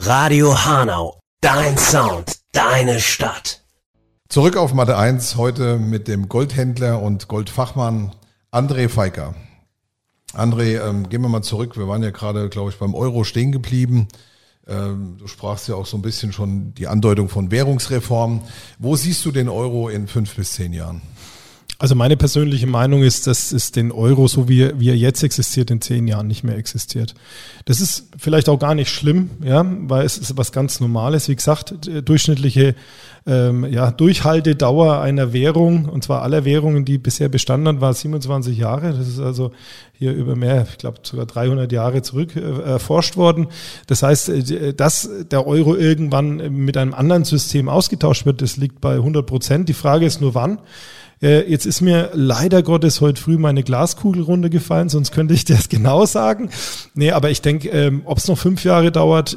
Radio 0.00 0.54
Hanau, 0.64 1.18
dein 1.40 1.76
Sound, 1.76 2.38
deine 2.52 3.00
Stadt. 3.00 3.62
Zurück 4.28 4.56
auf 4.56 4.74
Mathe 4.74 4.96
1, 4.96 5.36
heute 5.36 5.78
mit 5.78 6.06
dem 6.06 6.28
Goldhändler 6.28 7.02
und 7.02 7.28
Goldfachmann 7.28 8.14
André 8.52 8.88
Feiker. 8.88 9.34
André, 10.34 10.80
ähm, 10.80 11.08
gehen 11.08 11.22
wir 11.22 11.28
mal 11.28 11.42
zurück. 11.42 11.76
Wir 11.76 11.88
waren 11.88 12.02
ja 12.02 12.10
gerade, 12.10 12.48
glaube 12.48 12.70
ich, 12.70 12.78
beim 12.78 12.94
Euro 12.94 13.24
stehen 13.24 13.52
geblieben. 13.52 14.08
Ähm, 14.68 15.16
du 15.18 15.26
sprachst 15.26 15.68
ja 15.68 15.74
auch 15.74 15.86
so 15.86 15.96
ein 15.96 16.02
bisschen 16.02 16.32
schon 16.32 16.74
die 16.74 16.86
Andeutung 16.86 17.28
von 17.28 17.50
Währungsreform. 17.50 18.42
Wo 18.78 18.96
siehst 18.96 19.24
du 19.24 19.32
den 19.32 19.48
Euro 19.48 19.88
in 19.88 20.06
fünf 20.06 20.34
bis 20.36 20.52
zehn 20.52 20.72
Jahren? 20.72 21.00
Also 21.80 21.94
meine 21.94 22.16
persönliche 22.16 22.66
Meinung 22.66 23.04
ist, 23.04 23.28
dass 23.28 23.52
es 23.52 23.70
den 23.70 23.92
Euro, 23.92 24.26
so 24.26 24.48
wie 24.48 24.62
er, 24.62 24.80
wie 24.80 24.88
er 24.88 24.96
jetzt 24.96 25.22
existiert, 25.22 25.70
in 25.70 25.80
zehn 25.80 26.08
Jahren 26.08 26.26
nicht 26.26 26.42
mehr 26.42 26.56
existiert. 26.56 27.14
Das 27.66 27.80
ist 27.80 28.08
vielleicht 28.16 28.48
auch 28.48 28.58
gar 28.58 28.74
nicht 28.74 28.90
schlimm, 28.90 29.30
ja, 29.44 29.64
weil 29.82 30.04
es 30.04 30.18
ist 30.18 30.36
was 30.36 30.50
ganz 30.50 30.80
Normales. 30.80 31.28
Wie 31.28 31.36
gesagt, 31.36 31.88
durchschnittliche 32.04 32.74
ähm, 33.28 33.64
ja, 33.70 33.92
Durchhaltedauer 33.92 35.00
einer 35.00 35.32
Währung, 35.32 35.84
und 35.88 36.02
zwar 36.02 36.22
aller 36.22 36.44
Währungen, 36.44 36.84
die 36.84 36.98
bisher 36.98 37.28
bestanden 37.28 37.68
haben, 37.68 37.80
war 37.80 37.94
27 37.94 38.58
Jahre. 38.58 38.92
Das 38.92 39.06
ist 39.06 39.20
also 39.20 39.52
hier 39.92 40.12
über 40.14 40.34
mehr, 40.34 40.66
ich 40.68 40.78
glaube 40.78 40.98
sogar 41.04 41.26
300 41.26 41.70
Jahre 41.70 42.02
zurück 42.02 42.34
äh, 42.34 42.40
erforscht 42.40 43.16
worden. 43.16 43.46
Das 43.86 44.02
heißt, 44.02 44.30
äh, 44.30 44.74
dass 44.74 45.08
der 45.30 45.46
Euro 45.46 45.76
irgendwann 45.76 46.38
mit 46.52 46.76
einem 46.76 46.92
anderen 46.92 47.22
System 47.22 47.68
ausgetauscht 47.68 48.26
wird, 48.26 48.42
das 48.42 48.56
liegt 48.56 48.80
bei 48.80 48.94
100 48.94 49.24
Prozent. 49.24 49.68
Die 49.68 49.74
Frage 49.74 50.06
ist 50.06 50.20
nur 50.20 50.34
wann. 50.34 50.58
Äh, 51.20 51.50
jetzt 51.50 51.66
ist 51.66 51.80
mir 51.80 52.10
leider 52.14 52.62
Gottes 52.62 53.00
heute 53.00 53.20
früh 53.20 53.38
meine 53.38 53.62
Glaskugel 53.62 54.22
runtergefallen, 54.22 54.88
sonst 54.88 55.12
könnte 55.12 55.34
ich 55.34 55.44
das 55.44 55.68
genau 55.68 56.06
sagen. 56.06 56.50
Nee, 56.94 57.10
aber 57.10 57.30
ich 57.30 57.42
denke, 57.42 57.68
ähm, 57.70 58.02
ob 58.04 58.18
es 58.18 58.28
noch 58.28 58.38
fünf 58.38 58.64
Jahre 58.64 58.92
dauert, 58.92 59.36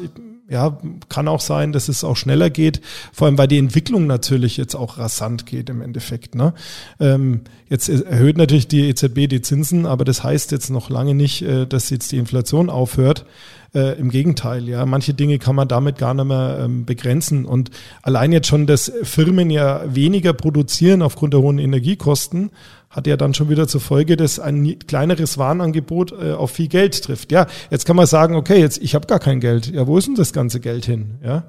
ja, 0.52 0.78
kann 1.08 1.30
auch 1.30 1.40
sein, 1.40 1.72
dass 1.72 1.88
es 1.88 2.04
auch 2.04 2.18
schneller 2.18 2.50
geht, 2.50 2.82
vor 3.14 3.28
allem 3.28 3.38
weil 3.38 3.48
die 3.48 3.58
Entwicklung 3.58 4.06
natürlich 4.06 4.58
jetzt 4.58 4.76
auch 4.76 4.98
rasant 4.98 5.46
geht 5.46 5.70
im 5.70 5.82
Endeffekt. 5.82 6.36
Ne? 6.36 6.54
Ähm, 7.00 7.42
jetzt 7.70 7.88
erhöht 7.88 8.38
natürlich 8.38 8.68
die 8.68 8.90
EZB 8.90 9.28
die 9.28 9.42
Zinsen, 9.42 9.86
aber 9.86 10.04
das 10.04 10.24
heißt 10.24 10.52
jetzt 10.52 10.70
noch 10.70 10.90
lange 10.90 11.16
nicht, 11.16 11.42
äh, 11.42 11.66
dass 11.66 11.90
jetzt 11.90 12.12
die 12.12 12.18
Inflation 12.18 12.70
aufhört. 12.70 13.26
Äh, 13.74 13.98
Im 13.98 14.10
Gegenteil, 14.10 14.68
ja, 14.68 14.86
manche 14.86 15.14
Dinge 15.14 15.40
kann 15.40 15.56
man 15.56 15.70
damit 15.70 15.98
gar 15.98 16.14
nicht 16.14 16.26
mehr 16.26 16.60
ähm, 16.66 16.84
begrenzen. 16.84 17.46
Und 17.46 17.72
allein 18.02 18.34
jetzt 18.34 18.48
schon, 18.48 18.68
dass 18.68 18.92
Firmen 19.04 19.50
ja 19.50 19.84
weniger 19.88 20.34
produzieren 20.34 21.02
aufgrund 21.02 21.34
der 21.34 21.42
hohen 21.42 21.60
Energiekosten, 21.60 22.52
hat 22.91 23.08
ja 23.08 23.17
dann 23.17 23.34
schon 23.34 23.49
wieder 23.49 23.67
zur 23.67 23.82
Folge, 23.82 24.17
dass 24.17 24.39
ein 24.39 24.77
kleineres 24.80 25.38
Warenangebot 25.38 26.12
äh, 26.12 26.34
auf 26.34 26.51
viel 26.51 26.67
Geld 26.67 27.01
trifft. 27.04 27.32
Ja, 27.32 27.47
jetzt 27.69 27.86
kann 27.86 27.95
man 27.95 28.06
sagen, 28.06 28.36
okay, 28.36 28.60
jetzt 28.60 28.77
ich 28.82 28.93
habe 28.93 29.08
gar 29.08 29.19
kein 29.19 29.39
Geld. 29.39 29.67
Ja, 29.67 29.88
wo 29.88 29.97
ist 29.97 30.08
denn 30.08 30.15
das 30.15 30.34
ganze 30.34 30.60
Geld 30.60 30.86
hin? 30.86 31.17
Ja, 31.23 31.45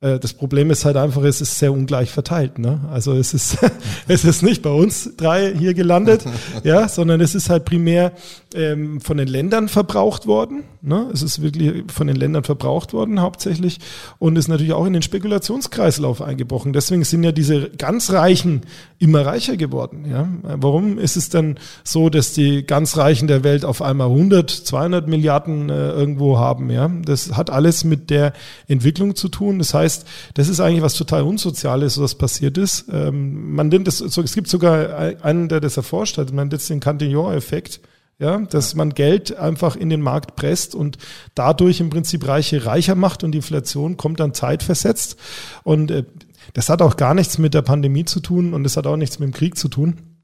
das 0.00 0.34
Problem 0.34 0.70
ist 0.70 0.84
halt 0.84 0.96
einfach, 0.96 1.22
es 1.22 1.40
ist 1.40 1.58
sehr 1.58 1.72
ungleich 1.72 2.10
verteilt. 2.10 2.58
Ne? 2.58 2.80
Also 2.90 3.14
es 3.14 3.32
ist, 3.32 3.56
es 4.08 4.24
ist 4.24 4.42
nicht 4.42 4.62
bei 4.62 4.70
uns 4.70 5.16
drei 5.16 5.54
hier 5.56 5.72
gelandet, 5.72 6.24
ja, 6.64 6.86
sondern 6.88 7.22
es 7.22 7.34
ist 7.34 7.48
halt 7.48 7.64
primär 7.64 8.12
ähm, 8.54 9.00
von 9.00 9.16
den 9.16 9.26
Ländern 9.26 9.68
verbraucht 9.68 10.26
worden. 10.26 10.64
Ne? 10.82 11.08
Es 11.12 11.22
ist 11.22 11.40
wirklich 11.40 11.84
von 11.90 12.06
den 12.06 12.16
Ländern 12.16 12.44
verbraucht 12.44 12.92
worden 12.92 13.20
hauptsächlich 13.20 13.78
und 14.18 14.36
ist 14.36 14.48
natürlich 14.48 14.74
auch 14.74 14.84
in 14.84 14.92
den 14.92 15.02
Spekulationskreislauf 15.02 16.20
eingebrochen. 16.20 16.74
Deswegen 16.74 17.02
sind 17.04 17.24
ja 17.24 17.32
diese 17.32 17.70
ganz 17.70 18.12
Reichen 18.12 18.62
immer 18.98 19.24
reicher 19.24 19.56
geworden. 19.56 20.04
Ja? 20.10 20.28
Warum 20.42 20.98
ist 20.98 21.16
es 21.16 21.30
dann 21.30 21.58
so, 21.84 22.10
dass 22.10 22.34
die 22.34 22.64
ganz 22.64 22.98
Reichen 22.98 23.28
der 23.28 23.44
Welt 23.44 23.64
auf 23.64 23.80
einmal 23.80 24.08
100, 24.08 24.50
200 24.50 25.08
Milliarden 25.08 25.70
äh, 25.70 25.90
irgendwo 25.90 26.38
haben? 26.38 26.70
Ja? 26.70 26.90
Das 27.04 27.32
hat 27.36 27.48
alles 27.48 27.82
mit 27.82 28.10
der 28.10 28.34
Entwicklung 28.68 29.16
zu 29.16 29.28
tun. 29.28 29.58
Das 29.58 29.72
heißt, 29.72 29.85
das 30.34 30.48
ist 30.48 30.60
eigentlich 30.60 30.82
was 30.82 30.94
total 30.94 31.22
Unsoziales, 31.22 32.00
was 32.00 32.14
passiert 32.14 32.58
ist. 32.58 32.86
Ähm, 32.90 33.54
man 33.54 33.68
nennt 33.68 33.86
das, 33.86 34.00
es 34.00 34.34
gibt 34.34 34.48
sogar 34.48 34.98
einen, 35.22 35.48
der 35.48 35.60
das 35.60 35.76
erforscht 35.76 36.18
hat, 36.18 36.28
man 36.28 36.44
nennt 36.48 36.52
das 36.52 36.66
den 36.66 36.80
Cantillon-Effekt 36.80 37.80
ja, 38.18 38.38
dass 38.38 38.74
man 38.74 38.94
Geld 38.94 39.36
einfach 39.36 39.76
in 39.76 39.90
den 39.90 40.00
Markt 40.00 40.36
presst 40.36 40.74
und 40.74 40.96
dadurch 41.34 41.80
im 41.80 41.90
Prinzip 41.90 42.26
Reiche 42.26 42.64
reicher 42.64 42.94
macht 42.94 43.22
und 43.22 43.32
die 43.32 43.38
Inflation 43.38 43.96
kommt 43.96 44.20
dann 44.20 44.32
zeitversetzt. 44.32 45.16
Und 45.64 45.90
äh, 45.90 46.04
das 46.54 46.68
hat 46.68 46.80
auch 46.80 46.96
gar 46.96 47.14
nichts 47.14 47.38
mit 47.38 47.52
der 47.52 47.62
Pandemie 47.62 48.04
zu 48.04 48.20
tun 48.20 48.54
und 48.54 48.64
das 48.64 48.76
hat 48.76 48.86
auch 48.86 48.96
nichts 48.96 49.18
mit 49.18 49.28
dem 49.28 49.34
Krieg 49.34 49.58
zu 49.58 49.68
tun. 49.68 50.15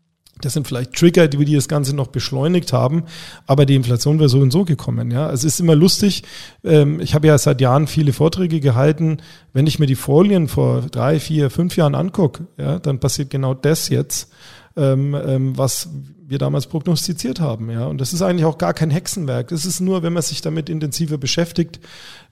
Das 0.45 0.53
sind 0.53 0.67
vielleicht 0.67 0.95
Trigger, 0.95 1.29
die, 1.29 1.55
das 1.55 1.69
Ganze 1.69 1.95
noch 1.97 2.09
beschleunigt 2.09 2.73
haben, 2.73 3.05
aber 3.47 3.67
die 3.67 3.75
Inflation 3.75 4.19
wäre 4.19 4.29
so 4.29 4.41
und 4.41 4.51
so 4.51 4.65
gekommen. 4.65 5.11
Ja, 5.11 5.31
es 5.31 5.45
ist 5.45 5.61
immer 5.61 5.75
lustig. 5.75 6.23
Ähm, 6.65 7.01
ich 7.01 7.15
habe 7.15 7.27
ja 7.27 7.39
seit 7.39 7.61
Jahren 7.61 7.87
viele 7.87 8.13
Vorträge 8.13 8.61
gehalten. 8.61 9.19
Wenn 9.53 9.67
ich 9.67 9.79
mir 9.79 9.87
die 9.87 9.95
Folien 9.95 10.49
vor 10.49 10.83
drei, 10.83 11.19
vier, 11.21 11.51
fünf 11.51 11.77
Jahren 11.77 11.95
angucke, 11.95 12.47
ja, 12.59 12.79
dann 12.79 13.01
passiert 13.01 13.31
genau 13.31 13.55
das 13.55 13.89
jetzt, 13.89 14.31
ähm, 14.77 15.15
ähm, 15.15 15.57
was 15.57 15.89
wir 16.33 16.39
damals 16.39 16.67
prognostiziert 16.67 17.39
haben. 17.39 17.71
Ja. 17.71 17.87
Und 17.87 18.01
das 18.01 18.13
ist 18.13 18.23
eigentlich 18.23 18.47
auch 18.47 18.59
gar 18.59 18.75
kein 18.75 18.91
Hexenwerk. 18.91 19.49
Das 19.49 19.65
ist 19.65 19.81
nur, 19.81 20.03
wenn 20.03 20.13
man 20.13 20.23
sich 20.23 20.41
damit 20.41 20.69
intensiver 20.69 21.19
beschäftigt, 21.19 21.79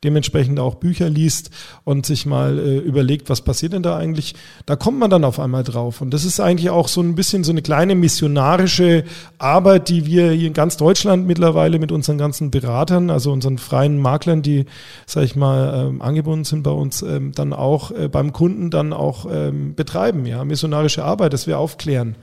dementsprechend 0.03 0.59
auch 0.59 0.77
Bücher 0.77 1.09
liest 1.11 1.51
und 1.85 2.07
sich 2.07 2.25
mal 2.25 2.59
äh, 2.59 2.79
überlegt, 2.79 3.29
was 3.29 3.43
passiert 3.43 3.75
denn 3.75 3.83
da 3.83 3.97
eigentlich, 3.97 4.35
da 4.65 4.75
kommt 4.75 4.99
man 4.99 5.11
dann 5.11 5.25
auf 5.25 5.39
einmal 5.39 5.63
drauf. 5.63 6.01
Und 6.01 6.13
das 6.15 6.25
ist 6.25 6.41
eigentlich 6.41 6.71
auch 6.71 6.89
so 6.89 7.03
ein 7.03 7.15
bisschen 7.15 7.45
so 7.45 7.53
eine 7.53 7.63
kleine 7.63 7.95
missionarische 7.95 9.05
Arbeit, 9.39 9.89
die 9.91 10.07
wir 10.07 10.31
hier 10.33 10.49
in 10.49 10.55
ganz 10.55 10.79
Deutschland 10.79 11.27
mittlerweile 11.27 11.79
mit 11.79 11.93
unseren 11.93 12.17
ganzen 12.17 12.51
Beratern, 12.51 13.11
also 13.11 13.31
unseren 13.31 13.59
freien 13.59 13.99
Maklern, 13.99 14.41
die, 14.41 14.65
sag 15.05 15.25
ich 15.25 15.37
mal, 15.37 15.89
ähm, 15.89 16.03
angebunden 16.03 16.45
sind 16.45 16.63
bei 16.63 16.71
uns, 16.71 17.03
ähm, 17.03 17.33
dann 17.35 17.53
auch 17.53 17.91
äh, 17.91 18.09
beim 18.09 18.33
Kunden 18.33 18.71
dann 18.71 18.95
auch 18.95 19.27
ähm, 19.31 19.75
betreiben. 19.75 20.25
Ja, 20.25 20.43
missionarische 20.45 21.05
Arbeit, 21.05 21.35
dass 21.35 21.47
wir 21.47 21.59
aufklären 21.59 22.17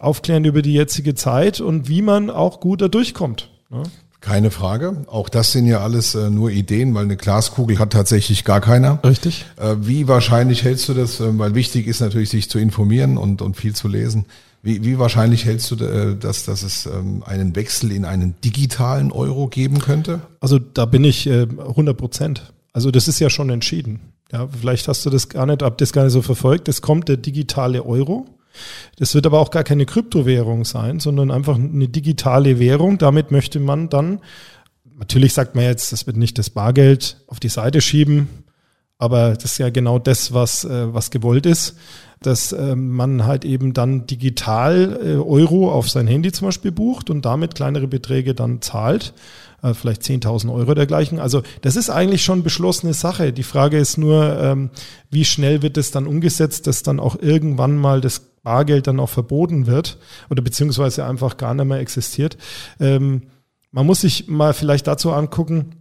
aufklären 0.00 0.44
über 0.44 0.62
die 0.62 0.72
jetzige 0.72 1.14
Zeit 1.14 1.60
und 1.60 1.88
wie 1.88 2.02
man 2.02 2.30
auch 2.30 2.60
gut 2.60 2.80
da 2.82 2.88
durchkommt. 2.88 3.50
Ne? 3.70 3.82
Keine 4.20 4.50
Frage. 4.50 5.04
Auch 5.06 5.30
das 5.30 5.52
sind 5.52 5.66
ja 5.66 5.80
alles 5.80 6.14
äh, 6.14 6.28
nur 6.28 6.50
Ideen, 6.50 6.94
weil 6.94 7.04
eine 7.04 7.16
Glaskugel 7.16 7.78
hat 7.78 7.90
tatsächlich 7.90 8.44
gar 8.44 8.60
keiner. 8.60 8.98
Richtig. 9.02 9.46
Äh, 9.56 9.76
wie 9.80 10.08
wahrscheinlich 10.08 10.62
hältst 10.62 10.88
du 10.90 10.94
das, 10.94 11.20
äh, 11.20 11.38
weil 11.38 11.54
wichtig 11.54 11.86
ist 11.86 12.00
natürlich, 12.00 12.28
sich 12.28 12.50
zu 12.50 12.58
informieren 12.58 13.16
und, 13.16 13.40
und 13.40 13.56
viel 13.56 13.74
zu 13.74 13.88
lesen. 13.88 14.26
Wie, 14.62 14.84
wie 14.84 14.98
wahrscheinlich 14.98 15.46
hältst 15.46 15.70
du 15.70 15.76
äh, 15.76 16.16
das, 16.18 16.44
dass 16.44 16.62
es 16.62 16.84
ähm, 16.84 17.22
einen 17.24 17.56
Wechsel 17.56 17.92
in 17.92 18.04
einen 18.04 18.34
digitalen 18.44 19.10
Euro 19.10 19.48
geben 19.48 19.78
könnte? 19.78 20.20
Also 20.40 20.58
da 20.58 20.84
bin 20.84 21.02
ich 21.04 21.26
äh, 21.26 21.46
100 21.58 21.96
Prozent. 21.96 22.52
Also 22.74 22.90
das 22.90 23.08
ist 23.08 23.20
ja 23.20 23.30
schon 23.30 23.48
entschieden. 23.48 24.00
Ja, 24.30 24.48
vielleicht 24.48 24.86
hast 24.86 25.04
du 25.06 25.10
das 25.10 25.30
gar 25.30 25.46
nicht, 25.46 25.62
ab 25.62 25.78
das 25.78 25.92
gar 25.92 26.04
nicht 26.04 26.12
so 26.12 26.20
verfolgt. 26.20 26.68
Es 26.68 26.82
kommt 26.82 27.08
der 27.08 27.16
digitale 27.16 27.86
Euro. 27.86 28.26
Das 28.96 29.14
wird 29.14 29.26
aber 29.26 29.40
auch 29.40 29.50
gar 29.50 29.64
keine 29.64 29.86
Kryptowährung 29.86 30.64
sein, 30.64 31.00
sondern 31.00 31.30
einfach 31.30 31.56
eine 31.56 31.88
digitale 31.88 32.58
Währung. 32.58 32.98
Damit 32.98 33.30
möchte 33.30 33.60
man 33.60 33.88
dann, 33.88 34.20
natürlich 34.98 35.32
sagt 35.32 35.54
man 35.54 35.64
jetzt, 35.64 35.92
das 35.92 36.06
wird 36.06 36.16
nicht 36.16 36.38
das 36.38 36.50
Bargeld 36.50 37.22
auf 37.26 37.40
die 37.40 37.48
Seite 37.48 37.80
schieben, 37.80 38.28
aber 38.98 39.32
das 39.32 39.52
ist 39.52 39.58
ja 39.58 39.70
genau 39.70 39.98
das, 39.98 40.34
was, 40.34 40.64
äh, 40.64 40.92
was 40.92 41.10
gewollt 41.10 41.46
ist, 41.46 41.76
dass 42.22 42.52
ähm, 42.52 42.90
man 42.90 43.24
halt 43.24 43.46
eben 43.46 43.72
dann 43.72 44.06
digital 44.06 45.00
äh, 45.02 45.14
Euro 45.14 45.72
auf 45.72 45.88
sein 45.88 46.06
Handy 46.06 46.32
zum 46.32 46.48
Beispiel 46.48 46.70
bucht 46.70 47.08
und 47.08 47.24
damit 47.24 47.54
kleinere 47.54 47.88
Beträge 47.88 48.34
dann 48.34 48.60
zahlt 48.60 49.14
äh, 49.62 49.74
vielleicht 49.74 50.02
10.000 50.02 50.52
Euro 50.52 50.74
dergleichen. 50.74 51.18
Also 51.18 51.42
das 51.62 51.76
ist 51.76 51.90
eigentlich 51.90 52.22
schon 52.24 52.42
beschlossene 52.42 52.94
Sache. 52.94 53.32
Die 53.32 53.42
Frage 53.42 53.78
ist 53.78 53.96
nur, 53.96 54.38
ähm, 54.38 54.70
wie 55.10 55.24
schnell 55.24 55.62
wird 55.62 55.76
es 55.76 55.90
dann 55.90 56.06
umgesetzt, 56.06 56.66
dass 56.66 56.82
dann 56.82 57.00
auch 57.00 57.16
irgendwann 57.20 57.76
mal 57.76 58.00
das 58.00 58.29
Bargeld 58.42 58.86
dann 58.86 59.00
auch 59.00 59.08
verboten 59.08 59.66
wird 59.66 59.98
oder 60.30 60.42
beziehungsweise 60.42 61.04
einfach 61.04 61.36
gar 61.36 61.54
nicht 61.54 61.66
mehr 61.66 61.80
existiert. 61.80 62.36
Ähm, 62.78 63.22
man 63.70 63.86
muss 63.86 64.00
sich 64.00 64.28
mal 64.28 64.52
vielleicht 64.52 64.86
dazu 64.86 65.12
angucken, 65.12 65.79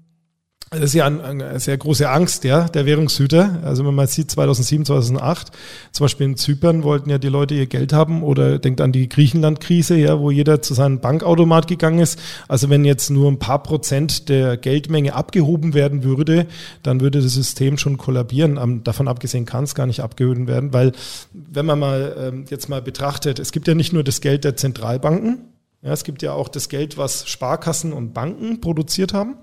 das 0.72 0.82
ist 0.82 0.93
ja 0.93 1.07
eine 1.07 1.59
sehr 1.59 1.78
große 1.78 2.07
Angst 2.07 2.43
ja, 2.43 2.70
der 2.70 2.86
Währungshüter. 2.86 3.59
Also 3.63 3.86
wenn 3.86 3.95
man 3.95 4.05
sieht, 4.05 4.30
2007, 4.30 4.86
2008, 4.86 5.51
zum 5.91 6.03
Beispiel 6.03 6.28
in 6.28 6.38
Zypern 6.38 6.84
wollten 6.84 7.09
ja 7.09 7.17
die 7.17 7.28
Leute 7.28 7.55
ihr 7.55 7.65
Geld 7.65 7.91
haben 7.91 8.22
oder 8.22 8.59
denkt 8.59 8.80
an 8.80 8.91
die 8.91 9.09
Griechenland-Krise, 9.09 9.97
ja, 9.97 10.20
wo 10.20 10.30
jeder 10.30 10.61
zu 10.61 10.76
seinem 10.76 10.99
Bankautomat 10.99 11.67
gegangen 11.67 11.99
ist. 11.99 12.20
Also 12.47 12.70
wenn 12.70 12.86
jetzt 12.86 13.09
nur 13.09 13.32
ein 13.32 13.39
paar 13.39 13.63
Prozent 13.63 14.30
der 14.30 14.57
Geldmenge 14.57 15.15
abgehoben 15.15 15.74
werden 15.74 16.03
würde, 16.03 16.45
dann 16.84 17.01
würde 17.01 17.22
das 17.22 17.34
System 17.34 17.80
schon 17.80 17.97
kollabieren. 17.97 18.84
Davon 18.84 19.07
abgesehen 19.07 19.45
kann 19.45 19.63
es 19.63 19.74
gar 19.74 19.88
nicht 19.88 20.01
abgehoben 20.01 20.47
werden, 20.47 20.72
weil 20.72 20.91
wenn 21.34 21.65
man 21.65 21.80
mal 21.80 22.15
ähm, 22.20 22.45
jetzt 22.49 22.70
mal 22.70 22.82
betrachtet, 22.82 23.39
es 23.39 23.51
gibt 23.51 23.67
ja 23.67 23.74
nicht 23.74 23.91
nur 23.91 24.03
das 24.03 24.22
Geld 24.22 24.43
der 24.43 24.55
Zentralbanken, 24.55 25.39
ja, 25.82 25.93
es 25.93 26.03
gibt 26.03 26.22
ja 26.22 26.34
auch 26.34 26.49
das 26.49 26.70
Geld, 26.70 26.97
was 26.97 27.28
Sparkassen 27.28 27.93
und 27.93 28.13
Banken 28.13 28.61
produziert 28.61 29.13
haben. 29.13 29.38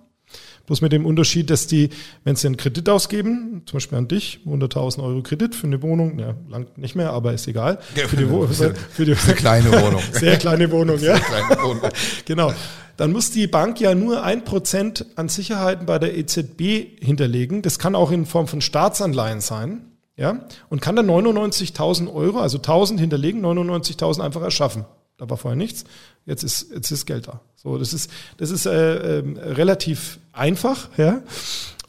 Bloß 0.66 0.80
mit 0.80 0.92
dem 0.92 1.06
Unterschied, 1.06 1.50
dass 1.50 1.66
die, 1.66 1.90
wenn 2.24 2.36
sie 2.36 2.48
einen 2.48 2.56
Kredit 2.56 2.88
ausgeben, 2.88 3.62
zum 3.66 3.76
Beispiel 3.76 3.98
an 3.98 4.08
dich, 4.08 4.40
100.000 4.46 5.02
Euro 5.02 5.22
Kredit 5.22 5.54
für 5.54 5.66
eine 5.66 5.80
Wohnung, 5.82 6.18
ja, 6.18 6.34
lang 6.48 6.66
nicht 6.76 6.96
mehr, 6.96 7.12
aber 7.12 7.32
ist 7.32 7.46
egal. 7.46 7.78
Für, 7.94 8.16
die, 8.16 8.26
für, 8.26 8.74
für 8.74 9.04
die, 9.04 9.14
eine 9.14 9.34
kleine 9.34 9.72
Wohnung. 9.72 10.02
Sehr 10.12 10.36
kleine 10.36 10.70
Wohnung, 10.70 10.96
ja. 10.96 11.16
Sehr 11.16 11.20
kleine 11.20 11.62
Wohnung. 11.62 11.90
genau. 12.24 12.52
Dann 12.96 13.12
muss 13.12 13.30
die 13.30 13.46
Bank 13.46 13.80
ja 13.80 13.94
nur 13.94 14.22
ein 14.22 14.44
Prozent 14.44 15.06
an 15.16 15.28
Sicherheiten 15.28 15.86
bei 15.86 15.98
der 15.98 16.16
EZB 16.16 17.04
hinterlegen. 17.04 17.62
Das 17.62 17.78
kann 17.78 17.94
auch 17.94 18.10
in 18.10 18.26
Form 18.26 18.48
von 18.48 18.60
Staatsanleihen 18.60 19.40
sein. 19.40 19.92
Ja, 20.18 20.46
und 20.70 20.80
kann 20.80 20.96
dann 20.96 21.10
99.000 21.10 22.10
Euro, 22.10 22.38
also 22.38 22.56
1.000 22.56 22.98
hinterlegen, 22.98 23.44
99.000 23.44 24.20
einfach 24.22 24.40
erschaffen. 24.40 24.86
Da 25.18 25.28
war 25.30 25.36
vorher 25.36 25.56
nichts. 25.56 25.84
Jetzt 26.26 26.42
ist, 26.44 26.70
jetzt 26.72 26.90
ist 26.90 27.06
Geld 27.06 27.28
da. 27.28 27.40
So, 27.54 27.78
das 27.78 27.92
ist, 27.92 28.10
das 28.36 28.50
ist 28.50 28.66
äh, 28.66 29.18
äh, 29.18 29.24
relativ 29.38 30.18
einfach, 30.32 30.90
ja. 30.98 31.22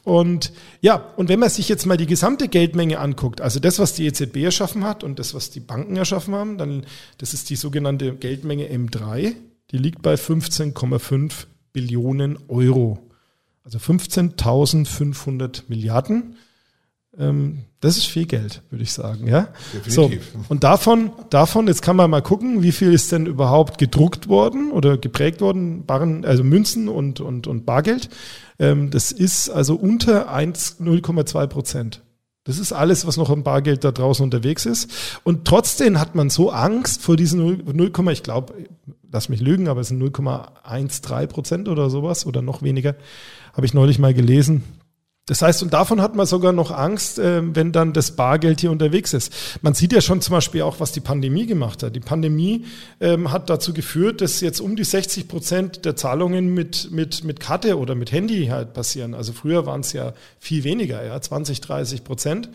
Und 0.04 0.52
ja, 0.80 1.12
und 1.16 1.28
wenn 1.28 1.38
man 1.38 1.50
sich 1.50 1.68
jetzt 1.68 1.84
mal 1.84 1.98
die 1.98 2.06
gesamte 2.06 2.48
Geldmenge 2.48 2.98
anguckt, 2.98 3.42
also 3.42 3.60
das, 3.60 3.78
was 3.78 3.92
die 3.92 4.06
EZB 4.06 4.36
erschaffen 4.38 4.84
hat 4.84 5.04
und 5.04 5.18
das, 5.18 5.34
was 5.34 5.50
die 5.50 5.60
Banken 5.60 5.96
erschaffen 5.96 6.34
haben, 6.34 6.56
dann, 6.56 6.86
das 7.18 7.34
ist 7.34 7.50
die 7.50 7.56
sogenannte 7.56 8.14
Geldmenge 8.14 8.68
M3, 8.68 9.34
die 9.70 9.78
liegt 9.78 10.00
bei 10.00 10.14
15,5 10.14 11.44
Billionen 11.74 12.38
Euro. 12.48 12.98
Also 13.64 13.78
15.500 13.78 15.64
Milliarden. 15.68 16.36
Ähm, 17.18 17.64
das 17.80 17.96
ist 17.96 18.06
viel 18.06 18.26
Geld, 18.26 18.62
würde 18.70 18.82
ich 18.82 18.92
sagen, 18.92 19.26
ja. 19.26 19.48
Definitiv. 19.72 20.32
So, 20.32 20.44
und 20.48 20.64
davon, 20.64 21.10
davon, 21.30 21.68
jetzt 21.68 21.82
kann 21.82 21.96
man 21.96 22.10
mal 22.10 22.22
gucken, 22.22 22.62
wie 22.62 22.72
viel 22.72 22.92
ist 22.92 23.12
denn 23.12 23.26
überhaupt 23.26 23.78
gedruckt 23.78 24.28
worden 24.28 24.72
oder 24.72 24.98
geprägt 24.98 25.40
worden, 25.40 25.84
Barren, 25.84 26.24
also 26.24 26.42
Münzen 26.42 26.88
und, 26.88 27.20
und, 27.20 27.46
und 27.46 27.66
Bargeld. 27.66 28.08
Ähm, 28.58 28.90
das 28.90 29.12
ist 29.12 29.48
also 29.48 29.76
unter 29.76 30.32
0,2 30.32 31.46
Prozent. 31.46 32.02
Das 32.44 32.58
ist 32.58 32.72
alles, 32.72 33.06
was 33.06 33.16
noch 33.16 33.30
im 33.30 33.42
Bargeld 33.42 33.84
da 33.84 33.92
draußen 33.92 34.24
unterwegs 34.24 34.64
ist. 34.64 34.90
Und 35.22 35.44
trotzdem 35.44 36.00
hat 36.00 36.14
man 36.14 36.30
so 36.30 36.50
Angst 36.50 37.02
vor 37.02 37.16
diesen 37.16 37.40
0, 37.40 37.58
0 37.74 37.92
ich 38.10 38.22
glaube, 38.22 38.54
lass 39.12 39.28
mich 39.28 39.40
lügen, 39.40 39.68
aber 39.68 39.82
es 39.82 39.88
sind 39.88 40.02
0,13 40.02 41.26
Prozent 41.26 41.68
oder 41.68 41.90
sowas 41.90 42.26
oder 42.26 42.42
noch 42.42 42.62
weniger, 42.62 42.94
habe 43.52 43.66
ich 43.66 43.74
neulich 43.74 43.98
mal 43.98 44.14
gelesen. 44.14 44.64
Das 45.28 45.42
heißt, 45.42 45.62
und 45.62 45.74
davon 45.74 46.00
hat 46.00 46.16
man 46.16 46.26
sogar 46.26 46.52
noch 46.52 46.70
Angst, 46.70 47.18
äh, 47.18 47.42
wenn 47.54 47.70
dann 47.70 47.92
das 47.92 48.12
Bargeld 48.12 48.60
hier 48.60 48.70
unterwegs 48.70 49.12
ist. 49.12 49.30
Man 49.60 49.74
sieht 49.74 49.92
ja 49.92 50.00
schon 50.00 50.22
zum 50.22 50.32
Beispiel 50.32 50.62
auch, 50.62 50.80
was 50.80 50.90
die 50.92 51.00
Pandemie 51.00 51.44
gemacht 51.44 51.82
hat. 51.82 51.94
Die 51.94 52.00
Pandemie 52.00 52.64
ähm, 52.98 53.30
hat 53.30 53.50
dazu 53.50 53.74
geführt, 53.74 54.22
dass 54.22 54.40
jetzt 54.40 54.58
um 54.58 54.74
die 54.74 54.84
60 54.84 55.28
Prozent 55.28 55.84
der 55.84 55.96
Zahlungen 55.96 56.54
mit, 56.54 56.90
mit, 56.90 57.24
mit 57.24 57.40
Karte 57.40 57.78
oder 57.78 57.94
mit 57.94 58.10
Handy 58.10 58.46
halt 58.46 58.72
passieren. 58.72 59.12
Also 59.12 59.34
früher 59.34 59.66
waren 59.66 59.80
es 59.80 59.92
ja 59.92 60.14
viel 60.40 60.64
weniger, 60.64 61.04
ja, 61.04 61.20
20, 61.20 61.60
30 61.60 62.04
Prozent. 62.04 62.48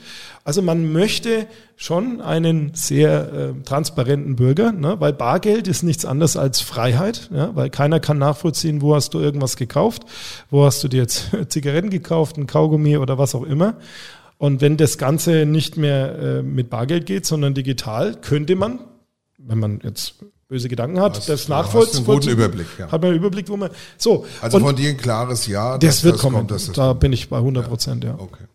Also 0.44 0.64
man 0.64 0.92
möchte 0.92 1.46
schon 1.84 2.22
einen 2.22 2.74
sehr 2.76 3.34
äh, 3.34 3.54
transparenten 3.66 4.38
Bürger, 4.38 4.72
ne? 4.72 4.96
weil 5.00 5.12
Bargeld 5.12 5.68
ist 5.68 5.84
nichts 5.84 6.06
anderes 6.06 6.38
als 6.38 6.62
Freiheit, 6.62 7.30
ja? 7.34 7.54
weil 7.56 7.70
keiner 7.70 8.00
kann 8.00 8.18
nachvollziehen, 8.18 8.82
wo 8.82 8.96
hast 8.96 9.14
du 9.14 9.20
irgendwas 9.20 9.58
gekauft, 9.58 10.04
wo 10.50 10.64
hast 10.66 10.82
du 10.84 10.88
dir 10.88 11.02
jetzt 11.02 11.32
Zigaretten 11.50 11.90
gekauft, 11.90 12.38
ein 12.38 12.48
Kaugummi 12.48 12.96
oder 12.98 13.18
was 13.18 13.36
auch 13.36 13.44
immer. 13.44 13.76
Und 14.38 14.62
wenn 14.62 14.78
das 14.78 14.98
Ganze 14.98 15.46
nicht 15.46 15.76
mehr 15.76 16.18
äh, 16.20 16.42
mit 16.42 16.70
Bargeld 16.70 17.06
geht, 17.06 17.26
sondern 17.26 17.54
digital, 17.54 18.16
könnte 18.16 18.56
man, 18.56 18.80
wenn 19.38 19.60
man 19.60 19.82
jetzt 19.84 20.16
böse 20.48 20.70
Gedanken 20.70 21.02
hat, 21.02 21.18
Hast- 21.18 21.28
das 21.28 21.48
du 21.48 21.54
hast 21.54 21.66
nachvollziehen. 21.66 21.98
einen 21.98 22.06
guten 22.06 22.30
Überblick, 22.30 22.68
ja. 22.80 22.86
Hat 22.92 23.02
man 23.02 23.10
einen 23.12 23.20
Überblick, 23.20 23.50
wo 23.50 23.58
man. 23.58 23.70
So. 23.98 24.26
Also 24.42 24.60
von 24.60 24.74
dir 24.76 24.90
ein 24.90 24.98
klares 24.98 25.48
Ja. 25.48 25.78
das 25.78 25.98
dass 25.98 26.04
wird 26.06 26.18
kommen. 26.18 26.36
kommt, 26.38 26.52
das 26.52 26.72
da 26.72 26.94
bin 26.94 27.12
ich 27.12 27.28
bei 27.28 27.38
100 27.38 27.68
Prozent, 27.68 28.04
ja. 28.06 28.16
Okay. 28.18 28.46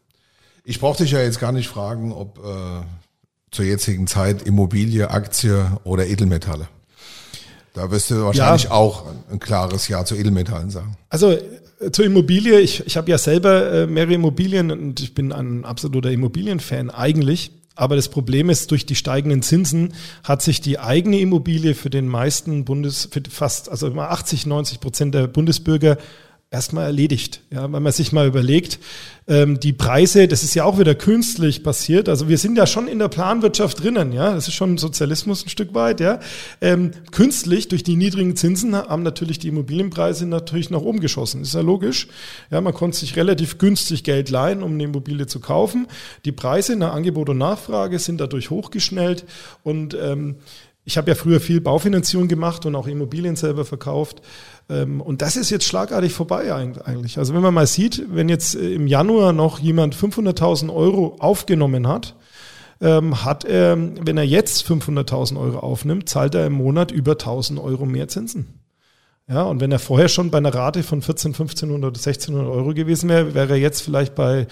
Ich 0.64 0.80
brauche 0.80 0.96
dich 1.02 1.10
ja 1.12 1.20
jetzt 1.20 1.40
gar 1.40 1.52
nicht 1.52 1.68
fragen, 1.68 2.12
ob 2.12 2.38
äh, 2.38 2.84
zur 3.51 3.64
jetzigen 3.64 4.07
Zeit 4.07 4.42
Immobilie, 4.42 5.11
Aktie 5.11 5.78
oder 5.84 6.07
Edelmetalle. 6.07 6.68
Da 7.74 7.90
wirst 7.90 8.11
du 8.11 8.24
wahrscheinlich 8.24 8.70
auch 8.70 9.07
ein, 9.07 9.24
ein 9.32 9.38
klares 9.38 9.88
Ja 9.88 10.05
zu 10.05 10.16
Edelmetallen 10.16 10.70
sagen. 10.70 10.96
Also 11.11 11.30
äh, 11.32 11.90
zur 11.92 12.05
Immobilie, 12.05 12.59
ich, 12.61 12.84
ich 12.86 12.96
habe 12.96 13.11
ja 13.11 13.18
selber 13.18 13.72
äh, 13.72 13.86
mehrere 13.86 14.14
Immobilien 14.14 14.70
und 14.70 15.01
ich 15.01 15.14
bin 15.14 15.32
ein 15.32 15.64
absoluter 15.64 16.11
Immobilienfan 16.11 16.90
eigentlich. 16.90 17.53
Aber 17.76 17.94
das 17.94 18.09
Problem 18.09 18.51
ist, 18.51 18.72
durch 18.72 18.86
die 18.86 18.96
steigenden 18.96 19.42
Zinsen 19.42 19.94
hat 20.24 20.42
sich 20.42 20.61
die 20.61 20.80
eigene 20.80 21.20
Immobilie 21.20 21.76
für 21.76 21.90
den 21.90 22.09
meisten 22.09 22.64
Bundes, 22.64 23.09
für 23.12 23.22
fast, 23.30 23.68
also 23.68 23.86
immer 23.86 24.11
80, 24.11 24.46
90 24.46 24.80
Prozent 24.80 25.14
der 25.14 25.28
Bundesbürger 25.28 25.96
erstmal 26.51 26.86
erledigt. 26.86 27.42
Ja, 27.51 27.70
wenn 27.70 27.82
man 27.82 27.92
sich 27.92 28.12
mal 28.12 28.26
überlegt, 28.26 28.78
ähm, 29.26 29.61
die 29.61 29.74
Preise, 29.74 30.28
das 30.28 30.42
ist 30.42 30.55
ja 30.55 30.64
auch 30.64 30.78
wieder 30.78 30.94
künstlich 30.94 31.62
passiert. 31.62 32.09
Also 32.09 32.28
wir 32.28 32.38
sind 32.38 32.57
ja 32.57 32.66
schon 32.66 32.88
in 32.88 32.99
der 32.99 33.09
Planwirtschaft 33.09 33.82
drinnen, 33.82 34.12
ja. 34.12 34.32
Das 34.32 34.49
ist 34.49 34.55
schon 34.55 34.78
Sozialismus 34.78 35.44
ein 35.44 35.51
Stück 35.51 35.74
weit, 35.74 36.01
ja. 36.01 36.20
Ähm, 36.62 36.92
künstlich 37.12 37.68
durch 37.68 37.82
die 37.82 37.96
niedrigen 37.96 38.34
Zinsen 38.34 38.74
haben 38.74 39.03
natürlich 39.03 39.38
die 39.38 39.49
Immobilienpreise 39.49 40.24
natürlich 40.26 40.70
nach 40.70 40.80
oben 40.80 41.01
geschossen. 41.01 41.42
Ist 41.42 41.55
ja 41.55 41.61
logisch. 41.61 42.09
Ja, 42.51 42.62
man 42.62 42.72
konnte 42.72 42.96
sich 42.96 43.16
relativ 43.16 43.59
günstig 43.59 44.03
Geld 44.03 44.30
leihen, 44.30 44.62
um 44.62 44.72
eine 44.72 44.84
Immobilie 44.84 45.26
zu 45.26 45.40
kaufen. 45.40 45.86
Die 46.24 46.32
Preise 46.32 46.76
nach 46.76 46.94
Angebot 46.94 47.28
und 47.28 47.38
Nachfrage 47.38 47.99
sind 47.99 48.22
dadurch 48.22 48.49
hochgeschnellt 48.49 49.26
und 49.64 49.94
ähm, 50.01 50.36
ich 50.88 50.96
habe 50.96 51.11
ja 51.11 51.14
früher 51.14 51.38
viel 51.38 51.61
Baufinanzierung 51.61 52.28
gemacht 52.28 52.64
und 52.64 52.74
auch 52.74 52.86
Immobilien 52.86 53.36
selber 53.36 53.66
verkauft. 53.66 54.22
Ähm, 54.70 55.00
und 55.00 55.22
das 55.22 55.36
ist 55.36 55.50
jetzt 55.50 55.64
schlagartig 55.64 56.12
vorbei 56.12 56.52
eigentlich. 56.52 57.18
Also 57.18 57.34
wenn 57.34 57.42
man 57.42 57.54
mal 57.54 57.66
sieht, 57.66 58.04
wenn 58.08 58.28
jetzt 58.28 58.54
äh, 58.54 58.74
im 58.74 58.86
Januar 58.86 59.32
noch 59.32 59.58
jemand 59.58 59.96
500.000 59.96 60.72
Euro 60.74 61.16
aufgenommen 61.18 61.88
hat, 61.88 62.14
ähm, 62.80 63.24
hat 63.24 63.44
er, 63.44 63.76
wenn 63.76 64.16
er 64.16 64.24
jetzt 64.24 64.64
500.000 64.68 65.38
Euro 65.38 65.58
aufnimmt, 65.58 66.08
zahlt 66.08 66.34
er 66.34 66.46
im 66.46 66.52
Monat 66.52 66.90
über 66.90 67.12
1.000 67.12 67.62
Euro 67.62 67.86
mehr 67.86 68.08
Zinsen. 68.08 68.58
Ja, 69.28 69.42
und 69.42 69.60
wenn 69.60 69.72
er 69.72 69.78
vorher 69.78 70.08
schon 70.08 70.30
bei 70.30 70.38
einer 70.38 70.54
Rate 70.54 70.82
von 70.82 71.02
14, 71.02 71.32
1500 71.32 71.90
oder 71.90 71.98
1600 71.98 72.46
Euro 72.46 72.72
gewesen 72.72 73.10
wäre, 73.10 73.34
wäre 73.34 73.50
er 73.50 73.58
jetzt 73.58 73.82
vielleicht 73.82 74.14
bei 74.14 74.46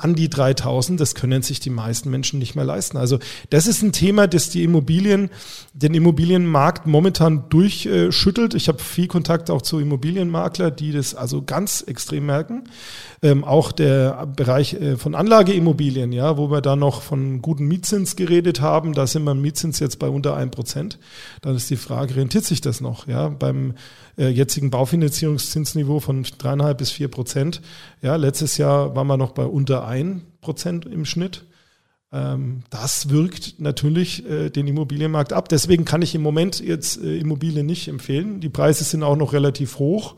an 0.00 0.14
die 0.14 0.28
3000. 0.28 1.00
Das 1.00 1.14
können 1.14 1.42
sich 1.42 1.60
die 1.60 1.70
meisten 1.70 2.10
Menschen 2.10 2.38
nicht 2.38 2.54
mehr 2.54 2.64
leisten. 2.64 2.96
Also 2.96 3.18
das 3.50 3.66
ist 3.66 3.82
ein 3.82 3.92
Thema, 3.92 4.26
das 4.26 4.50
die 4.50 4.64
Immobilien, 4.64 5.30
den 5.72 5.94
Immobilienmarkt 5.94 6.86
momentan 6.86 7.48
durchschüttelt. 7.48 8.54
Ich 8.54 8.68
habe 8.68 8.78
viel 8.78 9.06
Kontakt 9.06 9.50
auch 9.50 9.62
zu 9.62 9.78
Immobilienmakler, 9.78 10.70
die 10.70 10.92
das 10.92 11.14
also 11.14 11.42
ganz 11.42 11.82
extrem 11.82 12.26
merken. 12.26 12.64
Ähm, 13.22 13.44
auch 13.44 13.72
der 13.72 14.26
Bereich 14.26 14.74
äh, 14.74 14.96
von 14.96 15.14
Anlageimmobilien, 15.14 16.12
ja, 16.12 16.38
wo 16.38 16.50
wir 16.50 16.62
da 16.62 16.74
noch 16.74 17.02
von 17.02 17.42
guten 17.42 17.66
Mietzins 17.66 18.16
geredet 18.16 18.60
haben, 18.60 18.94
da 18.94 19.06
sind 19.06 19.24
wir 19.24 19.34
Mietzins 19.34 19.78
jetzt 19.78 19.98
bei 19.98 20.08
unter 20.08 20.36
ein 20.36 20.50
Prozent. 20.50 20.98
Dann 21.42 21.54
ist 21.54 21.68
die 21.68 21.76
Frage, 21.76 22.16
rentiert 22.16 22.44
sich 22.44 22.60
das 22.60 22.80
noch? 22.80 23.06
Ja, 23.06 23.28
beim 23.28 23.74
äh, 24.20 24.28
jetzigen 24.28 24.70
Baufinanzierungszinsniveau 24.70 25.98
von 25.98 26.22
dreieinhalb 26.22 26.78
bis 26.78 26.90
vier 26.90 27.08
Prozent. 27.08 27.62
Ja, 28.02 28.16
letztes 28.16 28.58
Jahr 28.58 28.94
waren 28.94 29.06
wir 29.06 29.16
noch 29.16 29.32
bei 29.32 29.44
unter 29.44 29.86
ein 29.86 30.22
Prozent 30.42 30.84
im 30.84 31.04
Schnitt. 31.04 31.44
Ähm, 32.12 32.62
das 32.70 33.08
wirkt 33.08 33.60
natürlich 33.60 34.28
äh, 34.28 34.50
den 34.50 34.68
Immobilienmarkt 34.68 35.32
ab. 35.32 35.48
Deswegen 35.48 35.84
kann 35.84 36.02
ich 36.02 36.14
im 36.14 36.22
Moment 36.22 36.60
jetzt 36.60 37.02
äh, 37.02 37.18
Immobilien 37.18 37.66
nicht 37.66 37.88
empfehlen. 37.88 38.40
Die 38.40 38.48
Preise 38.48 38.84
sind 38.84 39.02
auch 39.02 39.16
noch 39.16 39.32
relativ 39.32 39.78
hoch. 39.78 40.16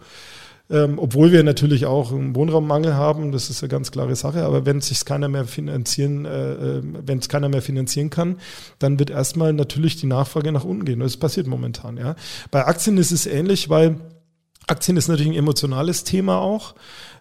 Ähm, 0.71 0.99
obwohl 0.99 1.33
wir 1.33 1.43
natürlich 1.43 1.87
auch 1.87 2.13
einen 2.13 2.35
Wohnraummangel 2.35 2.95
haben, 2.95 3.33
das 3.33 3.51
ist 3.51 3.63
eine 3.63 3.69
ganz 3.69 3.91
klare 3.91 4.17
Sache. 4.17 4.45
Aber 4.45 4.65
wenn 4.65 4.81
sich 4.81 5.05
keiner 5.05 5.29
mehr 5.29 5.45
finanzieren, 5.45 6.25
äh, 6.25 6.53
äh, 6.53 6.83
wenn 6.83 7.19
es 7.19 7.29
keiner 7.29 7.49
mehr 7.49 7.63
finanzieren 7.63 8.11
kann, 8.11 8.39
dann 8.79 8.99
wird 8.99 9.11
erstmal 9.11 9.53
natürlich 9.53 9.97
die 9.97 10.07
Nachfrage 10.07 10.53
nach 10.53 10.65
unten 10.65 10.85
gehen. 10.85 11.01
Das 11.01 11.17
passiert 11.17 11.47
momentan. 11.47 11.97
Ja. 11.97 12.17
Bei 12.51 12.67
Aktien 12.67 12.97
ist 12.97 13.11
es 13.11 13.27
ähnlich, 13.27 13.69
weil 13.69 13.97
Aktien 14.67 14.97
ist 14.97 15.09
natürlich 15.09 15.33
ein 15.33 15.39
emotionales 15.39 16.05
Thema 16.05 16.39
auch. 16.39 16.75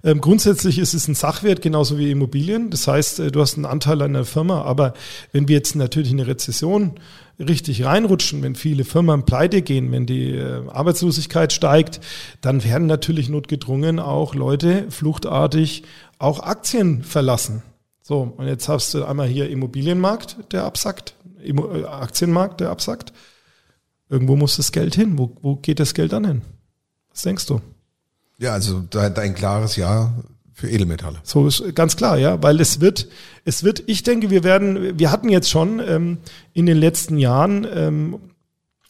Ähm, 0.04 0.20
grundsätzlich 0.20 0.80
ist 0.80 0.94
es 0.94 1.08
ein 1.08 1.16
Sachwert, 1.16 1.62
genauso 1.62 1.98
wie 1.98 2.10
Immobilien. 2.10 2.70
Das 2.70 2.88
heißt, 2.88 3.20
äh, 3.20 3.32
du 3.32 3.42
hast 3.42 3.56
einen 3.56 3.66
Anteil 3.66 4.02
an 4.02 4.14
der 4.14 4.26
Firma, 4.26 4.64
aber 4.64 4.94
wenn 5.32 5.48
wir 5.48 5.56
jetzt 5.56 5.76
natürlich 5.76 6.12
eine 6.12 6.28
Rezession 6.28 6.94
richtig 7.40 7.86
reinrutschen, 7.86 8.42
wenn 8.42 8.56
viele 8.56 8.84
Firmen 8.84 9.26
pleite 9.26 9.62
gehen, 9.62 9.92
wenn 9.92 10.06
die 10.06 10.32
äh, 10.32 10.68
Arbeitslosigkeit 10.70 11.54
steigt, 11.54 12.00
dann 12.42 12.64
werden 12.64 12.88
natürlich 12.88 13.30
notgedrungen 13.30 14.00
auch 14.00 14.36
Leute 14.36 14.86
fluchtartig 14.90 15.84
auch 16.18 16.40
Aktien 16.40 17.04
verlassen. 17.04 17.64
So, 18.02 18.34
und 18.38 18.48
jetzt 18.48 18.68
hast 18.68 18.94
du 18.94 19.06
einmal 19.06 19.28
hier 19.28 19.50
Immobilienmarkt, 19.50 20.38
der 20.52 20.64
absackt, 20.64 21.16
äh, 21.44 21.54
Aktienmarkt, 21.86 22.60
der 22.60 22.70
absackt. 22.70 23.14
Irgendwo 24.10 24.36
muss 24.36 24.58
das 24.58 24.72
Geld 24.72 24.96
hin. 24.96 25.18
Wo, 25.18 25.38
wo 25.42 25.56
geht 25.56 25.80
das 25.80 25.94
Geld 25.94 26.12
dann 26.12 26.26
hin? 26.26 26.42
Was 27.12 27.22
denkst 27.22 27.46
du? 27.46 27.62
Ja, 28.42 28.54
also 28.54 28.82
dein 28.90 29.36
klares 29.36 29.76
Ja 29.76 30.14
für 30.52 30.68
Edelmetalle. 30.68 31.20
So 31.24 31.46
ist 31.46 31.76
ganz 31.76 31.96
klar, 31.96 32.18
ja, 32.18 32.42
weil 32.42 32.60
es 32.60 32.82
wird, 32.82 33.08
es 33.46 33.64
wird, 33.64 33.84
ich 33.86 34.02
denke, 34.02 34.32
wir 34.32 34.44
werden, 34.44 34.98
wir 34.98 35.12
hatten 35.12 35.30
jetzt 35.30 35.50
schon 35.50 35.80
ähm, 35.80 36.18
in 36.54 36.66
den 36.66 36.78
letzten 36.78 37.20
Jahren, 37.20 37.68
ähm, 37.72 38.20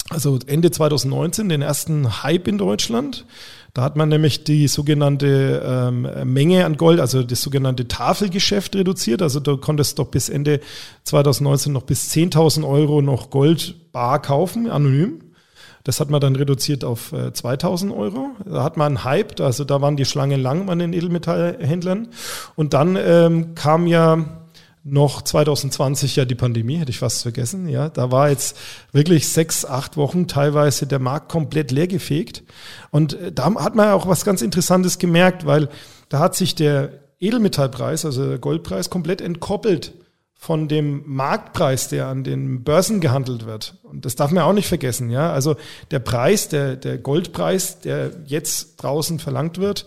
also 0.09 0.39
Ende 0.47 0.71
2019, 0.71 1.49
den 1.49 1.61
ersten 1.61 2.23
Hype 2.23 2.47
in 2.47 2.57
Deutschland. 2.57 3.25
Da 3.73 3.81
hat 3.83 3.97
man 3.97 4.07
nämlich 4.07 4.45
die 4.45 4.69
sogenannte 4.69 5.61
ähm, 5.65 6.33
Menge 6.33 6.65
an 6.65 6.77
Gold, 6.77 7.01
also 7.01 7.21
das 7.21 7.41
sogenannte 7.41 7.89
Tafelgeschäft 7.89 8.73
reduziert. 8.77 9.21
Also 9.21 9.41
du 9.41 9.57
konntest 9.57 9.99
doch 9.99 10.07
bis 10.07 10.29
Ende 10.29 10.61
2019 11.03 11.73
noch 11.73 11.83
bis 11.83 12.09
10.000 12.13 12.65
Euro 12.65 13.01
noch 13.01 13.29
Gold 13.29 13.91
bar 13.91 14.21
kaufen, 14.21 14.69
anonym. 14.69 15.30
Das 15.83 15.99
hat 15.99 16.09
man 16.09 16.21
dann 16.21 16.35
reduziert 16.35 16.83
auf 16.83 17.13
2000 17.33 17.91
äh, 17.91 17.95
Euro. 17.95 18.31
Da 18.45 18.63
hat 18.63 18.77
man 18.77 18.97
einen 18.97 19.03
Hype, 19.03 19.39
also 19.39 19.63
da 19.63 19.81
waren 19.81 19.97
die 19.97 20.05
Schlangen 20.05 20.41
lang 20.41 20.69
an 20.69 20.79
den 20.79 20.93
Edelmetallhändlern. 20.93 22.09
Und 22.55 22.73
dann 22.73 22.97
ähm, 22.99 23.55
kam 23.55 23.87
ja 23.87 24.25
noch 24.83 25.21
2020 25.21 26.15
ja 26.15 26.25
die 26.25 26.35
Pandemie, 26.35 26.77
hätte 26.77 26.89
ich 26.89 26.99
fast 26.99 27.21
vergessen. 27.21 27.67
Ja, 27.67 27.89
da 27.89 28.11
war 28.11 28.29
jetzt 28.29 28.57
wirklich 28.91 29.27
sechs, 29.27 29.63
acht 29.63 29.95
Wochen 29.95 30.27
teilweise 30.27 30.87
der 30.87 30.99
Markt 30.99 31.29
komplett 31.31 31.71
leergefegt. 31.71 32.43
Und 32.89 33.13
äh, 33.13 33.31
da 33.31 33.53
hat 33.55 33.75
man 33.75 33.89
auch 33.91 34.07
was 34.07 34.25
ganz 34.25 34.41
Interessantes 34.41 34.97
gemerkt, 34.97 35.45
weil 35.45 35.69
da 36.09 36.19
hat 36.19 36.35
sich 36.35 36.55
der 36.55 36.89
Edelmetallpreis, 37.19 38.05
also 38.05 38.27
der 38.27 38.39
Goldpreis, 38.39 38.89
komplett 38.89 39.21
entkoppelt 39.21 39.93
von 40.41 40.67
dem 40.67 41.03
Marktpreis, 41.05 41.87
der 41.87 42.07
an 42.07 42.23
den 42.23 42.63
Börsen 42.63 42.99
gehandelt 42.99 43.45
wird. 43.45 43.75
Und 43.83 44.05
das 44.05 44.15
darf 44.15 44.31
man 44.31 44.43
auch 44.43 44.53
nicht 44.53 44.67
vergessen, 44.67 45.11
ja. 45.11 45.31
Also 45.31 45.55
der 45.91 45.99
Preis, 45.99 46.49
der, 46.49 46.77
der 46.77 46.97
Goldpreis, 46.97 47.79
der 47.81 48.09
jetzt 48.25 48.77
draußen 48.77 49.19
verlangt 49.19 49.59
wird, 49.59 49.85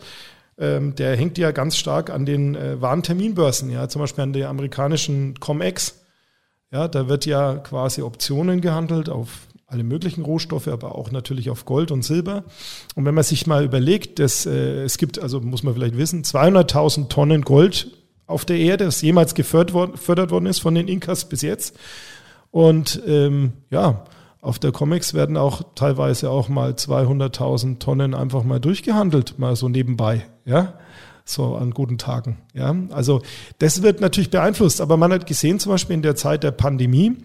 ähm, 0.57 0.95
der 0.95 1.17
hängt 1.17 1.39
ja 1.39 1.51
ganz 1.51 1.77
stark 1.77 2.09
an 2.09 2.25
den 2.25 2.55
äh, 2.55 2.81
Warenterminbörsen, 2.81 3.69
ja, 3.69 3.89
zum 3.89 4.03
Beispiel 4.03 4.23
an 4.23 4.33
der 4.33 4.49
amerikanischen 4.49 5.41
COMEX. 5.41 6.05
Ja, 6.71 6.87
da 6.87 7.09
wird 7.09 7.27
ja 7.27 7.57
quasi 7.57 8.03
Optionen 8.03 8.61
gehandelt 8.61 9.09
auf 9.09 9.49
alle 9.67 9.83
möglichen 9.83 10.23
Rohstoffe, 10.23 10.69
aber 10.69 10.95
auch 10.95 11.11
natürlich 11.11 11.51
auf 11.51 11.65
Gold 11.65 11.91
und 11.91 12.05
Silber. 12.05 12.45
Und 12.95 13.05
wenn 13.05 13.15
man 13.17 13.25
sich 13.25 13.49
mal 13.49 13.65
überlegt, 13.65 14.21
dass 14.21 14.47
äh, 14.47 14.85
es 14.85 14.99
gibt, 14.99 15.19
also 15.19 15.41
muss 15.41 15.65
man 15.65 15.75
vielleicht 15.75 15.97
wissen, 15.97 16.23
200.000 16.23 17.09
Tonnen 17.09 17.43
Gold 17.43 18.04
auf 18.27 18.45
der 18.45 18.59
Erde, 18.59 18.85
das 18.85 19.03
jemals 19.03 19.35
gefördert 19.35 19.75
worden, 19.75 19.93
gefördert 19.93 20.31
worden 20.31 20.47
ist 20.47 20.61
von 20.61 20.75
den 20.75 20.89
Inkas 20.89 21.29
bis 21.29 21.43
jetzt. 21.43 21.77
Und 22.51 23.03
ähm, 23.07 23.53
ja, 23.71 24.05
auf 24.41 24.59
der 24.59 24.73
Comics 24.73 25.15
werden 25.15 25.37
auch 25.37 25.63
teilweise 25.75 26.31
auch 26.31 26.49
mal 26.49 26.73
200.000 26.73 27.79
Tonnen 27.79 28.15
einfach 28.15 28.45
mal 28.45 28.61
durchgehandelt, 28.61 29.39
mal 29.39 29.57
so 29.57 29.69
nebenbei, 29.69 30.27
ja, 30.45 30.75
so 31.25 31.57
an 31.57 31.71
guten 31.71 31.97
Tagen, 31.97 32.39
ja. 32.53 32.77
Also 32.91 33.23
das 33.59 33.83
wird 33.83 34.01
natürlich 34.01 34.31
beeinflusst, 34.31 34.81
aber 34.81 34.97
man 34.97 35.13
hat 35.13 35.27
gesehen 35.27 35.59
zum 35.59 35.73
Beispiel 35.73 35.95
in 35.95 36.03
der 36.03 36.15
Zeit 36.15 36.45
der 36.45 36.51
Pandemie, 36.51 37.17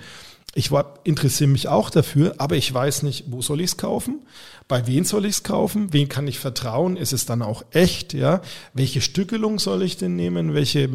Ich 0.55 0.71
interessiere 1.05 1.49
mich 1.49 1.69
auch 1.69 1.91
dafür, 1.91 2.35
aber 2.39 2.57
ich 2.57 2.73
weiß 2.73 3.05
nicht, 3.05 3.27
wo 3.29 3.41
soll 3.41 3.61
ich 3.61 3.67
es 3.67 3.77
kaufen? 3.77 4.21
Bei 4.71 4.87
wem 4.87 5.05
soll 5.05 5.25
ich 5.25 5.33
es 5.33 5.43
kaufen, 5.43 5.89
wen 5.91 6.09
kann 6.09 6.29
ich 6.29 6.39
vertrauen, 6.39 6.97
ist 6.97 7.13
es 7.13 7.27
dann 7.27 7.43
auch 7.43 7.65
echt, 7.73 8.15
ja, 8.15 8.41
welche 8.73 9.01
Stückelung 9.01 9.59
soll 9.59 9.83
ich 9.83 9.97
denn 9.97 10.15
nehmen, 10.15 10.55
welche 10.55 10.89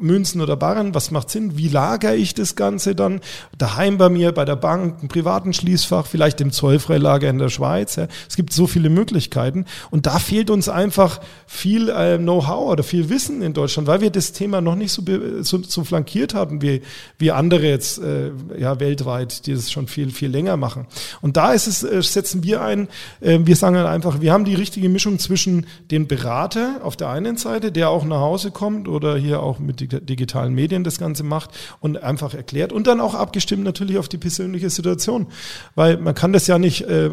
Münzen 0.00 0.42
oder 0.42 0.54
Barren, 0.54 0.94
was 0.94 1.10
macht 1.10 1.30
Sinn, 1.30 1.56
wie 1.56 1.68
lagere 1.68 2.14
ich 2.14 2.34
das 2.34 2.56
Ganze 2.56 2.94
dann, 2.94 3.22
daheim 3.56 3.96
bei 3.96 4.10
mir, 4.10 4.32
bei 4.32 4.44
der 4.44 4.56
Bank, 4.56 4.98
im 5.00 5.08
privaten 5.08 5.54
Schließfach, 5.54 6.06
vielleicht 6.06 6.42
im 6.42 6.52
Zollfreilager 6.52 7.30
in 7.30 7.38
der 7.38 7.48
Schweiz, 7.48 7.96
ja. 7.96 8.06
es 8.28 8.36
gibt 8.36 8.52
so 8.52 8.66
viele 8.66 8.90
Möglichkeiten. 8.90 9.64
Und 9.90 10.04
da 10.04 10.18
fehlt 10.18 10.50
uns 10.50 10.68
einfach 10.68 11.18
viel 11.46 11.88
äh, 11.88 12.18
Know-how 12.18 12.70
oder 12.70 12.82
viel 12.82 13.08
Wissen 13.08 13.40
in 13.40 13.54
Deutschland, 13.54 13.88
weil 13.88 14.02
wir 14.02 14.10
das 14.10 14.32
Thema 14.32 14.60
noch 14.60 14.76
nicht 14.76 14.92
so, 14.92 15.02
so, 15.40 15.62
so 15.62 15.84
flankiert 15.84 16.34
haben 16.34 16.60
wie, 16.60 16.82
wie 17.16 17.30
andere 17.30 17.66
jetzt 17.66 17.98
äh, 17.98 18.30
ja, 18.58 18.78
weltweit, 18.78 19.46
die 19.46 19.54
das 19.54 19.72
schon 19.72 19.88
viel, 19.88 20.10
viel 20.10 20.28
länger 20.28 20.58
machen. 20.58 20.86
Und 21.22 21.38
da 21.38 21.54
ist 21.54 21.66
es, 21.66 21.82
äh, 21.82 22.02
setzen 22.02 22.44
wir 22.44 22.60
ein, 22.60 22.88
wir 23.22 23.56
sagen 23.56 23.76
halt 23.76 23.86
einfach, 23.86 24.20
wir 24.20 24.32
haben 24.32 24.44
die 24.44 24.54
richtige 24.54 24.88
Mischung 24.88 25.18
zwischen 25.18 25.66
dem 25.90 26.08
Berater 26.08 26.80
auf 26.82 26.96
der 26.96 27.08
einen 27.10 27.36
Seite, 27.36 27.70
der 27.70 27.90
auch 27.90 28.04
nach 28.04 28.20
Hause 28.20 28.50
kommt 28.50 28.88
oder 28.88 29.16
hier 29.16 29.42
auch 29.42 29.60
mit 29.60 30.08
digitalen 30.08 30.54
Medien 30.54 30.82
das 30.82 30.98
Ganze 30.98 31.22
macht 31.22 31.50
und 31.80 32.02
einfach 32.02 32.34
erklärt 32.34 32.72
und 32.72 32.86
dann 32.86 33.00
auch 33.00 33.14
abgestimmt 33.14 33.62
natürlich 33.62 33.98
auf 33.98 34.08
die 34.08 34.18
persönliche 34.18 34.70
Situation. 34.70 35.28
Weil 35.76 35.98
man 35.98 36.14
kann 36.14 36.32
das 36.32 36.48
ja 36.48 36.58
nicht 36.58 36.82
äh, 36.82 37.10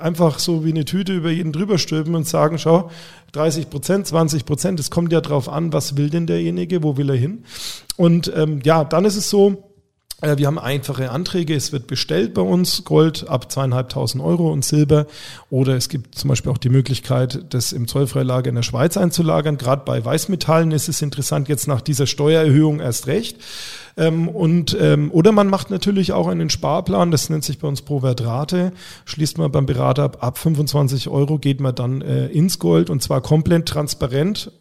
einfach 0.00 0.40
so 0.40 0.64
wie 0.64 0.70
eine 0.70 0.84
Tüte 0.84 1.12
über 1.12 1.30
jeden 1.30 1.52
drüber 1.52 1.78
stülpen 1.78 2.14
und 2.14 2.26
sagen, 2.26 2.58
schau, 2.58 2.90
30 3.32 3.70
Prozent, 3.70 4.06
20 4.06 4.44
Prozent, 4.44 4.80
es 4.80 4.90
kommt 4.90 5.12
ja 5.12 5.20
drauf 5.20 5.48
an, 5.48 5.72
was 5.72 5.96
will 5.96 6.10
denn 6.10 6.26
derjenige, 6.26 6.82
wo 6.82 6.96
will 6.96 7.10
er 7.10 7.16
hin? 7.16 7.44
Und 7.96 8.32
ähm, 8.34 8.60
ja, 8.64 8.84
dann 8.84 9.04
ist 9.04 9.16
es 9.16 9.30
so, 9.30 9.71
wir 10.22 10.46
haben 10.46 10.58
einfache 10.58 11.10
Anträge. 11.10 11.54
Es 11.54 11.72
wird 11.72 11.88
bestellt 11.88 12.32
bei 12.32 12.42
uns 12.42 12.84
Gold 12.84 13.28
ab 13.28 13.50
zweieinhalbtausend 13.50 14.22
Euro 14.22 14.52
und 14.52 14.64
Silber. 14.64 15.06
Oder 15.50 15.76
es 15.76 15.88
gibt 15.88 16.14
zum 16.14 16.28
Beispiel 16.28 16.52
auch 16.52 16.58
die 16.58 16.68
Möglichkeit, 16.68 17.44
das 17.50 17.72
im 17.72 17.88
Zollfreilager 17.88 18.48
in 18.48 18.54
der 18.54 18.62
Schweiz 18.62 18.96
einzulagern. 18.96 19.58
Gerade 19.58 19.82
bei 19.84 20.04
Weißmetallen 20.04 20.70
ist 20.70 20.88
es 20.88 21.02
interessant, 21.02 21.48
jetzt 21.48 21.66
nach 21.66 21.80
dieser 21.80 22.06
Steuererhöhung 22.06 22.78
erst 22.78 23.08
recht. 23.08 23.38
Ähm, 23.96 24.28
und, 24.28 24.76
ähm, 24.80 25.10
oder 25.12 25.32
man 25.32 25.48
macht 25.48 25.70
natürlich 25.70 26.12
auch 26.12 26.28
einen 26.28 26.50
Sparplan, 26.50 27.10
das 27.10 27.28
nennt 27.28 27.44
sich 27.44 27.58
bei 27.58 27.66
uns 27.66 27.82
Provertrate. 27.82 28.72
Schließt 29.04 29.38
man 29.38 29.50
beim 29.50 29.66
Berater 29.66 30.04
ab, 30.04 30.18
ab 30.20 30.38
25 30.38 31.08
Euro 31.08 31.38
geht 31.38 31.60
man 31.60 31.74
dann 31.74 32.00
äh, 32.00 32.26
ins 32.28 32.58
Gold 32.58 32.90
und 32.90 33.02
zwar 33.02 33.20
komplett 33.20 33.66
transparent. 33.66 34.52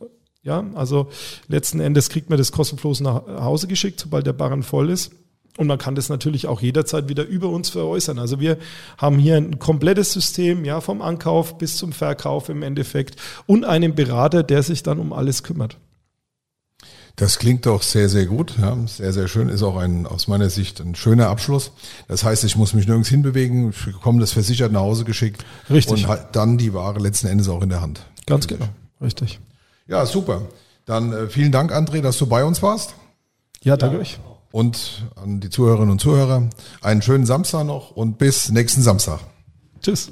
Ja, 0.43 0.65
also 0.73 1.09
letzten 1.47 1.79
Endes 1.79 2.09
kriegt 2.09 2.29
man 2.29 2.39
das 2.39 2.51
kostenlos 2.51 2.99
nach 2.99 3.27
Hause 3.27 3.67
geschickt, 3.67 3.99
sobald 3.99 4.25
der 4.25 4.33
Barren 4.33 4.63
voll 4.63 4.89
ist. 4.89 5.11
Und 5.57 5.67
man 5.67 5.77
kann 5.77 5.95
das 5.95 6.09
natürlich 6.09 6.47
auch 6.47 6.61
jederzeit 6.61 7.09
wieder 7.09 7.25
über 7.25 7.49
uns 7.49 7.69
veräußern. 7.69 8.19
Also 8.19 8.39
wir 8.39 8.57
haben 8.97 9.19
hier 9.19 9.35
ein 9.35 9.59
komplettes 9.59 10.13
System, 10.13 10.63
ja, 10.63 10.79
vom 10.79 11.01
Ankauf 11.01 11.57
bis 11.57 11.77
zum 11.77 11.91
Verkauf 11.91 12.47
im 12.49 12.63
Endeffekt 12.63 13.17
und 13.47 13.65
einen 13.65 13.93
Berater, 13.93 14.43
der 14.43 14.63
sich 14.63 14.81
dann 14.81 14.99
um 14.99 15.11
alles 15.11 15.43
kümmert. 15.43 15.77
Das 17.17 17.37
klingt 17.37 17.65
doch 17.65 17.81
sehr, 17.81 18.07
sehr 18.07 18.25
gut. 18.25 18.55
Ja, 18.59 18.77
sehr, 18.87 19.11
sehr 19.11 19.27
schön. 19.27 19.49
Ist 19.49 19.61
auch 19.63 19.75
ein, 19.75 20.07
aus 20.07 20.29
meiner 20.29 20.49
Sicht 20.49 20.79
ein 20.79 20.95
schöner 20.95 21.27
Abschluss. 21.27 21.71
Das 22.07 22.23
heißt, 22.23 22.45
ich 22.45 22.55
muss 22.55 22.73
mich 22.73 22.87
nirgends 22.87 23.09
hinbewegen, 23.09 23.71
ich 23.71 23.85
bekomme 23.85 24.21
das 24.21 24.31
versichert 24.31 24.71
nach 24.71 24.79
Hause 24.79 25.03
geschickt. 25.03 25.43
Richtig. 25.69 26.03
Und 26.03 26.07
halt 26.07 26.27
dann 26.31 26.57
die 26.57 26.73
Ware 26.73 26.99
letzten 26.99 27.27
Endes 27.27 27.49
auch 27.49 27.61
in 27.61 27.69
der 27.69 27.81
Hand. 27.81 28.05
Ganz 28.25 28.47
genau. 28.47 28.69
Richtig. 29.01 29.39
Ja, 29.87 30.05
super. 30.05 30.43
Dann 30.85 31.11
äh, 31.11 31.27
vielen 31.27 31.51
Dank, 31.51 31.73
André, 31.73 32.01
dass 32.01 32.17
du 32.17 32.25
bei 32.25 32.45
uns 32.45 32.63
warst. 32.63 32.95
Ja, 33.63 33.75
danke 33.75 33.97
ja. 33.97 34.01
euch 34.01 34.17
und 34.51 35.05
an 35.15 35.39
die 35.39 35.49
Zuhörerinnen 35.49 35.91
und 35.91 35.99
Zuhörer 35.99 36.49
einen 36.81 37.01
schönen 37.01 37.25
Samstag 37.25 37.65
noch 37.65 37.91
und 37.91 38.17
bis 38.17 38.49
nächsten 38.49 38.81
Samstag. 38.81 39.19
Tschüss. 39.81 40.11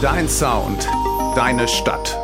Dein 0.00 0.28
Sound, 0.28 0.88
deine 1.36 1.68
Stadt. 1.68 2.21